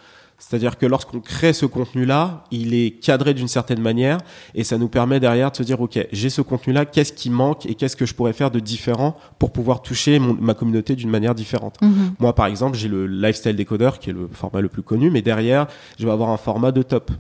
C'est-à-dire 0.43 0.77
que 0.77 0.87
lorsqu'on 0.87 1.21
crée 1.21 1.53
ce 1.53 1.67
contenu-là, 1.67 2.45
il 2.51 2.75
est 2.75 3.01
cadré 3.01 3.33
d'une 3.33 3.47
certaine 3.47 3.81
manière 3.81 4.19
et 4.57 4.65
ça 4.65 4.77
nous 4.77 4.89
permet 4.89 5.21
derrière 5.21 5.53
de 5.53 5.57
se 5.57 5.63
dire, 5.63 5.81
OK, 5.81 6.05
j'ai 6.11 6.31
ce 6.31 6.43
contenu-là, 6.43 6.85
qu'est-ce 6.85 7.13
qui 7.13 7.31
manque 7.31 7.65
et 7.65 7.77
qu'est-ce 7.77 7.95
que 7.95 8.07
je 8.07 8.13
pourrais 8.13 8.33
faire 8.33 8.51
de 8.51 8.59
différent 8.59 9.17
pour 9.39 9.53
pouvoir 9.53 9.83
toucher 9.83 10.19
ma 10.19 10.55
communauté 10.55 10.97
d'une 10.97 11.11
manière 11.11 11.37
différente. 11.37 11.81
Mhm. 11.81 12.15
Moi, 12.19 12.35
par 12.35 12.47
exemple, 12.47 12.77
j'ai 12.77 12.89
le 12.89 13.07
Lifestyle 13.07 13.55
Decoder 13.55 13.91
qui 14.01 14.11
est 14.11 14.13
le 14.13 14.29
format 14.33 14.61
le 14.61 14.69
plus 14.69 14.83
connu, 14.83 15.11
mais 15.11 15.23
derrière, 15.23 15.69
je 15.97 16.05
vais 16.05 16.13
avoir 16.13 16.31
un 16.31 16.37
format 16.37 16.73
de 16.73 16.83
top. 16.83 17.13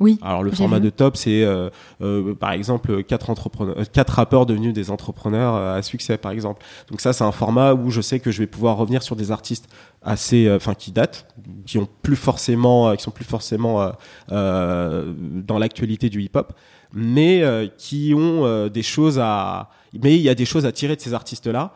Oui. 0.00 0.18
Alors 0.22 0.42
le 0.42 0.50
format 0.50 0.80
de 0.80 0.90
top, 0.90 1.16
c'est 1.16 1.42
euh, 1.42 1.70
euh, 2.00 2.34
par 2.34 2.52
exemple 2.52 3.02
quatre 3.02 3.30
entrepreneurs, 3.30 3.78
euh, 3.78 3.84
quatre 3.92 4.14
rappeurs 4.14 4.46
devenus 4.46 4.72
des 4.72 4.90
entrepreneurs 4.90 5.54
à 5.54 5.82
succès, 5.82 6.18
par 6.18 6.32
exemple. 6.32 6.64
Donc 6.88 7.00
ça, 7.00 7.12
c'est 7.12 7.24
un 7.24 7.32
format 7.32 7.74
où 7.74 7.90
je 7.90 8.00
sais 8.00 8.20
que 8.20 8.30
je 8.30 8.38
vais 8.38 8.46
pouvoir 8.46 8.76
revenir 8.76 9.02
sur 9.02 9.16
des 9.16 9.32
artistes 9.32 9.68
assez, 10.02 10.50
enfin 10.50 10.74
qui 10.74 10.92
datent, 10.92 11.26
qui 11.66 11.78
ont 11.78 11.88
plus 12.02 12.16
forcément, 12.16 12.94
qui 12.94 13.02
sont 13.02 13.10
plus 13.10 13.24
forcément 13.24 13.92
dans 14.28 15.58
l'actualité 15.58 16.08
du 16.10 16.22
hip-hop, 16.22 16.52
mais 16.92 17.42
qui 17.76 18.14
ont 18.16 18.68
des 18.68 18.82
choses 18.82 19.18
à, 19.18 19.70
mais 20.00 20.16
il 20.16 20.22
y 20.22 20.28
a 20.28 20.34
des 20.34 20.44
choses 20.44 20.66
à 20.66 20.72
tirer 20.72 20.94
de 20.94 21.00
ces 21.00 21.14
artistes-là 21.14 21.74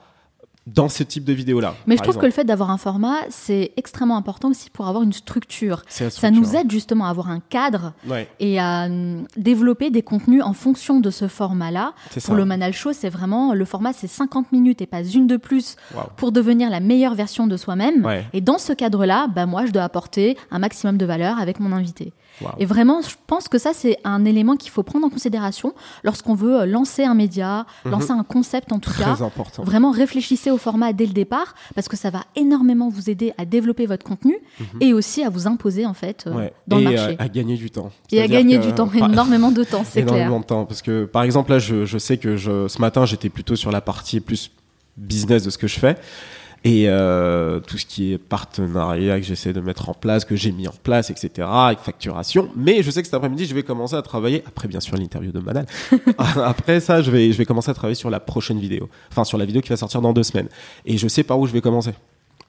dans 0.67 0.89
ce 0.89 1.03
type 1.03 1.25
de 1.25 1.33
vidéo-là. 1.33 1.75
Mais 1.87 1.97
je 1.97 2.03
trouve 2.03 2.19
que 2.19 2.27
le 2.27 2.33
fait 2.33 2.45
d'avoir 2.45 2.71
un 2.71 2.79
format, 2.79 3.17
c'est 3.31 3.73
extrêmement 3.77 4.17
important 4.17 4.51
aussi 4.51 4.71
pour 4.71 4.87
avoir 4.87 5.03
une 5.03 5.13
structure. 5.13 5.83
structure. 5.89 6.21
Ça 6.21 6.31
nous 6.31 6.55
aide 6.55 6.71
justement 6.71 7.07
à 7.07 7.11
avoir 7.11 7.31
un 7.31 7.41
cadre 7.41 7.93
et 8.39 8.61
à 8.61 8.85
hum, 8.85 9.27
développer 9.37 9.91
des 9.91 10.03
contenus 10.03 10.43
en 10.43 10.53
fonction 10.53 11.01
de 11.01 11.11
ce 11.11 11.27
format-là. 11.27 11.95
Pour 12.25 12.35
le 12.35 12.45
Manal 12.45 12.73
Show, 12.73 12.93
c'est 12.93 13.09
vraiment 13.09 13.55
le 13.55 13.65
format, 13.65 13.93
c'est 13.93 14.07
50 14.07 14.53
minutes 14.53 14.81
et 14.83 14.87
pas 14.87 15.03
une 15.03 15.27
de 15.27 15.37
plus 15.37 15.77
pour 16.17 16.33
devenir 16.33 16.71
la 16.71 16.81
meilleure 16.81 17.15
version 17.15 17.47
de 17.47 17.57
soi-même. 17.57 18.07
Et 18.33 18.41
dans 18.41 18.59
ce 18.59 18.73
cadre-là, 18.73 19.27
bah, 19.29 19.47
moi, 19.47 19.67
je 19.67 19.73
dois 19.73 19.83
apporter 19.83 20.37
un 20.51 20.59
maximum 20.59 20.97
de 20.97 21.07
valeur 21.07 21.41
avec 21.41 21.59
mon 21.59 21.73
invité. 21.73 22.13
Et 22.59 22.67
vraiment, 22.67 23.01
je 23.03 23.15
pense 23.27 23.49
que 23.49 23.59
ça, 23.59 23.73
c'est 23.73 23.97
un 24.05 24.25
élément 24.25 24.57
qu'il 24.57 24.71
faut 24.71 24.83
prendre 24.83 25.07
en 25.07 25.11
considération 25.11 25.75
lorsqu'on 26.05 26.35
veut 26.35 26.61
euh, 26.61 26.67
lancer 26.67 27.05
un 27.05 27.15
média, 27.15 27.67
mhm. 27.85 27.93
lancer 27.93 28.11
un 28.11 28.25
concept 28.25 28.73
en 28.73 28.79
tout 28.79 28.91
Très 28.91 29.05
cas. 29.05 29.23
Important. 29.23 29.63
Vraiment 29.63 29.91
réfléchissez 29.91 30.51
au 30.51 30.59
format 30.59 30.93
dès 30.93 31.07
le 31.07 31.13
départ 31.13 31.55
parce 31.75 31.89
que 31.89 31.97
ça 31.97 32.11
va 32.11 32.25
énormément 32.37 32.89
vous 32.89 33.11
aider 33.11 33.33
à 33.39 33.45
développer 33.45 33.87
votre 33.87 34.05
contenu 34.05 34.37
mhm. 34.59 34.67
et 34.81 34.93
aussi 34.93 35.23
à 35.25 35.31
vous 35.31 35.47
imposer 35.47 35.87
en 35.87 35.95
fait 35.95 36.25
euh, 36.27 36.49
dans 36.67 36.79
le 36.79 36.85
marché. 36.85 37.17
Et 37.19 37.23
à, 37.23 37.29
gagner 37.29 37.57
du 37.57 37.71
temps. 37.71 37.91
Et 38.11 38.21
à 38.21 38.29
gagner 38.29 38.59
du 38.59 38.73
temps, 38.73 38.91
énormément 38.95 39.51
de 39.51 39.65
temps, 39.65 39.85
c'est 39.85 40.03
clair. 40.03 40.15
Énormément 40.15 40.41
de 40.41 40.47
temps 40.47 40.65
parce 40.65 40.83
que 40.83 41.05
par 41.05 41.23
exemple 41.23 41.51
là, 41.51 41.59
je, 41.59 41.85
je 41.85 41.99
sais 41.99 42.19
que 42.19 42.37
je, 42.37 42.69
ce 42.69 42.81
matin, 42.81 43.07
j'étais 43.07 43.29
plutôt 43.29 43.57
sur 43.57 43.71
la 43.71 43.81
partie 43.81 44.21
plus 44.21 44.51
business 44.97 45.43
de 45.45 45.51
ce 45.51 45.59
que 45.59 45.67
je 45.67 45.79
fais 45.79 45.97
et 46.65 46.85
euh, 46.89 47.59
tout 47.61 47.77
ce 47.77 47.87
qui 47.87 48.13
est 48.13 48.19
partenariat 48.19 49.19
que 49.19 49.27
j'essaie 49.27 49.53
de 49.53 49.61
mettre 49.61 49.89
en 49.89 49.95
place, 49.95 50.25
que 50.25 50.37
j'ai 50.37 50.53
mis 50.53 50.69
en 50.69 50.75
place, 50.83 51.11
etc., 51.11 51.49
avec 51.51 51.81
facturation. 51.81 52.49
Mais 52.55 52.83
je 52.83 52.91
sais 52.91 53.03
que 53.03 53.07
cet 53.07 53.15
après-midi, 53.15 53.47
je 53.47 53.55
vais 53.55 53.65
commencer 53.65 53.97
à 53.97 54.03
travailler, 54.03 54.45
après 54.47 54.69
bien 54.69 54.81
sûr 54.81 54.97
l'interview 54.97 55.33
de 55.33 55.41
Manal, 55.41 55.67
après 56.19 56.81
ça, 56.81 57.03
je 57.03 57.11
vais, 57.11 57.33
je 57.33 57.39
vais 57.39 57.45
commencer 57.45 57.71
à 57.71 57.75
travailler 57.75 57.97
sur 57.97 58.11
la 58.11 58.21
prochaine 58.21 58.61
vidéo, 58.61 58.89
enfin 59.11 59.25
sur 59.25 59.39
la 59.39 59.45
vidéo 59.45 59.61
qui 59.61 59.71
va 59.71 59.77
sortir 59.77 60.01
dans 60.01 60.13
deux 60.13 60.23
semaines. 60.23 60.49
Et 60.87 60.99
je 60.99 61.09
sais 61.09 61.25
par 61.25 61.39
où 61.39 61.47
je 61.47 61.53
vais 61.53 61.61
commencer. 61.61 61.93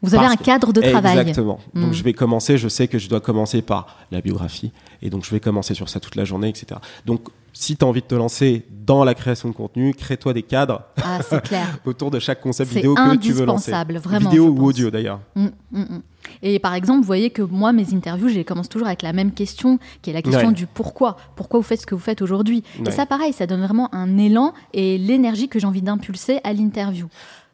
Vous 0.03 0.13
avez 0.13 0.25
un 0.25 0.35
cadre 0.35 0.73
de 0.73 0.81
travail. 0.81 1.17
Exactement. 1.17 1.59
Donc 1.73 1.91
hmm. 1.91 1.93
je 1.93 2.03
vais 2.03 2.13
commencer, 2.13 2.57
je 2.57 2.67
sais 2.67 2.89
que 2.89 2.99
je 2.99 3.07
dois 3.07 3.21
commencer 3.21 3.61
par 3.61 3.97
la 4.11 4.21
biographie, 4.21 4.71
et 5.01 5.09
donc 5.09 5.25
je 5.25 5.31
vais 5.31 5.39
commencer 5.39 5.73
sur 5.73 5.89
ça 5.89 5.99
toute 5.99 6.15
la 6.15 6.25
journée, 6.25 6.49
etc. 6.49 6.79
Donc 7.05 7.29
si 7.53 7.77
tu 7.77 7.85
as 7.85 7.87
envie 7.87 8.01
de 8.01 8.07
te 8.07 8.15
lancer 8.15 8.65
dans 8.85 9.03
la 9.03 9.13
création 9.13 9.47
de 9.47 9.53
contenu, 9.53 9.93
crée-toi 9.93 10.33
des 10.33 10.41
cadres 10.41 10.81
ah, 11.01 11.19
autour 11.85 12.11
de 12.11 12.19
chaque 12.19 12.41
concept 12.41 12.73
vidéo 12.73 12.95
que 12.95 13.15
tu 13.17 13.31
veux 13.31 13.45
lancer. 13.45 13.71
C'est 13.71 13.97
vraiment. 13.99 14.29
Vidéo 14.29 14.47
ou 14.47 14.65
audio 14.65 14.89
d'ailleurs. 14.89 15.19
Mm, 15.35 15.47
mm, 15.71 15.79
mm. 15.79 16.01
Et 16.41 16.59
par 16.59 16.73
exemple, 16.73 17.01
vous 17.01 17.05
voyez 17.07 17.29
que 17.29 17.41
moi, 17.41 17.71
mes 17.71 17.93
interviews, 17.93 18.29
je 18.29 18.41
commence 18.41 18.69
toujours 18.69 18.87
avec 18.87 19.01
la 19.01 19.13
même 19.13 19.31
question, 19.31 19.77
qui 20.01 20.09
est 20.09 20.13
la 20.13 20.21
question 20.21 20.51
du 20.51 20.65
pourquoi. 20.65 21.17
Pourquoi 21.35 21.59
vous 21.59 21.65
faites 21.65 21.81
ce 21.81 21.85
que 21.85 21.95
vous 21.95 22.01
faites 22.01 22.21
aujourd'hui? 22.21 22.63
Et 22.85 22.91
ça, 22.91 23.05
pareil, 23.05 23.33
ça 23.33 23.45
donne 23.45 23.61
vraiment 23.61 23.93
un 23.93 24.17
élan 24.17 24.53
et 24.73 24.97
l'énergie 24.97 25.47
que 25.47 25.59
j'ai 25.59 25.67
envie 25.67 25.81
d'impulser 25.81 26.39
à 26.43 26.53
l'interview. 26.53 27.07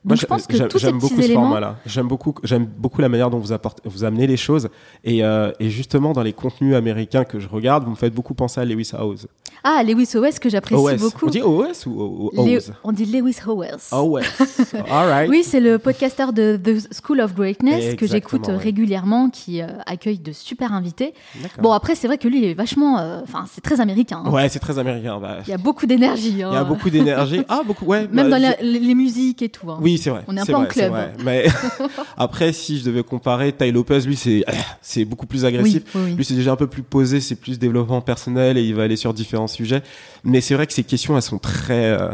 Moi, 0.06 0.16
je 0.16 0.26
pense 0.26 0.48
que 0.48 0.56
j'aime 0.56 0.98
beaucoup 0.98 1.22
ce 1.22 1.32
format-là. 1.32 1.78
J'aime 1.86 2.08
beaucoup, 2.08 2.34
j'aime 2.44 2.66
beaucoup 2.66 3.02
la 3.02 3.10
manière 3.10 3.30
dont 3.30 3.40
vous 3.40 3.52
apportez, 3.52 3.82
vous 3.86 4.04
amenez 4.04 4.28
les 4.28 4.38
choses. 4.38 4.70
Et, 5.04 5.24
euh, 5.24 5.52
et, 5.60 5.70
justement, 5.70 6.14
dans 6.14 6.24
les 6.24 6.34
contenus 6.34 6.76
américains 6.76 7.26
que 7.26 7.40
je 7.40 7.50
regarde, 7.50 7.84
vous 7.84 7.92
me 7.92 7.96
faites 7.96 8.14
beaucoup 8.14 8.34
penser 8.34 8.62
à 8.62 8.66
Lewis 8.66 8.92
Howes. 8.94 9.28
Ah, 9.64 9.84
Lewis 9.84 10.10
Howes 10.16 10.40
que 10.40 10.50
j'apprécie 10.50 10.96
beaucoup. 10.98 11.28
On 11.28 11.30
dit 11.30 11.42
OS 11.42 11.86
ou 11.86 12.32
Howes? 12.36 12.72
On 12.84 12.92
dit 12.94 13.06
Lewis 13.06 13.38
Howes. 13.46 13.90
Howes. 13.92 14.24
All 14.90 15.08
right. 15.10 15.30
Oui, 15.30 15.44
c'est 15.44 15.60
le 15.60 15.78
podcasteur 15.80 16.32
de 16.32 16.58
The 16.58 16.94
School 16.94 17.20
of 17.20 17.36
Greatness 17.36 17.96
que 17.96 18.08
j'écoute 18.08 18.48
régulièrement, 18.48 19.30
qui 19.30 19.62
euh, 19.62 19.68
accueille 19.86 20.20
de 20.20 20.32
super 20.32 20.74
invités. 20.74 21.14
Bon, 21.62 21.74
après, 21.74 21.96
c'est 21.96 22.08
vrai 22.08 22.18
que 22.18 22.28
lui, 22.28 22.40
il 22.40 22.46
est 22.46 22.54
vachement, 22.54 23.00
euh, 23.00 23.20
enfin, 23.24 23.46
c'est 23.52 23.62
très 23.62 23.82
américain. 23.82 24.24
Hein. 24.26 24.32
Ouais, 24.32 24.48
c'est 24.50 24.60
très 24.60 24.80
américain. 24.80 25.20
Bah. 25.20 25.40
Il 25.46 25.50
y 25.50 25.54
a 25.54 25.58
beaucoup 25.58 25.86
d'énergie. 25.86 26.42
Hein. 26.42 26.50
Il 26.52 26.56
y 26.56 26.58
a 26.58 26.64
beaucoup 26.64 26.90
d'énergie. 26.90 27.42
Ah, 27.50 27.62
beaucoup. 27.66 27.86
Ouais. 27.86 28.08
Même 28.12 28.30
bah, 28.30 28.40
dans 28.40 28.56
les 28.62 28.96
musiques 28.96 29.42
et 29.42 29.50
tout. 29.50 29.70
Hein. 29.70 29.80
Oui, 29.82 29.89
c'est 29.98 30.10
vrai. 30.10 30.24
On 30.28 30.38
est 30.38 30.42
un 30.42 30.46
peu 30.46 30.56
en 30.56 30.66
club. 30.66 30.94
Mais 31.24 31.46
après, 32.18 32.54
si 32.54 32.80
je 32.80 32.86
devais 32.86 33.04
comparer, 33.04 33.52
Ty 33.52 33.72
Lopez, 33.72 34.02
lui, 34.02 34.16
c'est 34.16 34.44
c'est 34.82 35.06
beaucoup 35.06 35.26
plus 35.26 35.46
agressif. 35.46 35.84
Lui, 35.96 36.24
c'est 36.24 36.36
déjà 36.36 36.52
un 36.52 36.56
peu 36.56 36.68
plus 36.68 36.84
posé, 36.84 37.20
c'est 37.20 37.36
plus 37.36 37.60
développement 37.60 38.02
personnel 38.02 38.58
et 38.58 38.64
il 38.64 38.76
va 38.76 38.84
aller 38.84 38.96
sur 38.96 39.14
différents 39.14 39.48
sujets. 39.48 39.82
Mais 40.24 40.42
c'est 40.42 40.56
vrai 40.56 40.68
que 40.68 40.74
ces 40.74 40.84
questions, 40.84 41.16
elles 41.16 41.22
sont 41.22 41.40
très 41.40 41.86
euh, 41.86 42.10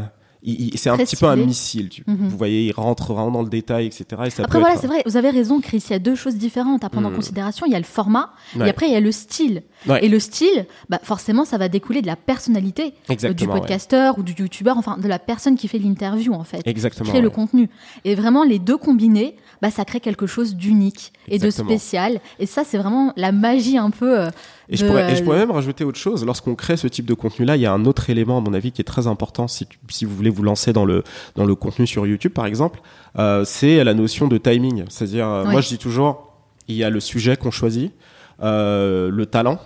c'est 0.76 0.90
un 0.90 0.98
petit 0.98 1.16
peu 1.16 1.26
un 1.26 1.36
missile. 1.36 1.90
Mhm. 2.08 2.28
Vous 2.30 2.38
voyez, 2.38 2.68
il 2.68 2.72
rentre 2.72 3.14
vraiment 3.14 3.32
dans 3.32 3.42
le 3.42 3.50
détail, 3.50 3.88
etc. 3.88 4.06
Et 4.12 4.42
après, 4.42 4.60
voilà, 4.60 4.78
c'est 4.78 4.88
vrai, 4.88 5.02
vous 5.06 5.18
avez 5.18 5.30
raison, 5.30 5.60
Chris. 5.60 5.84
Il 5.90 5.94
y 5.94 5.96
a 5.96 6.00
deux 6.00 6.16
choses 6.16 6.36
différentes 6.36 6.84
à 6.84 6.90
prendre 6.90 7.08
en 7.08 7.12
hmm. 7.12 7.16
considération. 7.16 7.66
Il 7.66 7.72
y 7.72 7.76
a 7.76 7.80
le 7.80 7.86
format, 7.86 8.32
et 8.60 8.70
après, 8.70 8.88
il 8.88 8.94
y 8.94 8.96
a 8.96 9.00
le 9.00 9.12
style. 9.12 9.64
Et 10.02 10.10
le 10.10 10.20
style, 10.20 10.66
bah, 10.90 11.00
forcément, 11.04 11.46
ça 11.46 11.58
va 11.58 11.70
découler 11.70 12.02
de 12.02 12.08
la 12.08 12.16
personnalité 12.16 12.94
euh, 13.10 13.34
du 13.34 13.48
podcasteur 13.48 14.18
ou 14.18 14.24
du 14.24 14.34
youtubeur, 14.34 14.78
enfin, 14.78 14.98
de 14.98 15.08
la 15.08 15.20
personne 15.20 15.56
qui 15.56 15.68
fait 15.68 15.80
l'interview, 15.80 16.34
en 16.34 16.44
fait. 16.44 16.62
Exactement. 16.66 17.06
Qui 17.06 17.12
crée 17.12 17.22
le 17.22 17.30
contenu. 17.30 17.70
Et 18.04 18.16
vraiment, 18.16 18.44
les 18.44 18.60
deux 18.60 18.78
combinés, 18.78 19.36
bah, 19.62 19.72
ça 19.72 19.86
crée 19.86 20.00
quelque 20.00 20.28
chose 20.28 20.56
d'unique 20.56 21.14
et 21.28 21.40
de 21.40 21.50
spécial. 21.50 22.20
Et 22.40 22.46
ça, 22.46 22.64
c'est 22.64 22.78
vraiment 22.78 23.14
la 23.16 23.32
magie 23.32 23.78
un 23.78 23.90
peu. 23.90 24.20
Euh, 24.20 24.30
et, 24.70 24.78
je 24.78 24.86
pourrais, 24.86 25.12
et 25.12 25.16
je 25.16 25.24
pourrais 25.24 25.38
même 25.38 25.52
rajouter 25.52 25.84
autre 25.84 25.98
chose. 25.98 26.26
Lorsqu'on 26.26 26.56
crée 26.56 26.78
ce 26.78 26.88
type 26.88 27.06
de 27.06 27.14
contenu-là, 27.14 27.56
il 27.56 27.62
y 27.62 27.66
a 27.66 27.74
un 27.74 27.86
autre 27.86 28.10
élément, 28.10 28.38
à 28.38 28.42
mon 28.42 28.54
avis, 28.54 28.72
qui 28.72 28.82
est 28.82 28.86
très 28.86 29.08
important 29.08 29.48
si, 29.48 29.68
si 29.90 30.06
vous 30.06 30.16
voulez 30.16 30.30
vous 30.30 30.44
lancer 30.44 30.74
dans 30.74 30.86
le, 30.86 31.04
dans 31.36 31.46
le 31.46 31.56
contenu 31.56 31.86
sur 31.86 32.06
YouTube, 32.08 32.34
par 32.34 32.46
exemple. 32.46 32.82
Euh, 33.18 33.46
c'est 33.46 33.84
la 33.84 33.94
notion 33.94 34.28
de 34.28 34.38
timing. 34.38 34.86
C'est-à-dire, 34.90 35.28
euh, 35.28 35.46
moi, 35.46 35.62
je 35.62 35.70
dis 35.70 35.78
toujours, 35.78 36.34
il 36.68 36.76
y 36.76 36.84
a 36.84 36.90
le 36.90 37.00
sujet 37.00 37.38
qu'on 37.38 37.52
choisit, 37.52 37.94
euh, 38.42 39.10
le 39.12 39.26
talent. 39.26 39.60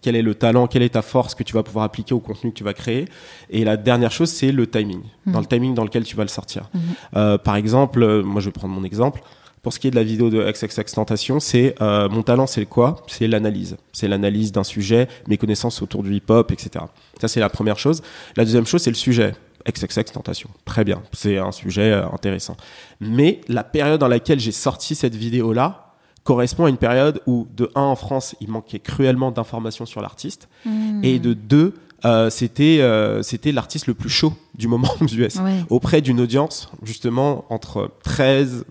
Quel 0.00 0.16
est 0.16 0.22
le 0.22 0.34
talent, 0.34 0.66
quelle 0.66 0.82
est 0.82 0.90
ta 0.90 1.02
force 1.02 1.34
que 1.34 1.42
tu 1.42 1.54
vas 1.54 1.62
pouvoir 1.62 1.86
appliquer 1.86 2.14
au 2.14 2.20
contenu 2.20 2.50
que 2.50 2.56
tu 2.56 2.64
vas 2.64 2.74
créer? 2.74 3.06
Et 3.48 3.64
la 3.64 3.78
dernière 3.78 4.12
chose, 4.12 4.28
c'est 4.28 4.52
le 4.52 4.66
timing. 4.66 5.00
Mmh. 5.24 5.32
Dans 5.32 5.40
le 5.40 5.46
timing 5.46 5.74
dans 5.74 5.84
lequel 5.84 6.04
tu 6.04 6.14
vas 6.14 6.24
le 6.24 6.28
sortir. 6.28 6.68
Mmh. 6.74 6.78
Euh, 7.16 7.38
par 7.38 7.56
exemple, 7.56 8.22
moi, 8.22 8.42
je 8.42 8.46
vais 8.48 8.52
prendre 8.52 8.74
mon 8.74 8.84
exemple. 8.84 9.22
Pour 9.64 9.72
ce 9.72 9.80
qui 9.80 9.88
est 9.88 9.90
de 9.90 9.96
la 9.96 10.04
vidéo 10.04 10.28
de 10.28 10.42
XXX 10.42 10.92
Tentation, 10.92 11.40
c'est 11.40 11.74
euh, 11.80 12.08
mon 12.10 12.22
talent, 12.22 12.46
c'est 12.46 12.66
quoi? 12.66 12.96
C'est 13.06 13.26
l'analyse. 13.26 13.78
C'est 13.92 14.08
l'analyse 14.08 14.52
d'un 14.52 14.62
sujet, 14.62 15.08
mes 15.26 15.38
connaissances 15.38 15.80
autour 15.80 16.02
du 16.02 16.14
hip-hop, 16.14 16.52
etc. 16.52 16.84
Ça, 17.18 17.28
c'est 17.28 17.40
la 17.40 17.48
première 17.48 17.78
chose. 17.78 18.02
La 18.36 18.44
deuxième 18.44 18.66
chose, 18.66 18.82
c'est 18.82 18.90
le 18.90 18.96
sujet. 18.96 19.32
XXX 19.66 20.04
Tentation. 20.12 20.50
Très 20.66 20.84
bien. 20.84 21.02
C'est 21.14 21.38
un 21.38 21.50
sujet 21.50 21.92
euh, 21.92 22.06
intéressant. 22.12 22.58
Mais 23.00 23.40
la 23.48 23.64
période 23.64 23.98
dans 23.98 24.08
laquelle 24.08 24.38
j'ai 24.38 24.52
sorti 24.52 24.94
cette 24.94 25.14
vidéo-là 25.14 25.94
correspond 26.24 26.66
à 26.66 26.68
une 26.68 26.76
période 26.76 27.22
où, 27.26 27.48
de 27.56 27.70
un, 27.74 27.80
en 27.80 27.96
France, 27.96 28.36
il 28.42 28.50
manquait 28.50 28.80
cruellement 28.80 29.30
d'informations 29.30 29.86
sur 29.86 30.02
l'artiste. 30.02 30.48
Hmm. 30.66 31.00
Et 31.02 31.18
de 31.18 31.32
deux, 31.32 31.72
euh, 32.04 32.28
c'était 32.28 32.80
euh, 32.80 33.22
c'était 33.22 33.50
l'artiste 33.50 33.86
le 33.86 33.94
plus 33.94 34.10
chaud 34.10 34.34
du 34.54 34.68
moment 34.68 34.90
aux 35.00 35.06
US 35.06 35.38
auprès 35.70 36.02
d'une 36.02 36.20
audience 36.20 36.70
justement 36.82 37.46
entre 37.48 37.90
13 38.02 38.66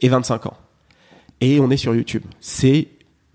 et 0.00 0.08
25 0.08 0.46
ans. 0.46 0.56
Et 1.40 1.60
on 1.60 1.70
est 1.70 1.76
sur 1.76 1.94
YouTube. 1.94 2.22
C'est 2.40 2.88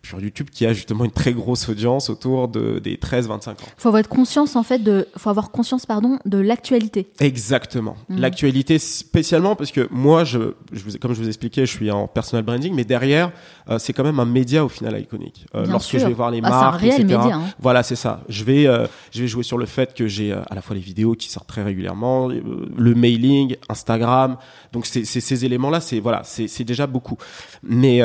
sur 0.06 0.22
YouTube 0.22 0.50
qui 0.52 0.66
a 0.66 0.74
justement 0.74 1.06
une 1.06 1.12
très 1.12 1.34
grosse 1.34 1.68
audience 1.68 2.10
autour 2.10 2.48
de, 2.48 2.80
des 2.80 2.96
13-25 2.96 3.50
ans. 3.50 3.56
Faut 3.78 3.90
avoir 3.90 4.08
conscience 4.08 4.56
en 4.56 4.64
fait 4.64 4.80
de, 4.80 5.08
faut 5.18 5.30
avoir 5.30 5.52
conscience 5.52 5.86
pardon 5.86 6.20
de 6.26 6.38
l'actualité. 6.38 7.08
Exactement, 7.20 7.96
mm. 8.10 8.20
l'actualité 8.20 8.80
spécialement 8.80 9.56
parce 9.56 9.72
que 9.72 9.88
moi, 9.92 10.24
je, 10.24 10.54
je 10.72 10.84
vous, 10.84 10.98
comme 11.00 11.14
je 11.14 11.22
vous 11.22 11.28
expliquais, 11.28 11.66
je 11.66 11.72
suis 11.72 11.92
en 11.92 12.08
personal 12.08 12.44
branding, 12.44 12.74
mais 12.74 12.86
derrière, 12.86 13.32
euh, 13.70 13.80
c'est 13.80 13.94
quand 13.94 14.04
même 14.04 14.20
un 14.20 14.26
média 14.26 14.64
au 14.64 14.70
final 14.70 15.00
iconique. 15.00 15.46
Euh, 15.56 15.66
lorsque 15.66 15.98
je 15.98 16.06
vais 16.06 16.14
voir 16.14 16.32
les 16.32 16.40
ah, 16.44 16.50
marques, 16.50 16.76
un 16.76 16.78
réel 16.78 17.02
etc. 17.02 17.18
Média, 17.18 17.36
hein. 17.36 17.44
Voilà, 17.60 17.84
c'est 17.84 17.96
ça. 17.96 18.22
Je 18.30 18.44
vais, 18.44 18.68
euh, 18.68 18.88
je 19.12 19.22
vais 19.22 19.28
jouer 19.28 19.44
sur 19.44 19.58
le 19.58 19.66
fait 19.66 19.94
que 19.94 20.08
j'ai 20.08 20.32
à 20.32 20.54
la 20.54 20.62
fois 20.62 20.76
les 20.76 20.82
vidéos 20.82 21.14
qui 21.14 21.30
sortent 21.30 21.48
très 21.48 21.64
régulièrement, 21.64 22.28
le 22.28 22.96
mailing, 22.96 23.56
Instagram. 23.70 24.38
Donc 24.72 24.86
c'est 24.86 25.06
ces 25.06 25.46
éléments-là, 25.46 25.80
c'est 25.80 26.00
voilà, 26.00 26.22
c'est 26.24 26.64
déjà 26.64 26.88
beaucoup. 26.88 27.18
Mais 27.64 28.02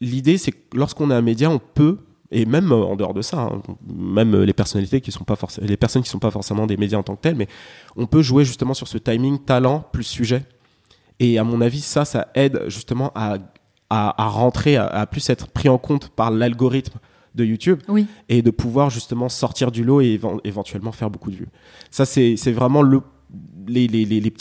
l'idée, 0.00 0.38
c'est 0.38 0.52
que 0.52 0.58
lorsqu'on 0.76 1.10
est 1.10 1.14
un 1.14 1.22
média, 1.22 1.50
on 1.50 1.58
peut 1.58 1.98
et 2.30 2.46
même 2.46 2.72
euh, 2.72 2.76
en 2.84 2.96
dehors 2.96 3.14
de 3.14 3.22
ça, 3.22 3.42
hein, 3.42 3.62
même 3.86 4.34
les 4.42 4.52
personnalités 4.52 5.00
qui 5.00 5.12
sont 5.12 5.24
pas 5.24 5.36
forcément, 5.36 5.66
les 5.66 5.76
personnes 5.76 6.02
qui 6.02 6.08
sont 6.10 6.18
pas 6.18 6.30
forcément 6.32 6.66
des 6.66 6.76
médias 6.76 6.98
en 6.98 7.02
tant 7.02 7.14
que 7.16 7.20
telles, 7.20 7.36
mais 7.36 7.46
on 7.96 8.06
peut 8.06 8.22
jouer 8.22 8.44
justement 8.44 8.74
sur 8.74 8.88
ce 8.88 8.98
timing 8.98 9.38
talent 9.44 9.84
plus 9.92 10.04
sujet. 10.04 10.42
Et 11.20 11.38
à 11.38 11.44
mon 11.44 11.60
avis, 11.60 11.80
ça, 11.80 12.04
ça 12.04 12.28
aide 12.34 12.62
justement 12.66 13.12
à, 13.14 13.36
à, 13.88 14.26
rentrer, 14.28 14.76
à, 14.76 15.06
plus 15.06 15.28
être 15.30 15.46
pris 15.48 15.68
en 15.68 15.78
compte 15.78 16.08
par 16.08 16.32
l'algorithme 16.32 16.98
de 17.36 17.44
YouTube 17.44 17.80
Oui. 17.88 18.06
et 18.28 18.42
de 18.42 18.50
pouvoir 18.50 18.90
justement 18.90 19.28
sortir 19.28 19.70
du 19.70 19.84
lot 19.84 20.00
et 20.00 20.18
éven- 20.18 20.40
éventuellement 20.44 20.92
faire 20.92 21.10
beaucoup 21.10 21.30
de 21.30 21.36
vues. 21.36 21.48
Ça, 21.92 22.04
c'est 22.04 22.34
vraiment 22.52 22.82
le, 22.82 23.00
les, 23.68 23.86
les, 23.86 24.04
les, 24.04 24.32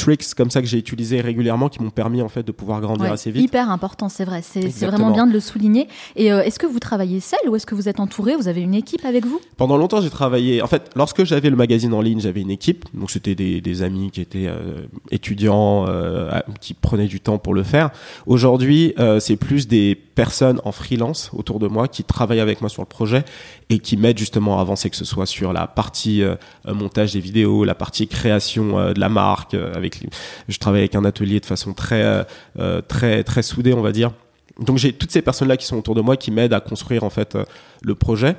tricks 0.00 0.34
comme 0.34 0.50
ça 0.50 0.60
que 0.62 0.66
j'ai 0.66 0.78
utilisés 0.78 1.20
régulièrement 1.20 1.68
qui 1.68 1.82
m'ont 1.82 1.90
permis 1.90 2.22
en 2.22 2.28
fait 2.28 2.42
de 2.42 2.52
pouvoir 2.52 2.80
grandir 2.80 3.06
Ouais, 3.06 3.12
assez 3.12 3.30
vite. 3.30 3.44
Hyper 3.44 3.70
important, 3.70 4.08
c'est 4.08 4.24
vrai. 4.24 4.40
C'est 4.42 4.68
vraiment 4.86 5.10
bien 5.10 5.26
de 5.26 5.32
le 5.32 5.40
souligner. 5.40 5.88
Et 6.16 6.32
euh, 6.32 6.42
est-ce 6.42 6.58
que 6.58 6.66
vous 6.66 6.78
travaillez 6.78 7.20
seul 7.20 7.38
ou 7.48 7.56
est-ce 7.56 7.66
que 7.66 7.74
vous 7.74 7.88
êtes 7.88 8.00
entouré? 8.00 8.34
Vous 8.36 8.48
avez 8.48 8.62
une 8.62 8.74
équipe 8.74 9.04
avec 9.04 9.24
vous? 9.26 9.40
Pendant 9.56 9.76
longtemps, 9.76 10.00
j'ai 10.00 10.10
travaillé. 10.10 10.62
En 10.62 10.66
fait, 10.66 10.90
lorsque 10.96 11.24
j'avais 11.24 11.50
le 11.50 11.56
magazine 11.56 11.92
en 11.94 12.00
ligne, 12.00 12.20
j'avais 12.20 12.40
une 12.40 12.50
équipe. 12.50 12.84
Donc, 12.94 13.10
c'était 13.10 13.34
des, 13.34 13.60
des 13.60 13.82
amis 13.82 14.10
qui 14.10 14.20
étaient 14.20 14.46
euh, 14.48 14.86
étudiants, 15.10 15.84
euh, 15.88 16.30
qui 16.60 16.74
prenaient 16.74 17.06
du 17.06 17.20
temps 17.20 17.38
pour 17.38 17.54
le 17.54 17.62
faire. 17.62 17.90
Aujourd'hui, 18.26 18.94
c'est 19.20 19.36
plus 19.36 19.68
des 19.68 19.94
personnes 19.94 20.60
en 20.64 20.72
freelance 20.72 21.30
autour 21.32 21.58
de 21.58 21.66
moi 21.68 21.88
qui 21.88 22.04
travaillent 22.04 22.40
avec 22.40 22.60
moi 22.60 22.68
sur 22.70 22.82
le 22.82 22.86
projet 22.88 23.24
et 23.70 23.78
qui 23.78 23.96
m'aident 23.96 24.18
justement 24.18 24.58
à 24.58 24.60
avancer, 24.62 24.90
que 24.90 24.96
ce 24.96 25.04
soit 25.04 25.26
sur 25.26 25.52
la 25.52 25.66
partie 25.66 26.22
montage 26.66 27.12
des 27.12 27.20
vidéos, 27.20 27.64
la 27.64 27.74
partie 27.74 28.06
création 28.08 28.92
de 28.92 29.00
la 29.00 29.08
marque. 29.08 29.54
euh, 29.54 29.72
avec, 29.96 30.12
je 30.48 30.58
travaille 30.58 30.80
avec 30.80 30.94
un 30.94 31.04
atelier 31.04 31.40
de 31.40 31.46
façon 31.46 31.72
très, 31.72 32.02
euh, 32.02 32.22
euh, 32.58 32.80
très, 32.80 33.24
très 33.24 33.42
soudée, 33.42 33.72
on 33.74 33.82
va 33.82 33.92
dire. 33.92 34.12
Donc, 34.58 34.78
j'ai 34.78 34.92
toutes 34.92 35.10
ces 35.10 35.22
personnes-là 35.22 35.56
qui 35.56 35.66
sont 35.66 35.76
autour 35.76 35.94
de 35.94 36.00
moi 36.00 36.16
qui 36.16 36.30
m'aident 36.30 36.52
à 36.52 36.60
construire 36.60 37.04
en 37.04 37.10
fait 37.10 37.34
euh, 37.34 37.44
le 37.82 37.94
projet. 37.94 38.36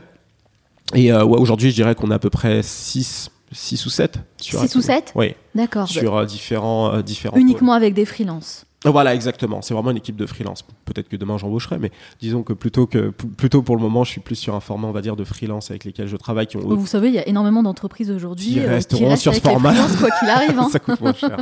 Et 0.93 1.13
ouais, 1.13 1.21
aujourd'hui, 1.23 1.69
je 1.69 1.75
dirais 1.75 1.95
qu'on 1.95 2.11
a 2.11 2.15
à 2.15 2.19
peu 2.19 2.29
près 2.29 2.61
6 2.61 3.31
six 3.51 3.85
ou 3.85 3.89
7 3.89 4.19
sur 4.37 4.59
Six 4.59 4.75
ou 4.75 4.81
sept 4.81 5.11
Oui, 5.15 5.35
D'accord. 5.55 5.87
sur 5.87 6.15
euh, 6.15 6.25
différents 6.25 6.93
euh, 6.93 7.01
différents 7.01 7.37
Uniquement 7.37 7.73
avec 7.73 7.93
des 7.93 8.05
freelances. 8.05 8.65
Voilà, 8.83 9.13
exactement. 9.13 9.61
C'est 9.61 9.75
vraiment 9.75 9.91
une 9.91 9.97
équipe 9.97 10.15
de 10.15 10.25
freelance. 10.25 10.63
Peut-être 10.85 11.07
que 11.07 11.15
demain 11.15 11.37
j'embaucherai, 11.37 11.77
mais 11.77 11.91
disons 12.19 12.41
que 12.41 12.53
plutôt 12.53 12.87
que 12.87 13.09
plutôt 13.11 13.61
pour 13.61 13.75
le 13.75 13.81
moment, 13.81 14.03
je 14.03 14.09
suis 14.11 14.21
plus 14.21 14.35
sur 14.35 14.55
un 14.55 14.59
format, 14.59 14.87
on 14.87 14.91
va 14.91 15.01
dire, 15.01 15.15
de 15.15 15.23
freelance 15.23 15.69
avec 15.69 15.83
lesquels 15.85 16.07
je 16.07 16.17
travaille 16.17 16.47
qui 16.47 16.57
ont 16.57 16.61
Vous 16.61 16.87
savez, 16.87 17.09
il 17.09 17.13
y 17.13 17.19
a 17.19 17.27
énormément 17.27 17.61
d'entreprises 17.61 18.09
aujourd'hui 18.09 18.53
Qui 18.53 18.59
euh, 18.59 18.69
resteront 18.69 19.09
restent 19.09 19.21
sur 19.21 19.35
ce 19.35 19.39
format. 19.39 19.73
quoi 19.99 20.09
qu'il 20.19 20.29
arrive. 20.29 20.57
hein. 20.57 20.67
ça 20.71 20.79
coûte 20.79 20.99
moins 20.99 21.13
cher. 21.13 21.37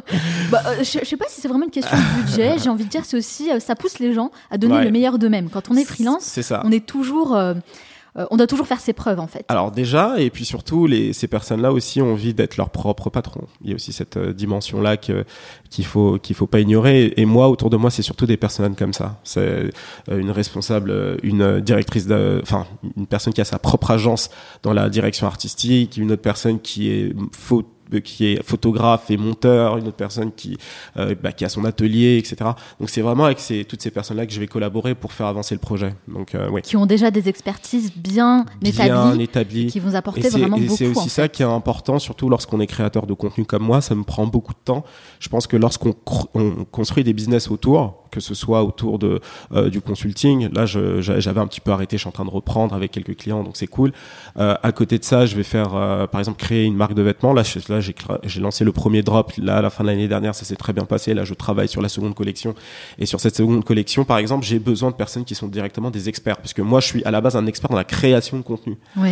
Bah, 0.51 0.61
euh, 0.67 0.75
je, 0.79 0.99
je 1.01 1.05
sais 1.05 1.15
pas 1.17 1.25
si 1.29 1.39
c'est 1.39 1.47
vraiment 1.47 1.63
une 1.65 1.71
question 1.71 1.95
de 1.97 2.21
budget. 2.25 2.55
J'ai 2.61 2.69
envie 2.69 2.83
de 2.83 2.89
dire, 2.89 3.05
c'est 3.05 3.17
aussi, 3.17 3.49
euh, 3.51 3.59
ça 3.61 3.73
pousse 3.75 3.99
les 3.99 4.13
gens 4.13 4.31
à 4.51 4.57
donner 4.57 4.75
Ouais. 4.75 4.83
le 4.85 4.91
meilleur 4.91 5.17
d'eux-mêmes. 5.17 5.49
Quand 5.49 5.69
on 5.71 5.75
est 5.77 5.85
freelance, 5.85 6.23
c'est 6.23 6.43
ça. 6.43 6.61
on 6.65 6.71
est 6.71 6.85
toujours, 6.85 7.37
euh, 8.17 8.25
on 8.31 8.37
doit 8.37 8.47
toujours 8.47 8.67
faire 8.67 8.79
ses 8.79 8.93
preuves 8.93 9.19
en 9.19 9.27
fait. 9.27 9.45
Alors 9.47 9.71
déjà, 9.71 10.19
et 10.19 10.29
puis 10.29 10.45
surtout, 10.45 10.87
les, 10.87 11.13
ces 11.13 11.27
personnes-là 11.27 11.71
aussi 11.71 12.01
ont 12.01 12.13
envie 12.13 12.33
d'être 12.33 12.57
leur 12.57 12.69
propre 12.69 13.09
patron. 13.09 13.41
Il 13.63 13.69
y 13.69 13.73
a 13.73 13.75
aussi 13.75 13.93
cette 13.93 14.17
euh, 14.17 14.33
dimension-là 14.33 14.97
qu'il 14.97 15.85
faut 15.85 16.17
qu'il 16.17 16.35
faut 16.35 16.47
pas 16.47 16.59
ignorer. 16.59 17.13
Et 17.17 17.25
moi, 17.25 17.49
autour 17.49 17.69
de 17.69 17.77
moi, 17.77 17.89
c'est 17.91 18.01
surtout 18.01 18.25
des 18.25 18.37
personnes 18.37 18.75
comme 18.75 18.93
ça. 18.93 19.19
C'est 19.23 19.39
euh, 19.41 19.71
une 20.17 20.31
responsable, 20.31 20.91
euh, 20.91 21.17
une 21.23 21.59
directrice, 21.61 22.07
de- 22.07 22.39
enfin 22.41 22.65
une 22.97 23.07
personne 23.07 23.33
qui 23.33 23.41
a 23.41 23.45
sa 23.45 23.59
propre 23.59 23.91
agence 23.91 24.29
dans 24.63 24.73
la 24.73 24.89
direction 24.89 25.27
artistique, 25.27 25.97
une 25.97 26.11
autre 26.11 26.21
personne 26.21 26.59
qui 26.59 26.89
est 26.89 27.13
faux 27.31 27.63
qui 27.97 28.27
est 28.27 28.43
photographe 28.43 29.09
et 29.09 29.17
monteur, 29.17 29.77
une 29.77 29.87
autre 29.87 29.97
personne 29.97 30.31
qui, 30.31 30.57
euh, 30.97 31.15
bah, 31.21 31.31
qui 31.31 31.45
a 31.45 31.49
son 31.49 31.65
atelier, 31.65 32.17
etc. 32.17 32.51
Donc 32.79 32.89
c'est 32.89 33.01
vraiment 33.01 33.25
avec 33.25 33.39
ces, 33.39 33.65
toutes 33.65 33.81
ces 33.81 33.89
personnes-là 33.91 34.25
que 34.27 34.33
je 34.33 34.39
vais 34.39 34.47
collaborer 34.47 34.93
pour 34.93 35.11
faire 35.13 35.25
avancer 35.25 35.55
le 35.55 35.59
projet. 35.59 35.95
Donc 36.07 36.35
euh, 36.35 36.47
oui, 36.51 36.61
Qui 36.61 36.77
ont 36.77 36.85
déjà 36.85 37.09
des 37.09 37.27
expertises 37.27 37.91
bien, 37.95 38.45
bien 38.61 38.71
établies, 38.71 39.23
établi. 39.23 39.67
qui 39.67 39.79
vont 39.79 39.91
Et 39.91 39.95
apporter 39.95 40.29
c'est 40.29 40.37
vraiment 40.39 40.57
et 40.57 40.61
beaucoup. 40.61 40.75
c'est 40.77 40.87
aussi 40.87 40.99
en 40.99 41.07
ça 41.07 41.27
qui 41.27 41.41
est 41.41 41.45
important, 41.45 41.97
surtout 41.99 42.29
lorsqu'on 42.29 42.59
est 42.59 42.67
créateur 42.67 43.07
de 43.07 43.13
contenu 43.13 43.45
comme 43.45 43.63
moi, 43.63 43.81
ça 43.81 43.95
me 43.95 44.03
prend 44.03 44.27
beaucoup 44.27 44.53
de 44.53 44.59
temps. 44.63 44.83
Je 45.19 45.29
pense 45.29 45.47
que 45.47 45.57
lorsqu'on 45.57 45.93
construit 46.71 47.03
des 47.03 47.13
business 47.13 47.49
autour, 47.49 48.03
que 48.11 48.19
ce 48.19 48.33
soit 48.33 48.63
autour 48.63 48.99
de 48.99 49.19
euh, 49.53 49.69
du 49.69 49.81
consulting, 49.81 50.49
là 50.53 50.65
j'avais 50.65 51.39
un 51.39 51.47
petit 51.47 51.61
peu 51.61 51.71
arrêté, 51.71 51.97
je 51.97 52.01
suis 52.01 52.07
en 52.09 52.11
train 52.11 52.25
de 52.25 52.29
reprendre 52.29 52.73
avec 52.75 52.91
quelques 52.91 53.15
clients, 53.17 53.43
donc 53.43 53.57
c'est 53.57 53.67
cool. 53.67 53.91
Euh, 54.37 54.55
à 54.63 54.71
côté 54.71 54.97
de 54.99 55.03
ça, 55.03 55.25
je 55.25 55.35
vais 55.35 55.43
faire 55.43 55.75
euh, 55.75 56.07
par 56.07 56.19
exemple 56.19 56.37
créer 56.39 56.65
une 56.65 56.75
marque 56.75 56.93
de 56.93 57.01
vêtements. 57.01 57.33
Là, 57.33 57.43
je- 57.43 57.59
là 57.71 57.79
j'ai 57.79 58.39
lancé 58.41 58.63
le 58.63 58.71
premier 58.71 59.01
drop 59.01 59.33
là 59.37 59.57
à 59.57 59.61
la 59.61 59.69
fin 59.69 59.83
de 59.83 59.89
l'année 59.89 60.07
dernière, 60.07 60.35
ça 60.35 60.45
s'est 60.45 60.55
très 60.55 60.73
bien 60.73 60.85
passé. 60.85 61.13
Là, 61.13 61.23
je 61.25 61.33
travaille 61.33 61.67
sur 61.67 61.81
la 61.81 61.89
seconde 61.89 62.15
collection 62.15 62.55
et 62.97 63.05
sur 63.05 63.19
cette 63.19 63.35
seconde 63.35 63.63
collection, 63.63 64.03
par 64.05 64.17
exemple, 64.17 64.45
j'ai 64.45 64.59
besoin 64.59 64.91
de 64.91 64.95
personnes 64.95 65.25
qui 65.25 65.35
sont 65.35 65.47
directement 65.47 65.91
des 65.91 66.09
experts, 66.09 66.37
puisque 66.37 66.59
moi 66.59 66.79
je 66.79 66.87
suis 66.87 67.03
à 67.03 67.11
la 67.11 67.21
base 67.21 67.35
un 67.35 67.45
expert 67.45 67.69
dans 67.69 67.77
la 67.77 67.83
création 67.83 68.37
de 68.37 68.43
contenu 68.43 68.77
Oui. 68.97 69.11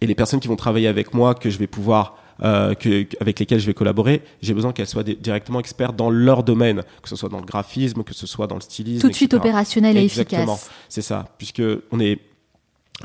et 0.00 0.06
les 0.06 0.14
personnes 0.14 0.40
qui 0.40 0.48
vont 0.48 0.56
travailler 0.56 0.88
avec 0.88 1.14
moi, 1.14 1.34
que 1.34 1.50
je 1.50 1.58
vais 1.58 1.66
pouvoir, 1.66 2.16
euh, 2.42 2.74
que, 2.74 3.06
avec 3.20 3.38
lesquelles 3.40 3.58
je 3.60 3.66
vais 3.66 3.74
collaborer, 3.74 4.22
j'ai 4.42 4.54
besoin 4.54 4.72
qu'elles 4.72 4.86
soient 4.86 5.02
di- 5.02 5.16
directement 5.16 5.60
expertes 5.60 5.96
dans 5.96 6.10
leur 6.10 6.42
domaine, 6.42 6.82
que 7.02 7.08
ce 7.08 7.16
soit 7.16 7.28
dans 7.28 7.40
le 7.40 7.46
graphisme, 7.46 8.02
que 8.04 8.14
ce 8.14 8.26
soit 8.26 8.46
dans 8.46 8.54
le 8.54 8.60
stylisme. 8.60 9.00
Tout 9.00 9.08
de 9.08 9.14
suite 9.14 9.34
opérationnel 9.34 9.96
et 9.96 10.04
Exactement. 10.04 10.54
efficace. 10.54 10.70
C'est 10.88 11.02
ça, 11.02 11.26
puisque 11.38 11.62
on 11.92 12.00
est 12.00 12.18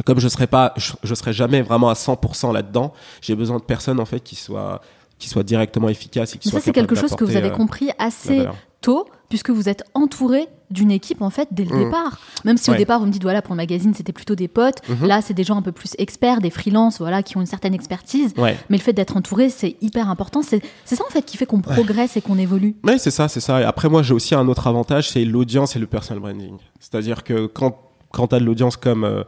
comme 0.06 0.20
je 0.20 0.28
serai 0.28 0.48
pas, 0.48 0.74
je, 0.78 0.94
je 1.04 1.14
serai 1.14 1.34
jamais 1.34 1.62
vraiment 1.62 1.90
à 1.90 1.94
100% 1.94 2.52
là-dedans. 2.52 2.94
J'ai 3.22 3.36
besoin 3.36 3.58
de 3.58 3.64
personnes 3.64 4.00
en 4.00 4.06
fait 4.06 4.20
qui 4.22 4.36
soient 4.36 4.82
qui 5.20 5.30
soient 5.30 5.44
directement 5.44 5.88
efficaces 5.88 6.36
et 6.36 6.38
qui 6.38 6.48
Mais 6.48 6.52
soient 6.52 6.60
ça, 6.60 6.66
c'est 6.66 6.72
quelque 6.74 6.96
chose 6.96 7.16
que 7.16 7.24
vous 7.24 7.38
avez 7.38 7.48
euh, 7.50 7.56
compris 7.56 7.92
assez. 8.00 8.46
Tôt, 8.84 9.08
puisque 9.30 9.50
vous 9.50 9.68
êtes 9.70 9.84
entouré 9.96 10.48
d'une 10.70 10.92
équipe 10.92 11.22
en 11.22 11.30
fait 11.30 11.48
dès 11.52 11.66
le 11.66 11.76
Mhm. 11.76 11.84
départ. 11.86 12.20
Même 12.46 12.58
si 12.58 12.70
au 12.72 12.76
départ 12.76 13.00
vous 13.00 13.06
me 13.06 13.12
dites 13.12 13.22
voilà 13.24 13.42
pour 13.44 13.54
le 13.54 13.58
magazine 13.58 13.94
c'était 13.94 14.12
plutôt 14.14 14.34
des 14.36 14.48
potes, 14.48 14.78
Mhm. 14.90 15.08
là 15.08 15.22
c'est 15.22 15.34
des 15.36 15.44
gens 15.44 15.56
un 15.58 15.62
peu 15.62 15.72
plus 15.72 15.92
experts, 16.00 16.42
des 16.42 16.50
freelances 16.50 16.98
voilà 17.00 17.22
qui 17.24 17.38
ont 17.38 17.42
une 17.42 17.46
certaine 17.48 17.74
expertise. 17.76 18.34
Ouais. 18.38 18.58
Mais 18.70 18.78
le 18.78 18.84
fait 18.84 18.94
d'être 18.94 19.16
entouré 19.16 19.50
c'est 19.50 19.76
hyper 19.82 20.10
important. 20.10 20.42
C'est 20.42 20.62
c'est 20.86 20.96
ça 20.96 21.04
en 21.08 21.12
fait 21.12 21.24
qui 21.26 21.38
fait 21.38 21.46
qu'on 21.46 21.62
progresse 21.62 22.18
et 22.18 22.22
qu'on 22.22 22.38
évolue. 22.40 22.76
Oui, 22.84 22.98
c'est 23.00 23.12
ça, 23.12 23.28
c'est 23.28 23.40
ça. 23.40 23.62
Et 23.62 23.64
après, 23.64 23.88
moi, 23.90 24.02
j'ai 24.04 24.14
aussi 24.14 24.34
un 24.36 24.48
autre 24.48 24.66
avantage, 24.68 25.10
c'est 25.12 25.26
l'audience 25.26 25.76
et 25.76 25.80
le 25.80 25.88
personal 25.88 26.20
branding. 26.22 26.58
C'est-à-dire 26.80 27.24
que 27.24 27.46
quand, 27.46 27.78
quand 28.12 28.28
tu 28.28 28.36
as 28.36 28.40
de 28.40 28.46
l'audience 28.46 28.76
comme, 28.78 29.04
euh, 29.04 29.24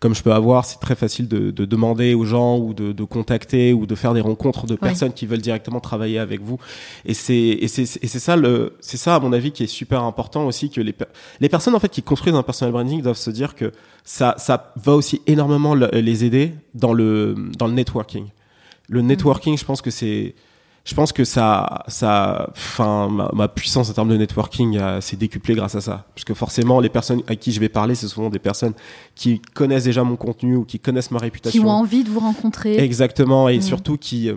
comme 0.00 0.14
je 0.14 0.22
peux 0.22 0.32
avoir, 0.32 0.64
c'est 0.64 0.80
très 0.80 0.94
facile 0.94 1.28
de, 1.28 1.50
de 1.50 1.64
demander 1.66 2.14
aux 2.14 2.24
gens 2.24 2.58
ou 2.58 2.72
de, 2.72 2.92
de 2.92 3.04
contacter 3.04 3.74
ou 3.74 3.84
de 3.86 3.94
faire 3.94 4.14
des 4.14 4.22
rencontres 4.22 4.64
de 4.66 4.74
personnes 4.74 5.12
qui 5.12 5.26
veulent 5.26 5.42
directement 5.42 5.78
travailler 5.78 6.18
avec 6.18 6.40
vous. 6.40 6.58
Et 7.04 7.12
c'est, 7.12 7.34
et 7.36 7.68
c'est, 7.68 7.82
et 8.02 8.06
c'est 8.08 8.18
ça 8.18 8.34
le, 8.34 8.76
c'est 8.80 8.96
ça, 8.96 9.14
à 9.16 9.20
mon 9.20 9.32
avis, 9.34 9.52
qui 9.52 9.62
est 9.64 9.66
super 9.66 10.02
important 10.02 10.46
aussi 10.46 10.70
que 10.70 10.80
les, 10.80 10.94
les 11.40 11.48
personnes, 11.50 11.74
en 11.74 11.80
fait, 11.80 11.90
qui 11.90 12.02
construisent 12.02 12.34
un 12.34 12.42
personal 12.42 12.72
branding 12.72 13.02
doivent 13.02 13.18
se 13.18 13.30
dire 13.30 13.54
que 13.54 13.72
ça, 14.02 14.34
ça 14.38 14.72
va 14.76 14.94
aussi 14.94 15.20
énormément 15.26 15.74
le- 15.74 15.90
les 15.92 16.24
aider 16.24 16.54
dans 16.74 16.94
le, 16.94 17.34
dans 17.58 17.66
le 17.66 17.74
networking. 17.74 18.24
Le 18.88 19.02
networking, 19.02 19.58
je 19.58 19.64
pense 19.66 19.82
que 19.82 19.90
c'est, 19.90 20.34
je 20.90 20.94
pense 20.96 21.12
que 21.12 21.22
ça, 21.24 21.84
ça, 21.86 22.48
enfin, 22.50 23.08
ma, 23.08 23.30
ma 23.32 23.46
puissance 23.46 23.88
en 23.88 23.92
termes 23.92 24.08
de 24.08 24.16
networking 24.16 24.76
euh, 24.76 25.00
s'est 25.00 25.16
décuplée 25.16 25.54
grâce 25.54 25.76
à 25.76 25.80
ça. 25.80 26.04
Parce 26.16 26.24
que 26.24 26.34
forcément, 26.34 26.80
les 26.80 26.88
personnes 26.88 27.22
à 27.28 27.36
qui 27.36 27.52
je 27.52 27.60
vais 27.60 27.68
parler, 27.68 27.94
ce 27.94 28.08
sont 28.08 28.28
des 28.28 28.40
personnes 28.40 28.72
qui 29.14 29.40
connaissent 29.54 29.84
déjà 29.84 30.02
mon 30.02 30.16
contenu 30.16 30.56
ou 30.56 30.64
qui 30.64 30.80
connaissent 30.80 31.12
ma 31.12 31.18
Qui 31.20 31.24
réputation. 31.26 31.64
ont 31.64 31.70
envie 31.70 32.02
de 32.02 32.10
vous 32.10 32.18
rencontrer. 32.18 32.76
Exactement, 32.78 33.48
et 33.48 33.58
Mm. 33.58 33.62
surtout 33.62 33.96
qui, 33.98 34.30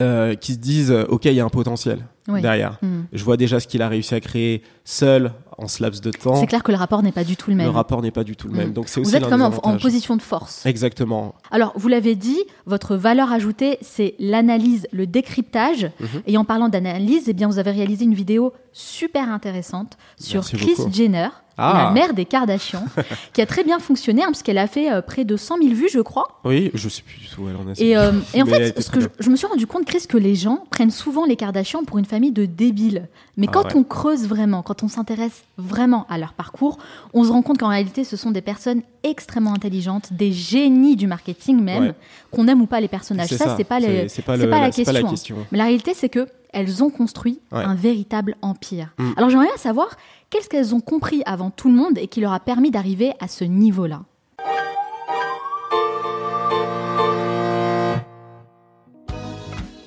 euh, 0.00 0.34
qui 0.34 0.54
se 0.54 0.58
disent, 0.58 0.90
euh, 0.90 1.04
ok, 1.08 1.26
il 1.26 1.34
y 1.34 1.40
a 1.40 1.44
un 1.44 1.48
potentiel 1.48 2.06
Oui. 2.28 2.40
derrière. 2.40 2.78
Hmm. 2.82 3.02
Je 3.12 3.22
vois 3.22 3.36
déjà 3.36 3.60
ce 3.60 3.66
qu'il 3.68 3.82
a 3.82 3.88
réussi 3.88 4.14
à 4.14 4.20
créer 4.20 4.62
seul 4.84 5.32
en 5.58 5.68
ce 5.68 5.82
laps 5.82 6.00
de 6.00 6.10
temps. 6.10 6.34
C'est 6.36 6.46
clair 6.46 6.62
que 6.62 6.72
le 6.72 6.78
rapport 6.78 7.02
n'est 7.02 7.12
pas 7.12 7.24
du 7.24 7.36
tout 7.36 7.50
le 7.50 7.56
Le 7.56 7.62
même. 7.64 7.70
rapport 7.70 8.02
n'est 8.02 8.10
pas 8.10 8.24
du 8.24 8.34
tout 8.34 8.48
le 8.48 8.54
même. 8.54 8.70
Mm. 8.70 8.72
Donc 8.72 8.88
c'est 8.88 9.00
Vous 9.00 9.14
êtes 9.14 9.28
même 9.28 9.42
en, 9.42 9.52
en 9.62 9.76
position 9.78 10.16
de 10.16 10.22
force. 10.22 10.64
Exactement. 10.66 11.34
Alors, 11.50 11.72
vous 11.76 11.88
l'avez 11.88 12.14
dit, 12.16 12.40
votre 12.66 12.96
valeur 12.96 13.30
ajoutée, 13.30 13.78
c'est 13.80 14.14
l'analyse, 14.18 14.86
le 14.92 15.06
décryptage. 15.06 15.90
Mhm. 16.00 16.22
Et 16.26 16.36
en 16.38 16.44
parlant 16.44 16.68
d'analyse, 16.68 17.24
eh 17.28 17.32
bien, 17.32 17.46
vous 17.48 17.58
avez 17.58 17.70
réalisé 17.70 18.04
une 18.04 18.14
vidéo 18.14 18.52
super 18.72 19.28
intéressante 19.30 19.98
sur 20.18 20.42
Merci 20.52 20.56
beaucoup. 20.76 20.90
Jenner, 20.92 21.28
Ah. 21.58 21.84
la 21.86 21.90
mère 21.90 22.14
des 22.14 22.24
Kardashians, 22.24 22.84
qui 23.32 23.40
a 23.42 23.46
très 23.46 23.64
bien 23.64 23.78
fonctionné, 23.78 24.22
hein, 24.22 24.28
puisqu'elle 24.28 24.58
a 24.58 24.66
fait 24.66 24.90
euh, 24.90 25.02
près 25.02 25.24
de 25.24 25.36
100 25.36 25.58
000 25.58 25.74
vues, 25.74 25.88
je 25.92 26.00
crois. 26.00 26.40
Oui, 26.44 26.70
je 26.74 26.88
sais 26.88 27.02
plus 27.02 27.18
du 27.18 27.28
tout 27.28 27.42
où 27.42 27.48
elle 27.48 27.56
en 27.56 27.68
est. 27.70 27.80
Et, 27.80 27.96
euh, 27.96 28.12
et 28.34 28.42
en 28.42 28.46
fait, 28.46 28.80
ce 28.80 28.90
que 28.90 29.00
je, 29.18 29.30
me 29.30 29.36
suis 29.36 29.46
rendu 29.46 29.66
compte, 29.66 29.84
Chris, 29.84 30.06
que 30.08 30.16
les 30.16 30.34
gens 30.34 30.64
prennent 30.70 30.90
souvent 30.90 31.24
les 31.26 31.36
Kardashians 31.36 31.84
pour 31.84 31.98
une 31.98 32.04
famille 32.04 32.32
de 32.32 32.46
débiles. 32.46 33.08
Mais 33.36 33.46
Ah 33.48 33.52
quand 33.54 33.64
ouais. 33.66 33.76
on 33.76 33.84
creuse 33.84 34.26
vraiment, 34.26 34.62
quand 34.62 34.82
on 34.82 34.88
s'intéresse 34.88 35.44
vraiment 35.58 36.06
à 36.08 36.18
leur 36.18 36.32
parcours, 36.32 36.78
on 37.14 37.24
se 37.24 37.30
rend 37.30 37.42
compte 37.42 37.58
qu'en 37.58 37.68
réalité, 37.68 38.04
ce 38.04 38.16
sont 38.16 38.30
des 38.30 38.42
personnes 38.42 38.82
extrêmement 39.02 39.52
intelligentes, 39.54 40.12
des 40.12 40.32
génies 40.32 40.96
du 40.96 41.06
marketing 41.06 41.60
même, 41.60 41.82
Ouais. 41.82 41.94
qu'on 42.30 42.46
aime 42.48 42.60
ou 42.62 42.66
pas 42.66 42.80
les 42.80 42.88
personnages. 42.88 43.28
C'est 43.28 43.36
Ça, 43.36 43.54
c'est 43.56 43.64
pas, 43.64 43.80
les- 43.80 44.08
c'est 44.08 44.22
pas, 44.22 44.36
c'est 44.36 44.44
le- 44.44 44.50
pas 44.50 44.60
la 44.60 44.66
pas 44.66 44.70
question. 45.10 45.36
hein. 45.38 45.44
Mais 45.52 45.58
la 45.58 45.64
réalité, 45.64 45.92
c'est 45.94 46.08
que 46.08 46.26
elles 46.54 46.82
ont 46.84 46.90
construit 46.90 47.40
Ouais. 47.50 47.64
un 47.64 47.74
véritable 47.74 48.36
empire. 48.42 48.88
Mm. 48.98 49.12
Alors 49.16 49.30
j'aimerais 49.30 49.46
bien 49.46 49.56
savoir 49.56 49.88
qu'est-ce 50.32 50.48
qu'elles 50.48 50.74
ont 50.74 50.80
compris 50.80 51.22
avant 51.26 51.50
tout 51.50 51.68
le 51.68 51.74
monde 51.74 51.98
et 51.98 52.08
qui 52.08 52.20
leur 52.20 52.32
a 52.32 52.40
permis 52.40 52.70
d'arriver 52.70 53.12
à 53.20 53.28
ce 53.28 53.44
niveau-là. 53.44 54.02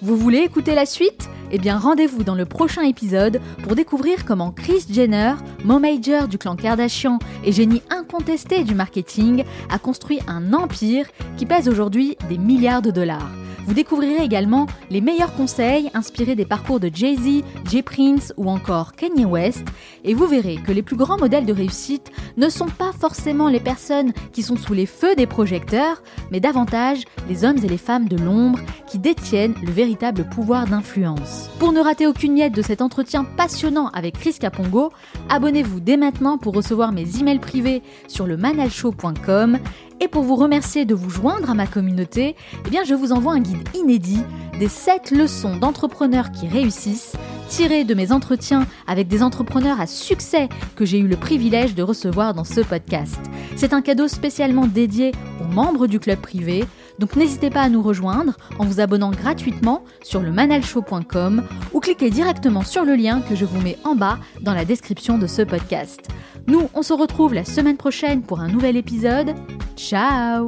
Vous 0.04 0.16
voulez 0.16 0.38
écouter 0.38 0.76
la 0.76 0.86
suite? 0.86 1.28
Eh 1.52 1.58
bien 1.58 1.78
rendez-vous 1.80 2.24
dans 2.24 2.36
le 2.36 2.46
prochain 2.46 2.84
épisode 2.84 3.42
pour 3.64 3.76
découvrir 3.76 4.24
comment 4.24 4.52
Kris 4.52 4.86
Jenner, 4.88 5.34
momager 5.64 6.28
du 6.28 6.38
clan 6.38 6.56
Kardashian 6.56 7.18
et 7.44 7.52
génie 7.52 7.82
incontesté 7.90 8.64
du 8.64 8.76
marketing, 8.76 9.44
a 9.72 9.80
construit 9.80 10.20
un 10.28 10.54
empire 10.54 11.08
qui 11.38 11.48
pèse 11.48 11.68
aujourd'hui 11.68 12.18
des 12.30 12.38
milliards 12.38 12.84
de 12.84 12.92
dollars. 12.92 13.32
Vous 13.66 13.74
découvrirez 13.74 14.24
également 14.24 14.68
les 14.92 15.02
meilleurs 15.02 15.34
conseils 15.34 15.90
inspirés 15.96 16.36
des 16.36 16.46
parcours 16.46 16.80
de 16.80 16.92
Jay-Z, 16.94 17.44
Jay 17.70 17.82
Prince 17.82 18.32
ou 18.38 18.50
encore 18.50 18.94
Kanye 18.94 19.26
West. 19.26 19.66
Et 20.04 20.14
vous 20.14 20.28
verrez 20.28 20.58
que 20.58 20.72
les 20.72 20.84
plus 20.84 20.96
grands 20.96 21.18
modèles 21.18 21.46
de 21.46 21.54
réussite 21.54 22.12
ne 22.38 22.50
sont 22.50 22.68
pas 22.68 22.92
forcément 22.92 23.50
les 23.50 23.60
personnes 23.60 24.14
qui 24.34 24.44
sont 24.44 24.56
sous 24.56 24.74
les 24.74 24.86
feux 24.86 25.16
des 25.16 25.26
projecteurs, 25.26 26.04
mais 26.32 26.40
davantage 26.40 27.04
les 27.28 27.44
hommes 27.44 27.58
et 27.58 27.68
les 27.68 27.78
femmes 27.78 28.08
de 28.08 28.18
l'ombre 28.18 28.60
qui 28.88 29.00
détiennent 29.00 29.56
le 29.64 29.72
véritable 29.72 30.30
pouvoir 30.30 30.68
d'influence. 30.68 31.50
Pour 31.58 31.72
ne 31.72 31.80
rater 31.80 32.06
aucune 32.06 32.34
miette 32.34 32.54
de 32.54 32.62
cet 32.62 32.82
entretien 32.82 33.24
passionnant 33.24 33.90
avec 33.90 34.20
Chris 34.20 34.36
Capongo, 34.40 34.92
abonnez-vous 35.30 35.80
dès 35.80 35.98
maintenant 35.98 36.38
pour 36.38 36.54
recevoir 36.54 36.92
mes 36.92 37.18
emails 37.20 37.40
privés 37.40 37.82
sur 38.08 38.28
le 38.28 38.38
manalshow.com 38.38 39.58
et 40.00 40.08
pour 40.08 40.24
vous 40.24 40.36
remercier 40.36 40.86
de 40.86 40.94
vous 40.94 41.10
joindre 41.10 41.50
à 41.50 41.54
ma 41.54 41.68
communauté, 41.68 42.36
eh 42.66 42.70
bien 42.70 42.84
je 42.84 42.94
vous 42.94 43.12
envoie 43.12 43.34
un 43.34 43.40
guide 43.40 43.68
inédit 43.74 44.22
des 44.60 44.68
7 44.68 45.12
leçons 45.12 45.58
d'entrepreneurs 45.58 46.32
qui 46.32 46.48
réussissent, 46.48 47.14
tiré 47.50 47.84
de 47.84 47.94
mes 47.94 48.12
entretiens 48.12 48.66
avec 48.88 49.08
des 49.08 49.22
entrepreneurs 49.22 49.80
à 49.82 49.88
succès 49.88 50.50
que 50.76 50.86
j'ai 50.86 51.00
eu 51.00 51.08
le 51.08 51.18
privilège 51.18 51.76
de 51.76 51.84
recevoir 51.84 52.34
dans 52.34 52.44
ce 52.44 52.62
podcast. 52.62 53.20
C'est 53.56 53.74
un 53.74 53.82
cadeau 53.82 54.08
spécialement 54.08 54.68
dédié 54.68 55.12
aux 55.42 55.54
membres 55.54 55.88
du 55.88 56.00
club 56.00 56.20
privé, 56.20 56.66
donc 57.00 57.16
n'hésitez 57.16 57.50
pas 57.50 57.62
à 57.62 57.70
nous 57.70 57.82
rejoindre 57.82 58.34
en 58.60 58.66
vous 58.66 58.80
abonnant 58.80 59.12
gratuitement 59.12 59.84
sur 60.04 60.22
le 60.22 60.32
manalshow.com 60.32 61.44
ou 61.74 61.80
cliquez 61.80 62.10
directement 62.10 62.64
sur 62.64 62.86
le 62.86 62.96
lien 62.96 63.22
que 63.22 63.36
je 63.36 63.46
vous 63.46 63.62
mets 63.62 63.78
en 63.84 63.96
bas 63.96 64.18
dans 64.42 64.54
la 64.54 64.66
description 64.66 65.18
de 65.18 65.28
ce 65.28 65.42
podcast. 65.42 66.10
Nous, 66.48 66.70
on 66.74 66.84
se 66.84 66.94
retrouve 66.94 67.34
la 67.34 67.46
semaine 67.46 67.78
prochaine 67.78 68.22
pour 68.22 68.40
un 68.40 68.48
nouvel 68.48 68.78
épisode. 68.78 69.34
Ciao 69.76 70.48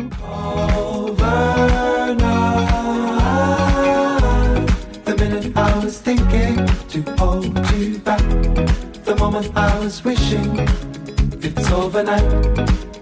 it's. 12.08 12.87